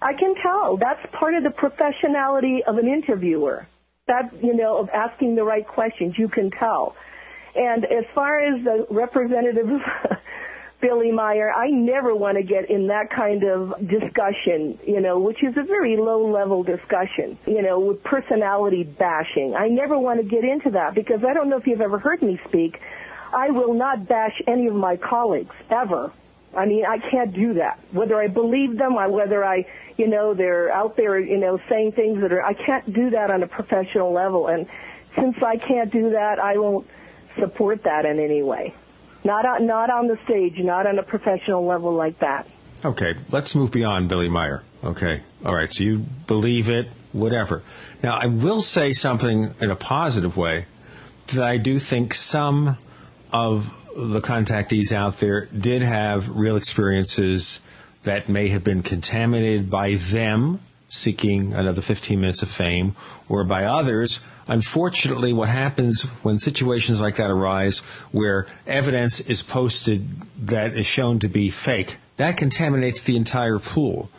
[0.02, 0.78] I can tell.
[0.78, 3.68] That's part of the professionality of an interviewer.
[4.06, 6.96] That, you know, of asking the right questions, you can tell.
[7.56, 9.70] And as far as the representative
[10.84, 11.50] Billy Meier.
[11.50, 15.64] I never want to get in that kind of discussion, you know, which is a
[15.64, 19.56] very low level discussion, you know, with personality bashing.
[19.56, 22.22] I never want to get into that because I don't know if you've ever heard
[22.22, 22.82] me speak.
[23.34, 26.12] I will not bash any of my colleagues ever.
[26.54, 27.80] I mean, I can't do that.
[27.94, 29.66] Whether I believe them, or whether I,
[29.98, 33.32] you know, they're out there, you know, saying things that are, I can't do that
[33.32, 34.48] on a professional level.
[34.48, 34.68] And
[35.16, 36.86] since I can't do that, I won't
[37.40, 38.74] support that in any way.
[39.24, 42.48] Not on, not on the stage, not on a professional level like that.
[42.84, 44.64] Okay, let's move beyond Billy Meier.
[44.84, 47.64] Okay, all right, so you believe it, whatever.
[48.02, 50.66] Now, I will say something in a positive way
[51.28, 52.78] that I do think some
[53.32, 57.62] of the contactees out there did have real experiences
[58.04, 60.60] that may have been contaminated by them
[60.94, 62.96] seeking another 15 minutes of fame,
[63.28, 64.20] or by others.
[64.48, 67.80] Unfortunately, what happens when situations like that arise
[68.12, 70.08] where evidence is posted
[70.48, 74.10] that is shown to be fake, that contaminates the entire pool.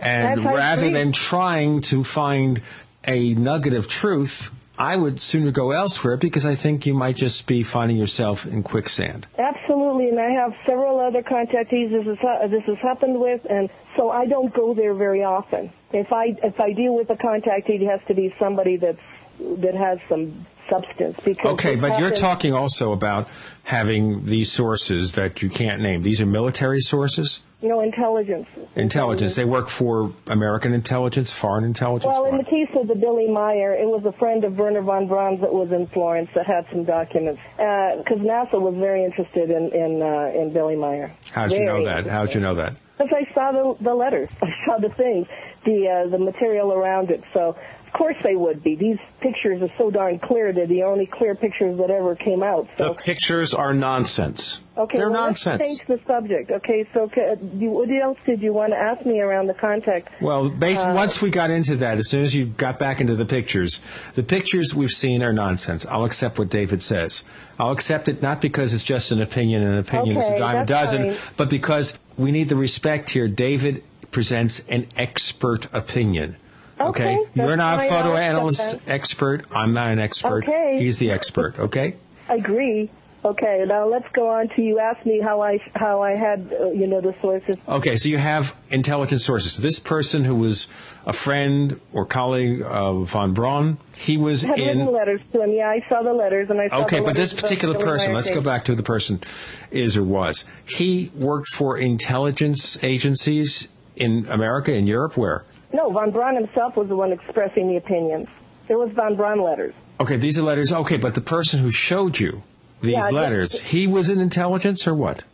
[0.00, 2.60] And That's rather than trying to find
[3.06, 7.46] a nugget of truth, I would sooner go elsewhere because I think you might just
[7.46, 9.26] be finding yourself in quicksand.
[9.38, 13.70] Absolutely, and I have several other contactees this has uh, this has happened with, and
[13.94, 15.70] so I don't go there very often.
[15.92, 18.98] If I if I deal with a contactee, it has to be somebody that's
[19.38, 21.18] that has some substance.
[21.24, 23.28] Because Okay, but you're talking also about
[23.64, 26.02] having these sources that you can't name.
[26.02, 27.40] These are military sources?
[27.62, 28.46] No, know intelligence.
[28.76, 29.36] Intelligence.
[29.36, 32.12] They work for American intelligence, foreign intelligence.
[32.14, 35.06] Well, in the case of the Billy Meier, it was a friend of Wernher von
[35.06, 39.70] Braun's that was in Florence that had some documents because NASA was very interested in
[39.70, 41.10] in uh, in Billy Meier.
[41.30, 42.06] How'd you know that?
[42.06, 42.74] How'd you know that?
[42.98, 45.26] Because I saw the the letters, I saw the things,
[45.64, 47.24] the uh, the material around it.
[47.32, 47.56] So
[47.94, 48.74] course they would be.
[48.76, 50.52] These pictures are so darn clear.
[50.52, 52.68] They're the only clear pictures that ever came out.
[52.76, 54.58] So The pictures are nonsense.
[54.76, 55.60] okay, They're well, nonsense.
[55.62, 56.50] let's change the subject.
[56.50, 60.08] Okay, so ca- what else did you want to ask me around the contact?
[60.20, 63.14] Well, bas Uh, once we got into that, as soon as you got back into
[63.16, 63.80] the pictures,
[64.14, 65.86] the pictures we've seen are nonsense.
[65.86, 67.24] I'll accept what David says.
[67.58, 70.62] I'll accept it not because it's just an opinion, and an opinion is a dime
[70.62, 71.18] a dozen, fine.
[71.36, 73.28] but because we need the respect here.
[73.28, 76.36] David presents an expert opinion.
[76.80, 79.46] Okay, You're not a photo analyst expert.
[79.50, 80.44] I'm not an expert.
[80.44, 80.76] Okay.
[80.78, 81.94] He's the expert, okay?
[82.28, 82.90] I Agree.
[83.24, 86.66] Okay, now let's go on to you asked me how I how I had uh,
[86.72, 87.56] you know the sources.
[87.66, 89.56] Okay, so you have intelligence sources.
[89.56, 90.68] This person who was
[91.06, 94.84] a friend or colleague of von Braun, he was had in.
[94.92, 95.52] letters to him.
[95.52, 98.42] Yeah, I saw the letters and I saw Okay, but this particular person, let's go
[98.42, 99.22] back to who the person
[99.70, 100.44] is or was.
[100.66, 105.44] He worked for intelligence agencies in America, in Europe, where?
[105.74, 108.28] No, von Braun himself was the one expressing the opinions.
[108.68, 109.74] It was von Braun letters.
[110.00, 110.72] Okay, these are letters.
[110.72, 112.42] Okay, but the person who showed you
[112.80, 115.24] these Yeah, letters, guess- he was in intelligence or what?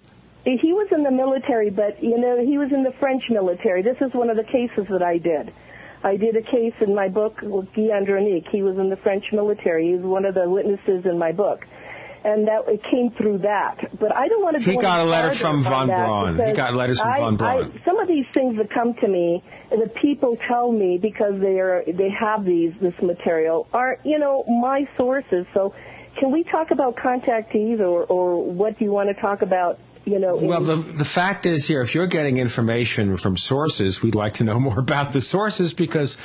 [0.44, 3.82] He was in the military, but you know he was in the French military.
[3.82, 5.52] This is one of the cases that I did.
[6.02, 8.48] I did a case in my book with Guy Andronique.
[8.48, 9.88] He was in the French military.
[9.88, 11.66] He was one of the witnesses in my book,
[12.24, 13.84] and that it came through that.
[14.00, 14.62] But I don't want to.
[14.62, 16.40] He got a letter from von Braun.
[16.42, 17.72] He got letters from I- von Braun.
[17.78, 21.58] I, some of these things that come to me, the people tell me because they
[21.60, 25.46] are they have these this material are you know my sources.
[25.54, 25.74] So,
[26.16, 29.78] can we talk about contactees or or what do you want to talk about?
[30.06, 34.02] You know, in- Well, the, the fact is here, if you're getting information from sources,
[34.02, 36.16] we'd like to know more about the sources because,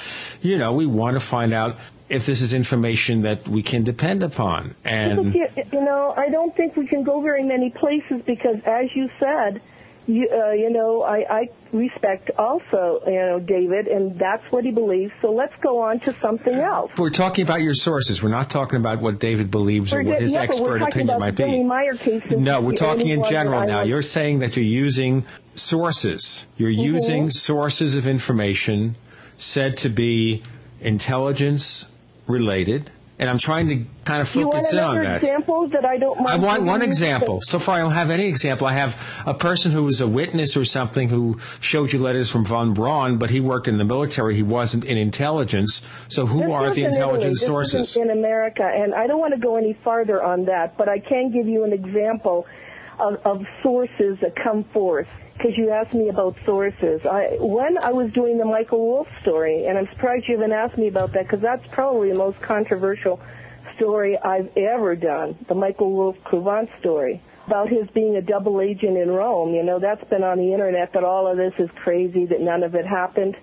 [0.41, 1.75] you know, we want to find out
[2.07, 4.75] if this is information that we can depend upon.
[4.85, 9.09] And you know, I don't think we can go very many places because, as you
[9.19, 9.61] said,
[10.07, 14.71] you, uh, you know, I, I respect also, you know, David, and that's what he
[14.71, 15.11] believes.
[15.21, 16.91] So let's go on to something else.
[16.97, 18.21] we're talking about your sources.
[18.21, 21.63] We're not talking about what David believes or what his yeah, expert opinion might be.
[22.37, 23.81] No, we're talking in general now.
[23.81, 25.25] You're saying that you're using
[25.55, 26.45] sources.
[26.57, 26.83] You're Mhm.
[26.83, 28.95] using sources of information
[29.37, 30.43] said to be
[30.81, 31.85] intelligence
[32.27, 32.91] related.
[33.17, 35.21] And I'm trying to kind of Do you want focus in on that.
[35.23, 36.29] example that I don't mind?
[36.29, 37.39] I want one example.
[37.41, 38.67] So far, I don't have any example.
[38.67, 42.43] I have a person who was a witness or something who showed you letters from
[42.43, 44.35] von Braun, but he worked in the military.
[44.35, 45.81] He wasn't in intelligence.
[46.09, 47.95] So who This are the in intelligence This sources?
[47.95, 51.31] in America, and I don't want to go any farther on that, but I can
[51.31, 52.45] give you an example
[52.99, 55.07] of, of sources that come forth.
[55.37, 57.05] Because you asked me about sources.
[57.05, 60.77] I, when I was doing the Michael Wolf story, and I'm surprised you haven't asked
[60.77, 63.19] me about that, because that's probably the most controversial
[63.75, 68.97] story I've ever done, the Michael Wolf Kruvant story about his being a double agent
[68.97, 69.53] in Rome.
[69.53, 72.63] You know, that's been on the internet that all of this is crazy, that none
[72.63, 73.35] of it happened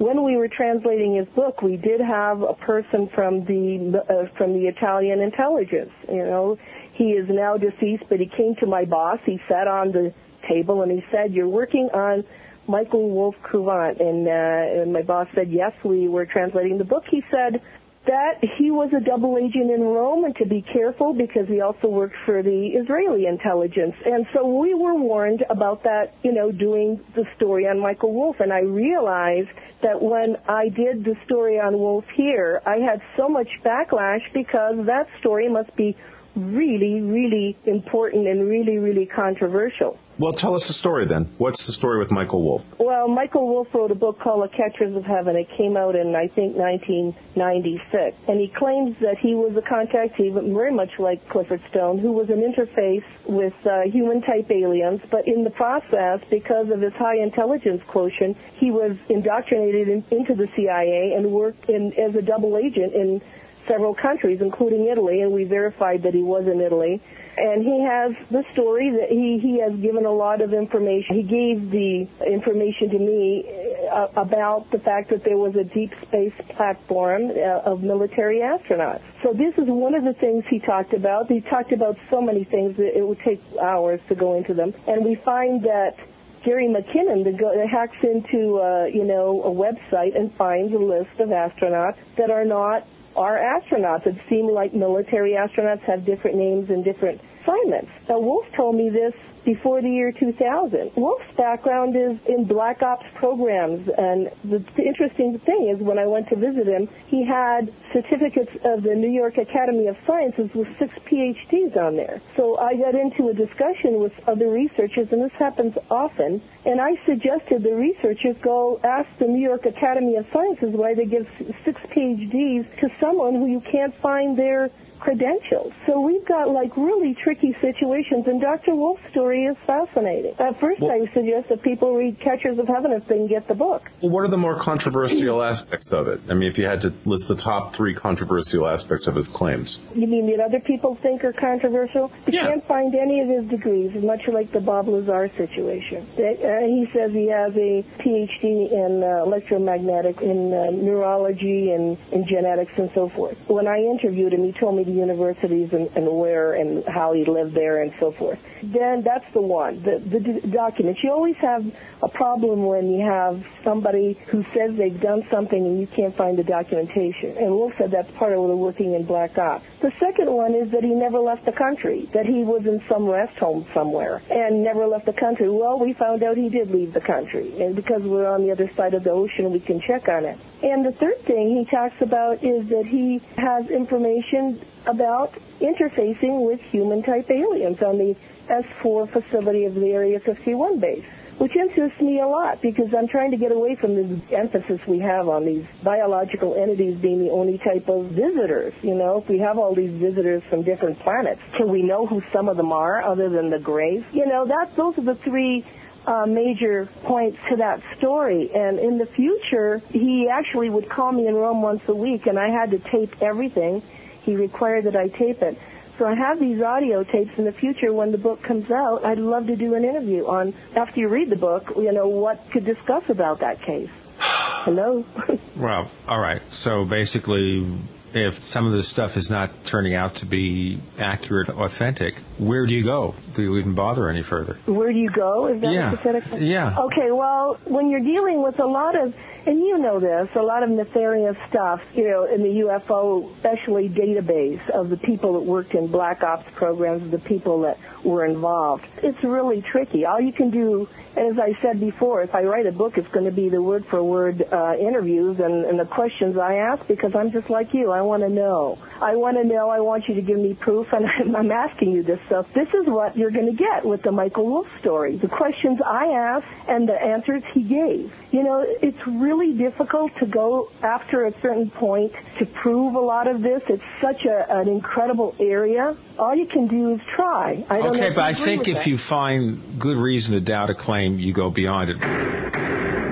[0.00, 4.54] when we were translating his book, we did have a person from the uh, from
[4.54, 5.92] the Italian intelligence.
[6.08, 6.58] You know,
[6.94, 9.18] he is now deceased, but he came to my boss.
[9.26, 10.14] He sat on the
[10.48, 12.24] table and he said, "You're working on
[12.66, 17.04] Michael Wolf Kruvant," and, uh, and my boss said, "Yes, we were translating the book."
[17.08, 17.60] He said
[18.06, 21.86] that he was a double agent in Rome and to be careful because he also
[21.88, 23.94] worked for the Israeli intelligence.
[24.06, 28.40] And so we were warned about that, you know, doing the story on Michael Wolf.
[28.40, 29.50] And I realized
[29.82, 34.86] that when I did the story on Wolf here, I had so much backlash because
[34.86, 35.94] that story must be
[36.34, 39.98] really, really important and really, really controversial.
[40.20, 41.30] Well, tell us the story then.
[41.38, 42.62] What's the story with Michael Wolf?
[42.78, 45.34] Well, Michael Wolf wrote a book called The Catchers of Heaven.
[45.34, 48.18] It came out in, I think, 1996.
[48.28, 52.28] And he claims that he was a contactee, very much like Clifford Stone, who was
[52.28, 55.00] an interface with uh, human-type aliens.
[55.08, 60.34] But in the process, because of his high intelligence quotient, he was indoctrinated in, into
[60.34, 63.22] the CIA and worked in, as a double agent in
[63.70, 67.00] several countries, including Italy, and we verified that he was in Italy.
[67.38, 71.14] And he has the story that he, he has given a lot of information.
[71.14, 73.46] He gave the information to me
[73.90, 79.02] uh, about the fact that there was a deep space platform uh, of military astronauts.
[79.22, 81.28] So this is one of the things he talked about.
[81.28, 84.74] He talked about so many things that it would take hours to go into them.
[84.88, 85.96] And we find that
[86.42, 91.20] Gary McKinnon the go, hacks into uh, you know a website and finds a list
[91.20, 94.06] of astronauts that are not are astronauts.
[94.06, 97.90] It seemed like military astronauts have different names and different assignments.
[98.08, 99.14] Now, Wolf told me this
[99.44, 100.92] before the year 2000.
[100.96, 106.06] Wolf's background is in black ops programs, and the, the, interesting thing is when I
[106.06, 110.76] went to visit him, he had certificates of the New York Academy of Sciences with
[110.78, 112.20] six PhDs on there.
[112.36, 116.96] So I got into a discussion with other researchers, and this happens often, and I
[117.04, 121.28] suggested the researchers go ask the New York Academy of Sciences why they give
[121.64, 124.70] six PhDs to someone who you can't find their
[125.00, 125.72] credentials.
[125.86, 128.74] So we've got like really tricky situations, and Dr.
[128.74, 130.34] Wolf's story is fascinating.
[130.38, 133.48] At first, well, I suggest that people read Catchers of Heaven if they can get
[133.48, 133.90] the book.
[134.00, 136.20] Well, what are the more controversial aspects of it?
[136.28, 139.78] I mean, if you had to list the top three controversial aspects of his claims.
[139.94, 142.12] You mean that other people think are controversial?
[142.26, 142.46] You yeah.
[142.46, 146.06] can't find any of his degrees, much like the Bob Lazar situation.
[146.18, 152.26] Uh, he says he has a PhD in uh, electromagnetic, in uh, neurology, and in
[152.26, 153.48] genetics, and so forth.
[153.48, 157.24] When I interviewed him, he told me the universities and, and where and how he
[157.24, 158.38] lived there and so forth.
[158.62, 161.02] Then that's the one, the, the d- documents.
[161.02, 161.64] You always have
[162.02, 166.36] a problem when you have somebody who says they've done something and you can't find
[166.36, 167.36] the documentation.
[167.36, 169.64] And Wolf said that's part of the working in Black Ops.
[169.80, 173.06] The second one is that he never left the country, that he was in some
[173.06, 175.48] rest home somewhere and never left the country.
[175.48, 177.62] Well, we found out he did leave the country.
[177.62, 180.38] And because we're on the other side of the ocean, we can check on it.
[180.62, 186.60] And the third thing he talks about is that he has information about interfacing with
[186.60, 188.16] human-type aliens on the
[188.48, 191.04] S4 facility of the Area 51 base,
[191.38, 194.98] which interests me a lot because I'm trying to get away from the emphasis we
[194.98, 198.74] have on these biological entities being the only type of visitors.
[198.82, 202.22] You know, if we have all these visitors from different planets, can we know who
[202.32, 204.04] some of them are other than the Greys?
[204.12, 205.64] You know, that those are the three
[206.06, 208.50] uh, major points to that story.
[208.54, 212.38] And in the future, he actually would call me in Rome once a week, and
[212.38, 213.82] I had to tape everything.
[214.22, 215.58] He required that I tape it.
[215.98, 219.04] So I have these audio tapes in the future when the book comes out.
[219.04, 222.50] I'd love to do an interview on, after you read the book, you know, what
[222.52, 223.90] to discuss about that case.
[224.18, 225.04] Hello?
[225.56, 226.40] well, all right.
[226.50, 227.66] So basically,
[228.12, 232.74] if some of this stuff is not turning out to be accurate, authentic, where do
[232.74, 233.14] you go?
[233.34, 234.54] Do you even bother any further?
[234.66, 235.46] Where do you go?
[235.46, 235.90] Is that yeah.
[236.36, 236.76] Yeah.
[236.78, 239.14] Okay, well, when you're dealing with a lot of,
[239.46, 243.88] and you know this, a lot of nefarious stuff, you know, in the UFO, especially
[243.88, 248.86] database of the people that worked in black ops programs, the people that were involved.
[249.02, 250.04] It's really tricky.
[250.04, 253.26] All you can do as I said before, if I write a book, it's going
[253.26, 257.16] to be the word for word uh, interviews and, and the questions I ask because
[257.16, 257.90] I'm just like you.
[257.90, 258.78] I want to know.
[259.02, 259.70] I want to know.
[259.70, 261.06] I want you to give me proof, and
[261.36, 262.52] I'm asking you this stuff.
[262.52, 265.16] This is what you're going to get with the Michael Wolf story.
[265.16, 268.14] The questions I asked and the answers he gave.
[268.30, 273.26] You know, it's really difficult to go after a certain point to prove a lot
[273.26, 273.64] of this.
[273.68, 275.96] It's such a, an incredible area.
[276.18, 277.64] All you can do is try.
[277.68, 278.86] I don't okay, but I think if that.
[278.86, 283.09] you find good reason to doubt a claim, you go beyond it.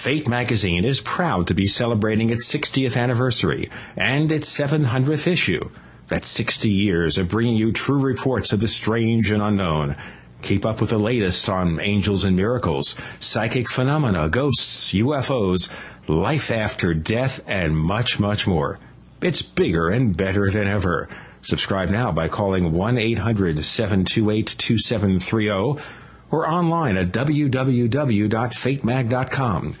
[0.00, 3.68] Fate magazine is proud to be celebrating its 60th anniversary
[3.98, 5.68] and its 700th issue.
[6.08, 9.96] That's 60 years of bringing you true reports of the strange and unknown.
[10.40, 15.70] Keep up with the latest on angels and miracles, psychic phenomena, ghosts, UFOs,
[16.08, 18.78] life after death, and much, much more.
[19.20, 21.10] It's bigger and better than ever.
[21.42, 25.82] Subscribe now by calling 1 800 728 2730
[26.30, 29.74] or online at www.fatemag.com.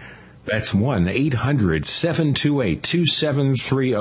[0.44, 3.94] That's 1 800 728 2730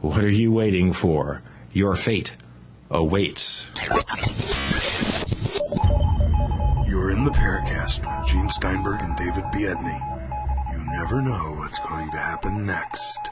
[0.00, 1.42] What are you waiting for?
[1.72, 2.30] Your fate
[2.90, 3.70] awaits.
[6.86, 9.98] You're in the Paracast with Gene Steinberg and David Biedny.
[10.72, 13.30] You never know what's going to happen next.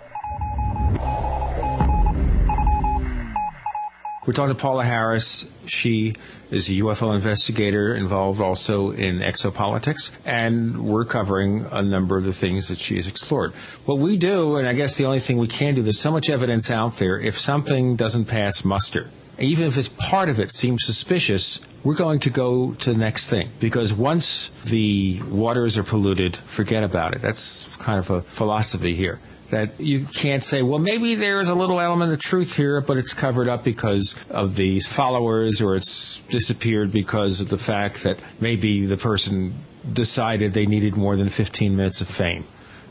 [4.27, 5.51] We're talking to Paola Harris.
[5.67, 6.15] She
[6.51, 12.33] is a UFO investigator involved also in exopolitics, and we're covering a number of the
[12.33, 13.53] things that she has explored.
[13.85, 16.31] What we do, and I guess the only thing we can do, there's so much
[16.31, 20.87] evidence out there, if something doesn't pass muster, even if it's part of it seems
[20.87, 23.51] suspicious, we're going to go to the next thing.
[23.61, 27.21] Because once the waters are polluted, forget about it.
[27.21, 29.19] That's kind of a philosophy here
[29.51, 33.12] that you can't say, well, maybe there's a little element of truth here, but it's
[33.12, 38.87] covered up because of the followers or it's disappeared because of the fact that maybe
[38.87, 39.55] the person
[39.93, 42.45] decided they needed more than 15 minutes of fame.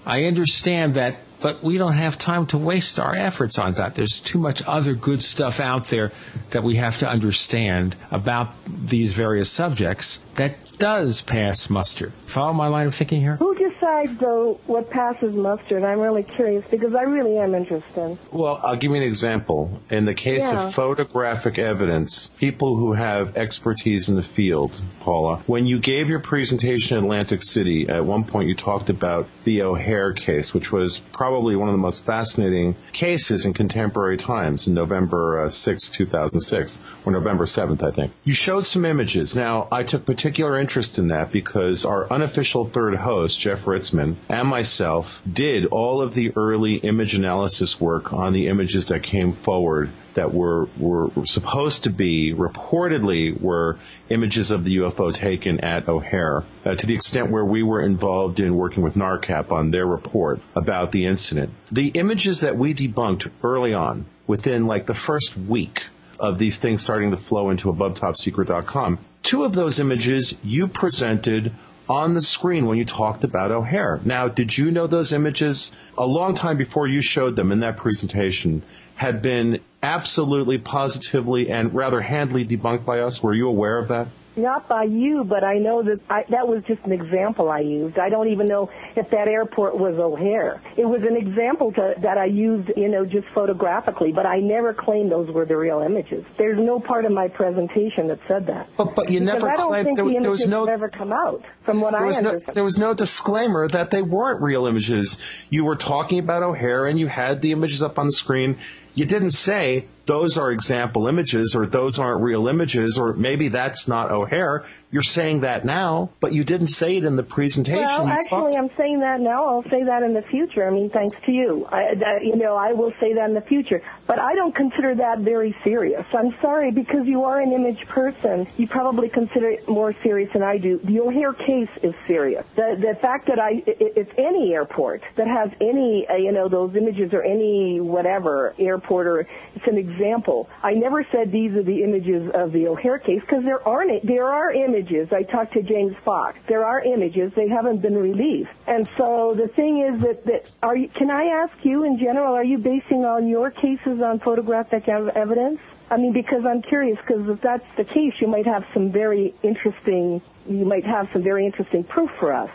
[0.05, 3.95] I understand that, but we don't have time to waste our efforts on that.
[3.95, 6.11] There's too much other good stuff out there
[6.51, 12.09] that we have to understand about these various subjects that does pass muster.
[12.25, 13.35] Follow my line of thinking here?
[13.37, 15.77] Who decides, though, what passes muster?
[15.77, 18.17] And I'm really curious because I really am interested.
[18.31, 19.81] Well, I'll give you an example.
[19.89, 20.67] In the case Yeah.
[20.67, 26.19] of photographic evidence, people who have expertise in the field, Paola, when you gave your
[26.19, 30.99] presentation in Atlantic City, at one point you talked about the O'Hare case, which was
[30.99, 36.79] probably one of the most fascinating cases in contemporary times in November uh, 6, 2006,
[37.05, 38.11] or November 7th, I think.
[38.23, 39.35] You showed some images.
[39.35, 44.47] Now, I took particular interest in that because our unofficial third host, Jeff Ritzmann, and
[44.47, 49.89] myself did all of the early image analysis work on the images that came forward
[50.13, 53.77] that were, were, supposed to be, reportedly, were
[54.07, 58.39] images of the UFO taken at O'Hare, uh, to the extent where we were involved
[58.39, 61.51] in working with NARCAP on their report about the incident.
[61.73, 65.83] The images that we debunked early on, within like the first week
[66.19, 68.97] of these things starting to flow into above-top-secret.com.
[69.23, 71.53] Two of those images you presented
[71.89, 73.99] on the screen when you talked about O'Hare.
[74.05, 77.77] Now, did you know those images a long time before you showed them in that
[77.77, 78.63] presentation
[78.95, 83.23] had been absolutely, positively, and rather handily debunked by us?
[83.23, 84.07] Were you aware of that?
[84.35, 87.99] Not by you, but I know that I, that was just an example I used.
[87.99, 90.59] I don't even know if that airport was O'Hare.
[90.75, 94.73] It was an example to, that I used, you know, just photographically, but I never
[94.73, 96.25] claimed those were the real images.
[96.37, 98.69] There's no part of my presentation that said that.
[98.75, 100.65] But, but you Because never I don't claimed think there, the there was images no
[100.65, 102.55] have ever come out, from what I was no understand.
[102.55, 105.19] there was no disclaimer that they weren't real images.
[105.49, 108.57] You were talking about O'Hare and you had the images up on the screen.
[108.95, 113.87] You didn't say those are example images or those aren't real images or maybe that's
[113.87, 114.65] not O'Hare.
[114.93, 117.81] You're saying that now, but you didn't say it in the presentation.
[117.83, 119.45] Well, actually, I'm saying that now.
[119.47, 120.67] I'll say that in the future.
[120.67, 121.65] I mean, thanks to you.
[121.71, 123.81] I, that, you know, I will say that in the future.
[124.05, 126.05] But I don't consider that very serious.
[126.13, 128.45] I'm sorry because you are an image person.
[128.55, 130.77] You probably consider it more serious than I do.
[130.77, 132.45] The O'Hare case is serious.
[132.55, 136.49] The the fact that I i- it's any airport that has any uh, you know
[136.49, 140.47] those images or any whatever airport or it's an example.
[140.61, 144.05] I never said these are the images of the O'Hare case because there aren't.
[144.05, 144.82] There are images.
[145.11, 146.39] I talked to James Fox.
[146.47, 147.33] There are images.
[147.33, 148.51] They haven't been released.
[148.67, 152.33] And so the thing is that, that are you, can I ask you in general,
[152.33, 155.59] are you basing on your cases on photographic ev- evidence?
[155.89, 159.33] I mean, because I'm curious, because if that's the case, you might have some very
[159.43, 162.49] interesting, you might have some very interesting proof for us.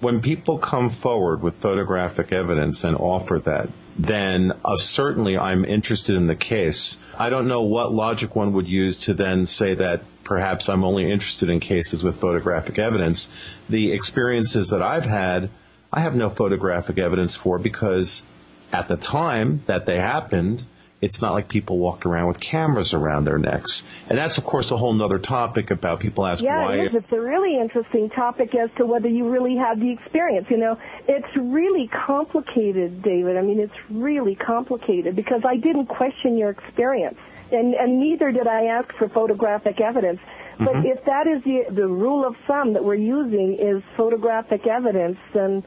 [0.00, 3.68] when people come forward with photographic evidence and offer that,
[3.98, 6.98] then uh, certainly I'm interested in the case.
[7.18, 11.10] I don't know what logic one would use to then say that perhaps I'm only
[11.10, 13.30] interested in cases with photographic evidence.
[13.70, 15.48] The experiences that I've had,
[15.90, 18.24] I have no photographic evidence for because
[18.70, 20.62] at the time that they happened,
[21.00, 23.84] it's not like people walked around with cameras around their necks.
[24.10, 26.86] And that's, of course, a whole nother topic about people ask Yeah, why it is.
[26.88, 30.50] it's It's a really interesting topic as to whether you really had the experience.
[30.50, 33.38] You know, it's really complicated, David.
[33.38, 37.18] I mean, it's really complicated because I didn't question your experience,
[37.52, 40.20] and and neither did I ask for photographic evidence.
[40.58, 40.84] But Mhm.
[40.86, 45.62] if that is the the rule of thumb that we're using is photographic evidence, then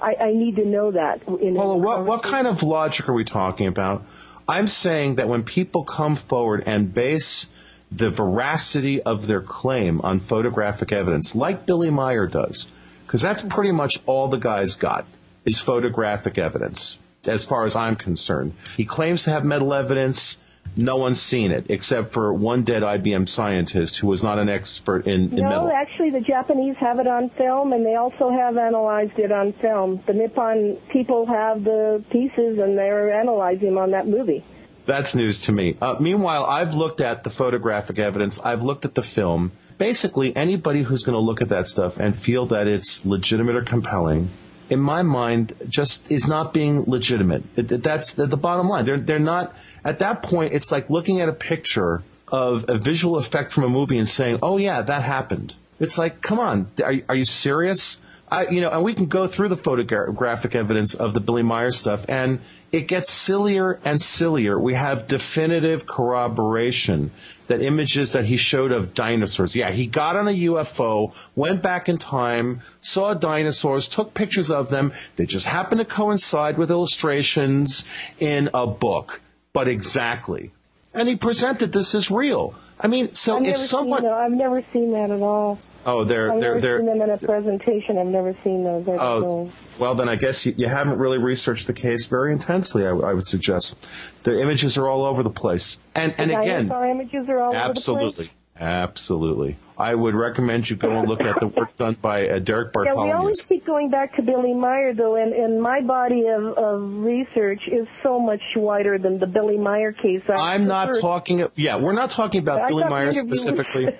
[0.00, 1.22] I, I need to know that.
[1.28, 4.04] In Paola, what, what kind of logic are we talking about?
[4.48, 7.48] I'm saying that when people come forward and base
[7.92, 12.66] the veracity of their claim on photographic evidence, like Billy Meier does,
[13.06, 15.04] because that's pretty much all the guy's got
[15.44, 18.54] is photographic evidence, as far as I'm concerned.
[18.76, 20.41] He claims to have metal evidence.
[20.74, 25.06] No one's seen it except for one dead IBM scientist who was not an expert
[25.06, 25.70] in, in No, metal.
[25.70, 30.00] actually, the Japanese have it on film, and they also have analyzed it on film.
[30.06, 34.42] The Nippon people have the pieces, and they're analyzing them on that movie.
[34.86, 35.76] That's news to me.
[35.80, 38.40] Uh, meanwhile, I've looked at the photographic evidence.
[38.42, 39.52] I've looked at the film.
[39.78, 43.62] basically anybody who's going to look at that stuff and feel that it's legitimate or
[43.62, 44.30] compelling,
[44.70, 47.42] in my mind, just is not being legitimate.
[47.56, 48.84] It, that's the, the bottom line.
[48.86, 50.52] They're they're not at that point.
[50.52, 54.38] It's like looking at a picture of a visual effect from a movie and saying,
[54.42, 58.00] "Oh yeah, that happened." It's like, come on, are, are you serious?
[58.30, 61.72] I, you know, and we can go through the photographic evidence of the Billy Meier
[61.72, 62.38] stuff, and
[62.70, 64.58] it gets sillier and sillier.
[64.58, 67.10] We have definitive corroboration
[67.48, 69.54] that images that he showed of dinosaurs.
[69.54, 74.70] Yeah, he got on a UFO, went back in time, saw dinosaurs, took pictures of
[74.70, 74.94] them.
[75.16, 77.84] They just happened to coincide with illustrations
[78.18, 79.20] in a book.
[79.52, 80.50] But exactly.
[80.94, 82.54] And he presented this as real.
[82.80, 85.58] I mean, so I've if never someone, seen, I've never seen that at all.
[85.86, 87.96] oh, they're I've they're never they're seen them in a presentation.
[87.98, 88.88] I've never seen those.
[88.88, 89.52] I don't Oh, know.
[89.78, 92.84] well, then I guess you, you haven't really researched the case very intensely.
[92.86, 93.76] I, I would suggest
[94.24, 97.54] the images are all over the place, and and the again, dinosaur images are all
[97.54, 98.28] over the place.
[98.62, 99.58] Absolutely.
[99.76, 102.94] I would recommend you go and look at the work done by uh, Derek Yeah,
[102.94, 106.98] we always keep going back to Billy Meier, though, and, and my body of, of
[106.98, 110.22] research is so much wider than the Billy Meier case.
[110.28, 111.48] I I'm not talking.
[111.56, 113.88] Yeah, we're not talking about I Billy Meier specifically.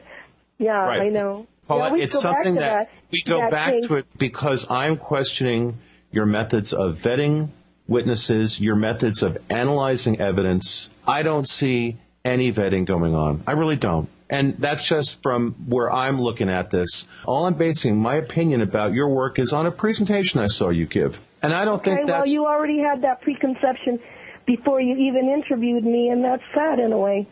[0.58, 1.02] Yeah, Right.
[1.02, 1.48] I know.
[1.66, 3.86] Paola, yeah, it's something to that, we go that back case.
[3.86, 5.78] to it because I'm questioning
[6.12, 7.48] your methods of vetting
[7.88, 10.90] witnesses, your methods of analyzing evidence.
[11.04, 13.42] I don't see any vetting going on.
[13.46, 14.08] I really don't.
[14.32, 17.06] And that's just from where I'm looking at this.
[17.26, 20.86] All I'm basing my opinion about your work is on a presentation I saw you
[20.86, 21.20] give.
[21.42, 24.00] And I don't Okay, think well, that's you already had that preconception
[24.46, 27.26] before you even interviewed me, and that's sad in a way.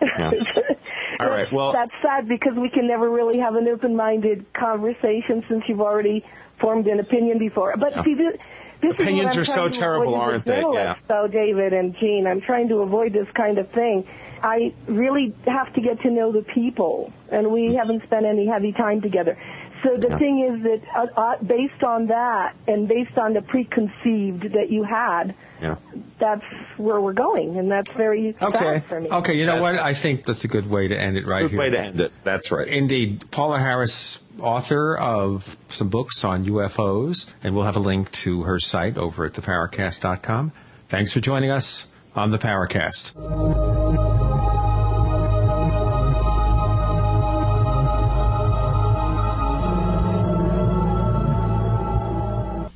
[0.00, 0.30] Yeah.
[1.20, 1.52] All right.
[1.52, 6.24] Well, that's sad because we can never really have an open-minded conversation since you've already
[6.58, 7.74] formed an opinion before.
[7.76, 8.02] But Yeah.
[8.04, 8.36] see, this,
[8.80, 10.60] this Opinions are so terrible, avoid as a aren't they?
[10.62, 12.26] journalist, though, David and Gene.
[12.26, 14.06] I'm trying to avoid this kind of thing.
[14.46, 18.70] I really have to get to know the people, and we haven't spent any heavy
[18.72, 19.36] time together.
[19.82, 20.18] So the Yeah.
[20.18, 24.84] thing is that uh, uh, based on that, and based on the preconceived that you
[24.84, 25.74] had, yeah.
[26.20, 26.44] that's
[26.76, 28.58] where we're going, and that's very Okay.
[28.58, 29.08] sad for me.
[29.10, 29.74] Okay, you know what?
[29.74, 31.60] I think that's a good way to end it right Good here.
[31.60, 32.12] way to end it.
[32.22, 32.68] That's right.
[32.68, 33.24] Indeed.
[33.32, 38.60] Paola Harris, author of some books on UFOs, and we'll have a link to her
[38.60, 40.52] site over at theparacast.com.
[40.88, 43.12] Thanks for joining us on the Paracast.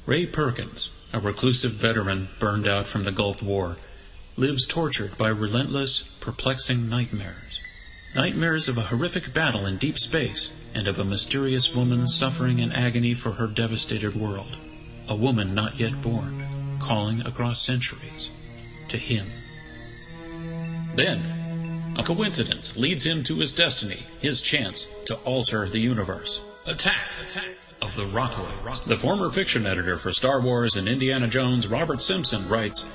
[0.06, 3.76] Ray Perkins, a reclusive veteran burned out from the Gulf War,
[4.36, 7.60] lives tortured by relentless, perplexing nightmares.
[8.14, 12.72] Nightmares of a horrific battle in deep space and of a mysterious woman suffering in
[12.72, 14.56] agony for her devastated world.
[15.08, 18.30] A woman not yet born, calling across centuries
[18.90, 19.30] to him.
[20.94, 26.40] Then, a coincidence leads him to his destiny, his chance to alter the universe.
[26.66, 26.96] Attack!
[27.26, 27.48] Attack!
[27.82, 28.84] Of the Rockoids.
[28.84, 32.86] The former fiction editor for Star Wars and Indiana Jones, Robert Simpson, writes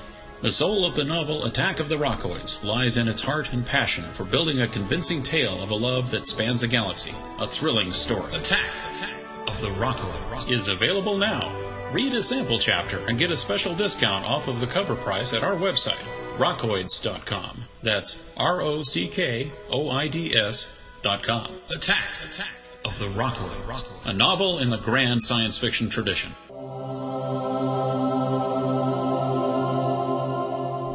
[0.42, 4.04] The soul of the novel Attack of the Rockoids lies in its heart and passion
[4.12, 7.14] for building a convincing tale of a love that spans the galaxy.
[7.40, 8.32] A thrilling story.
[8.34, 8.70] Attack!
[8.92, 9.14] Attack!
[9.48, 11.75] Of the Rockoids is available now.
[11.96, 15.42] Read a sample chapter and get a special discount off of the cover price at
[15.42, 15.96] our website,
[16.36, 17.64] rockoids.com.
[17.82, 20.68] That's R O C K O I D S
[21.00, 21.58] dot com.
[21.70, 22.04] Attack!
[22.28, 22.50] Attack!
[22.84, 23.82] Of the Rockoids.
[24.04, 26.34] A novel in the grand science fiction tradition.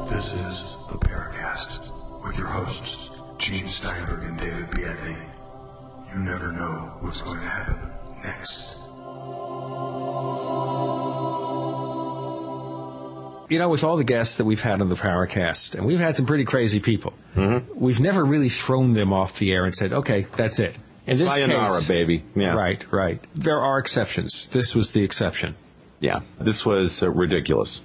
[0.07, 3.09] This is the Paracast with your hosts,
[3.39, 5.33] Gene Steinberg and David Biedny.
[6.13, 7.89] You never know what's going to happen
[8.21, 8.80] next.
[13.51, 16.15] You know, with all the guests that we've had on the Paracast, and we've had
[16.15, 17.13] some pretty crazy people,
[17.75, 20.73] we've never really thrown them off the air and said, okay, that's it.
[21.05, 22.23] In this Sayonara, case- baby.
[22.33, 22.53] Yeah.
[22.53, 23.19] Right, right.
[23.35, 24.47] There are exceptions.
[24.47, 25.55] This was the exception.
[25.99, 27.81] Yeah, this was uh, ridiculous.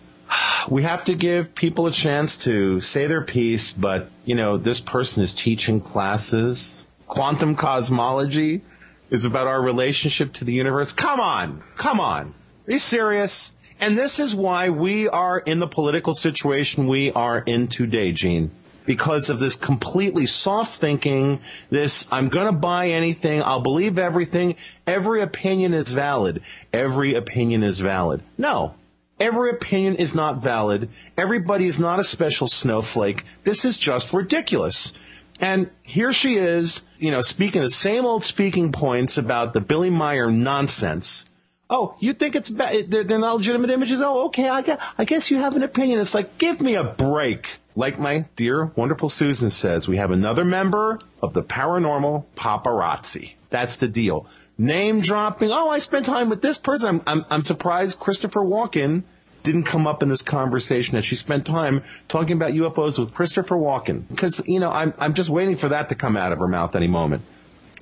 [0.68, 4.78] We have to give people a chance to say their piece, but you know, this
[4.78, 6.78] person is teaching classes.
[7.08, 8.62] Quantum cosmology
[9.10, 10.92] is about our relationship to the universe.
[10.92, 12.34] Come on, come on.
[12.68, 13.52] Are you serious?
[13.78, 18.50] And this is why we are in the political situation we are in today, Gene.
[18.86, 21.40] Because of this completely soft thinking,
[21.70, 24.54] this I'm gonna buy anything, I'll believe everything,
[24.86, 26.42] every opinion is valid.
[26.72, 28.22] Every opinion is valid.
[28.38, 28.74] No.
[29.18, 30.88] Every opinion is not valid.
[31.16, 33.24] Everybody is not a special snowflake.
[33.44, 34.92] This is just ridiculous.
[35.40, 39.90] And here she is, you know, speaking the same old speaking points about the Billy
[39.90, 41.26] Meier nonsense.
[41.68, 42.90] Oh, you think it's bad?
[42.90, 44.00] They're, they're not legitimate images?
[44.00, 44.48] Oh, okay.
[44.48, 46.00] I guess, I guess you have an opinion.
[46.00, 47.58] It's like, give me a break.
[47.74, 53.32] Like my dear, wonderful Susan says, we have another member of the paranormal paparazzi.
[53.50, 54.26] That's the deal.
[54.56, 55.50] Name dropping.
[55.50, 56.88] Oh, I spent time with this person.
[56.88, 59.02] I'm, I'm, I'm surprised Christopher Walken
[59.42, 63.56] didn't come up in this conversation that she spent time talking about UFOs with Christopher
[63.56, 64.08] Walken.
[64.08, 66.74] Because, you know, I'm, I'm just waiting for that to come out of her mouth
[66.74, 67.22] any moment.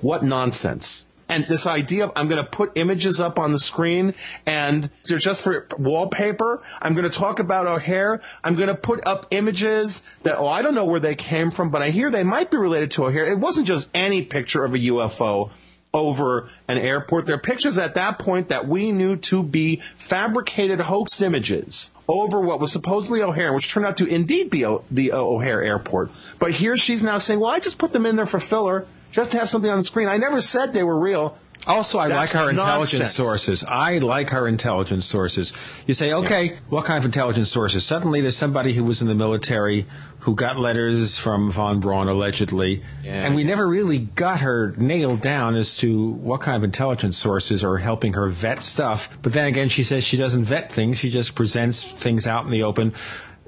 [0.00, 1.06] What nonsense.
[1.28, 4.14] And this idea of I'm going to put images up on the screen
[4.44, 6.62] and they're just for wallpaper.
[6.82, 8.20] I'm going to talk about O'Hare.
[8.42, 11.70] I'm going to put up images that, oh, I don't know where they came from,
[11.70, 13.26] but I hear they might be related to O'Hare.
[13.26, 15.50] It wasn't just any picture of a UFO
[15.94, 17.24] over an airport.
[17.24, 22.40] There are pictures at that point that we knew to be fabricated hoax images over
[22.40, 26.10] what was supposedly O'Hare, which turned out to indeed be o- the O'Hare airport.
[26.38, 29.30] But here she's now saying, well, I just put them in there for filler, just
[29.30, 30.08] to have something on the screen.
[30.08, 31.38] I never said they were real.
[31.68, 33.14] Also, I That's like our intelligence nonsense.
[33.14, 33.64] sources.
[33.66, 35.52] I like our intelligence sources.
[35.86, 37.86] You say, okay, what kind of intelligence sources?
[37.86, 39.86] Suddenly there's somebody who was in the military
[40.18, 45.54] who got letters from von Braun allegedly, and we never really got her nailed down
[45.54, 49.08] as to what kind of intelligence sources are helping her vet stuff.
[49.22, 50.98] But then again, she says she doesn't vet things.
[50.98, 52.94] She just presents things out in the open.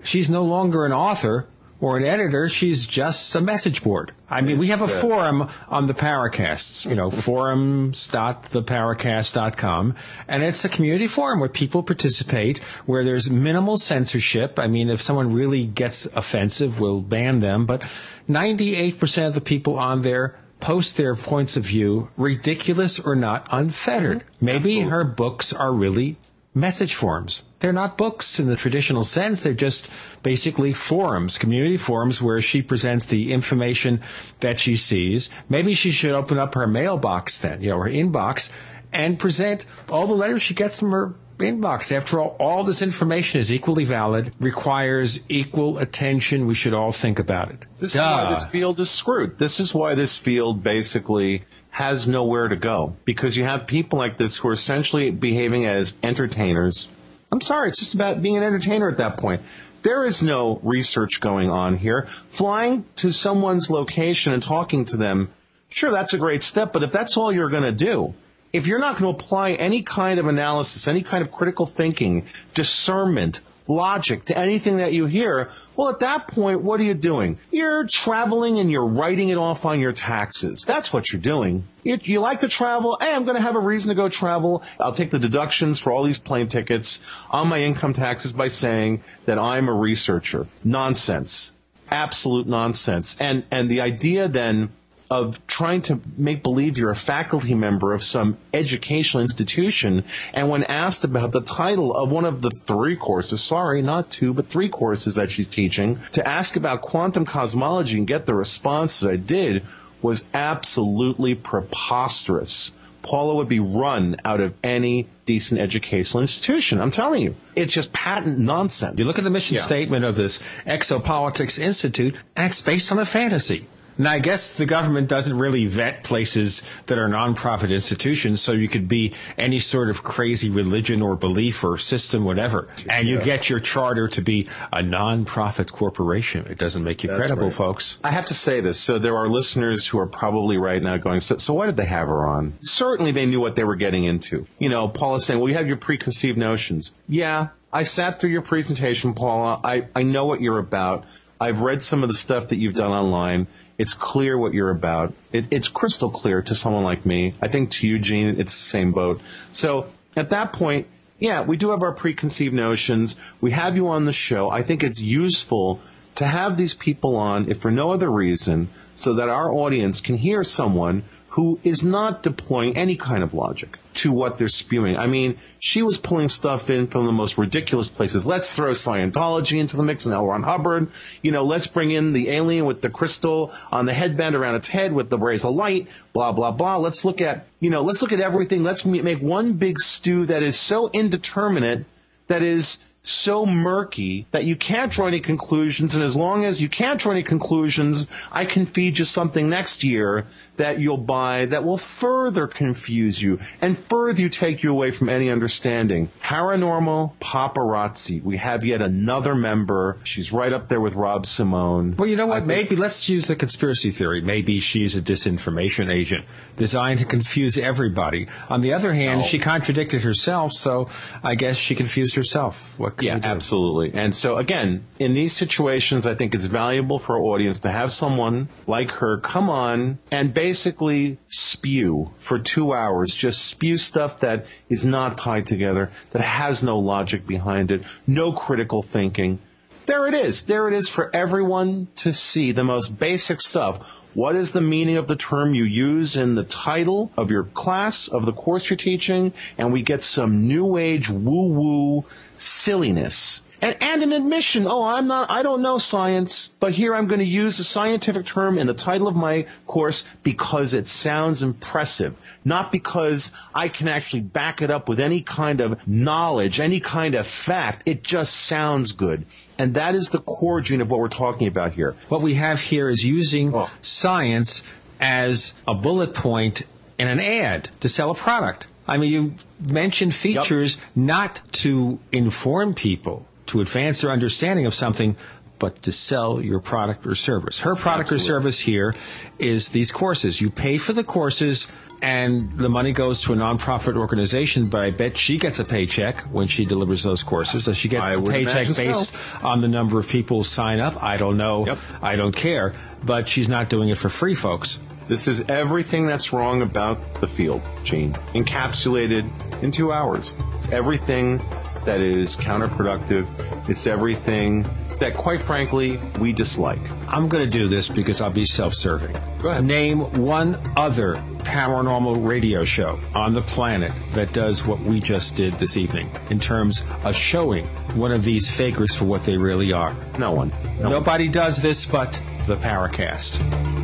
[0.04, 1.48] She's no longer an author
[1.80, 2.48] or an editor.
[2.48, 4.12] She's just a message board.
[4.28, 9.94] I mean, we have a uh, forum on the Paracasts, you know, forums.theparacast.com,
[10.28, 14.58] and it's a community forum where people participate, where there's minimal censorship.
[14.58, 17.84] I mean, if someone really gets offensive, we'll ban them, but
[18.28, 24.24] 98% of the people on there post their points of view, ridiculous or not, unfettered.
[24.40, 26.16] Maybe her books are really
[26.56, 27.42] message forums.
[27.58, 29.42] They're not books in the traditional sense.
[29.42, 29.88] They're just
[30.22, 34.00] basically forums, community forums where she presents the information
[34.40, 35.28] that she sees.
[35.50, 38.50] Maybe she should open up her mailbox then, you know, her inbox
[38.92, 41.94] and present all the letters she gets from her inbox.
[41.94, 46.46] After all, all this information is equally valid, requires equal attention.
[46.46, 47.66] We should all think about it.
[47.78, 49.38] This is why this field is screwed.
[49.38, 51.44] This is why this field basically
[51.76, 55.92] has nowhere to go because you have people like this who are essentially behaving as
[56.02, 56.88] entertainers.
[57.30, 59.42] I'm sorry, it's just about being an entertainer at that point.
[59.82, 62.08] There is no research going on here.
[62.30, 65.28] Flying to someone's location and talking to them,
[65.68, 68.14] sure, that's a great step, but if that's all you're going to do,
[68.54, 72.24] if you're not going to apply any kind of analysis, any kind of critical thinking,
[72.54, 77.38] discernment, logic to anything that you hear, well, at that point, what are you doing?
[77.50, 80.64] You're traveling and you're writing it off on your taxes.
[80.64, 81.64] That's what you're doing.
[81.82, 82.96] You, you like to travel?
[83.00, 84.62] Hey, I'm going to have a reason to go travel.
[84.80, 87.00] I'll take the deductions for all these plane tickets
[87.30, 90.46] on my income taxes by saying that I'm a researcher.
[90.64, 91.52] Nonsense.
[91.90, 93.16] Absolute nonsense.
[93.20, 94.70] And, and the idea then
[95.10, 100.04] of trying to make believe you're a faculty member of some educational institution,
[100.34, 104.34] and when asked about the title of one of the three courses, sorry, not two,
[104.34, 109.00] but three courses that she's teaching, to ask about quantum cosmology and get the response
[109.00, 109.64] that I did
[110.02, 112.72] was absolutely preposterous.
[113.02, 116.80] Paola would be run out of any decent educational institution.
[116.80, 117.36] I'm telling you.
[117.54, 118.98] It's just patent nonsense.
[118.98, 123.04] You look at the mission statement of this Exopolitics Institute, and it's based on a
[123.04, 123.66] fantasy.
[123.98, 128.68] Now, I guess the government doesn't really vet places that are nonprofit institutions, so you
[128.68, 133.24] could be any sort of crazy religion or belief or system, whatever, and you Yeah.
[133.24, 136.46] get your charter to be a nonprofit corporation.
[136.50, 137.54] It doesn't make you That's credible, right.
[137.54, 137.98] folks.
[138.04, 138.78] I have to say this.
[138.78, 141.86] So there are listeners who are probably right now going, so, so why did they
[141.86, 142.54] have her on?
[142.62, 144.46] Certainly they knew what they were getting into.
[144.58, 146.92] You know, Paola's saying, well, you have your preconceived notions.
[147.08, 149.60] Yeah, I sat through your presentation, Paola.
[149.64, 151.04] I, I know what you're about.
[151.40, 153.46] I've read some of the stuff that you've done online.
[153.78, 155.12] It's clear what you're about.
[155.32, 157.34] It, it's crystal clear to someone like me.
[157.42, 159.20] I think to you, Gene, it's the same boat.
[159.52, 160.86] So at that point,
[161.18, 163.16] yeah, we do have our preconceived notions.
[163.40, 164.50] We have you on the show.
[164.50, 165.80] I think it's useful
[166.16, 170.16] to have these people on, if for no other reason, so that our audience can
[170.16, 171.04] hear someone
[171.36, 174.96] who is not deploying any kind of logic to what they're spewing.
[174.96, 178.24] I mean, she was pulling stuff in from the most ridiculous places.
[178.24, 180.06] Let's throw Scientology into the mix.
[180.06, 180.88] Now we're on Hubbard.
[181.20, 184.66] You know, let's bring in the alien with the crystal on the headband around its
[184.66, 185.88] head with the rays of light.
[186.14, 186.78] Blah blah blah.
[186.78, 188.62] Let's look at you know, let's look at everything.
[188.62, 191.84] Let's make one big stew that is so indeterminate
[192.28, 195.94] that is so murky that you can't draw any conclusions.
[195.94, 199.84] And as long as you can't draw any conclusions, I can feed you something next
[199.84, 200.26] year
[200.56, 205.30] that you'll buy that will further confuse you and further take you away from any
[205.30, 206.08] understanding.
[206.22, 208.22] Paranormal paparazzi.
[208.22, 209.98] We have yet another member.
[210.02, 211.94] She's right up there with Rob Simone.
[211.96, 212.46] Well, you know what?
[212.46, 214.22] Maybe let's use the conspiracy theory.
[214.22, 216.24] Maybe she's a disinformation agent
[216.56, 218.26] designed to confuse everybody.
[218.48, 219.26] On the other hand, No.
[219.26, 220.88] she contradicted herself, so
[221.22, 222.74] I guess she confused herself.
[222.78, 223.98] What Can yeah, absolutely.
[223.98, 227.92] And so again, in these situations, I think it's valuable for our audience to have
[227.92, 234.46] someone like her come on and basically spew for two hours, just spew stuff that
[234.68, 239.38] is not tied together, that has no logic behind it, no critical thinking.
[239.86, 240.42] There it is.
[240.42, 243.88] There it is for everyone to see the most basic stuff.
[244.14, 248.08] What is the meaning of the term you use in the title of your class,
[248.08, 249.32] of the course you're teaching?
[249.58, 252.04] And we get some new age woo woo
[252.38, 253.42] silliness.
[253.62, 257.20] And, and an admission, oh, I'm not, I don't know science, but here I'm going
[257.20, 262.14] to use a scientific term in the title of my course because it sounds impressive,
[262.44, 267.14] not because I can actually back it up with any kind of knowledge, any kind
[267.14, 267.82] of fact.
[267.86, 269.24] It just sounds good.
[269.58, 271.96] And that is the core gene of what we're talking about here.
[272.10, 273.70] What we have here is using oh.
[273.80, 274.64] science
[275.00, 276.62] as a bullet point
[276.98, 278.66] in an ad to sell a product.
[278.88, 279.34] I mean, you
[279.68, 285.16] mentioned features not to inform people, to advance their understanding of something,
[285.58, 287.60] but to sell your product or service.
[287.60, 288.94] Her product or service here
[289.38, 290.40] is these courses.
[290.40, 291.66] You pay for the courses
[292.02, 296.20] and the money goes to a nonprofit organization, but I bet she gets a paycheck
[296.22, 297.64] when she delivers those courses.
[297.64, 298.86] Does she get a paycheck imagine so.
[298.86, 301.02] based on the number of people sign up?
[301.02, 301.78] I don't know.
[302.02, 302.74] I don't care.
[303.02, 304.78] But she's not doing it for free, folks.
[305.08, 309.30] This is everything that's wrong about the field, Gene, encapsulated
[309.62, 310.34] in two hours.
[310.54, 311.38] It's everything
[311.84, 313.26] that is counterproductive.
[313.68, 314.68] It's everything
[314.98, 316.80] that, quite frankly, we dislike.
[317.08, 319.16] I'm going to do this because I'll be self-serving.
[319.38, 319.64] Go ahead.
[319.64, 325.56] Name one other paranormal radio show on the planet that does what we just did
[325.60, 329.94] this evening in terms of showing one of these fakers for what they really are.
[330.18, 330.52] No one.
[330.80, 333.75] Nobody does this but the Paracast.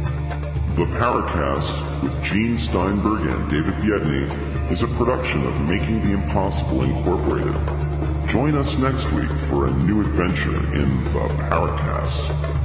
[0.74, 6.82] The Paracast with Gene Steinberg and David Biedny is a production of Making the Impossible
[6.82, 7.54] Incorporated.
[8.26, 12.61] Join us next week for a new adventure in the Paracast.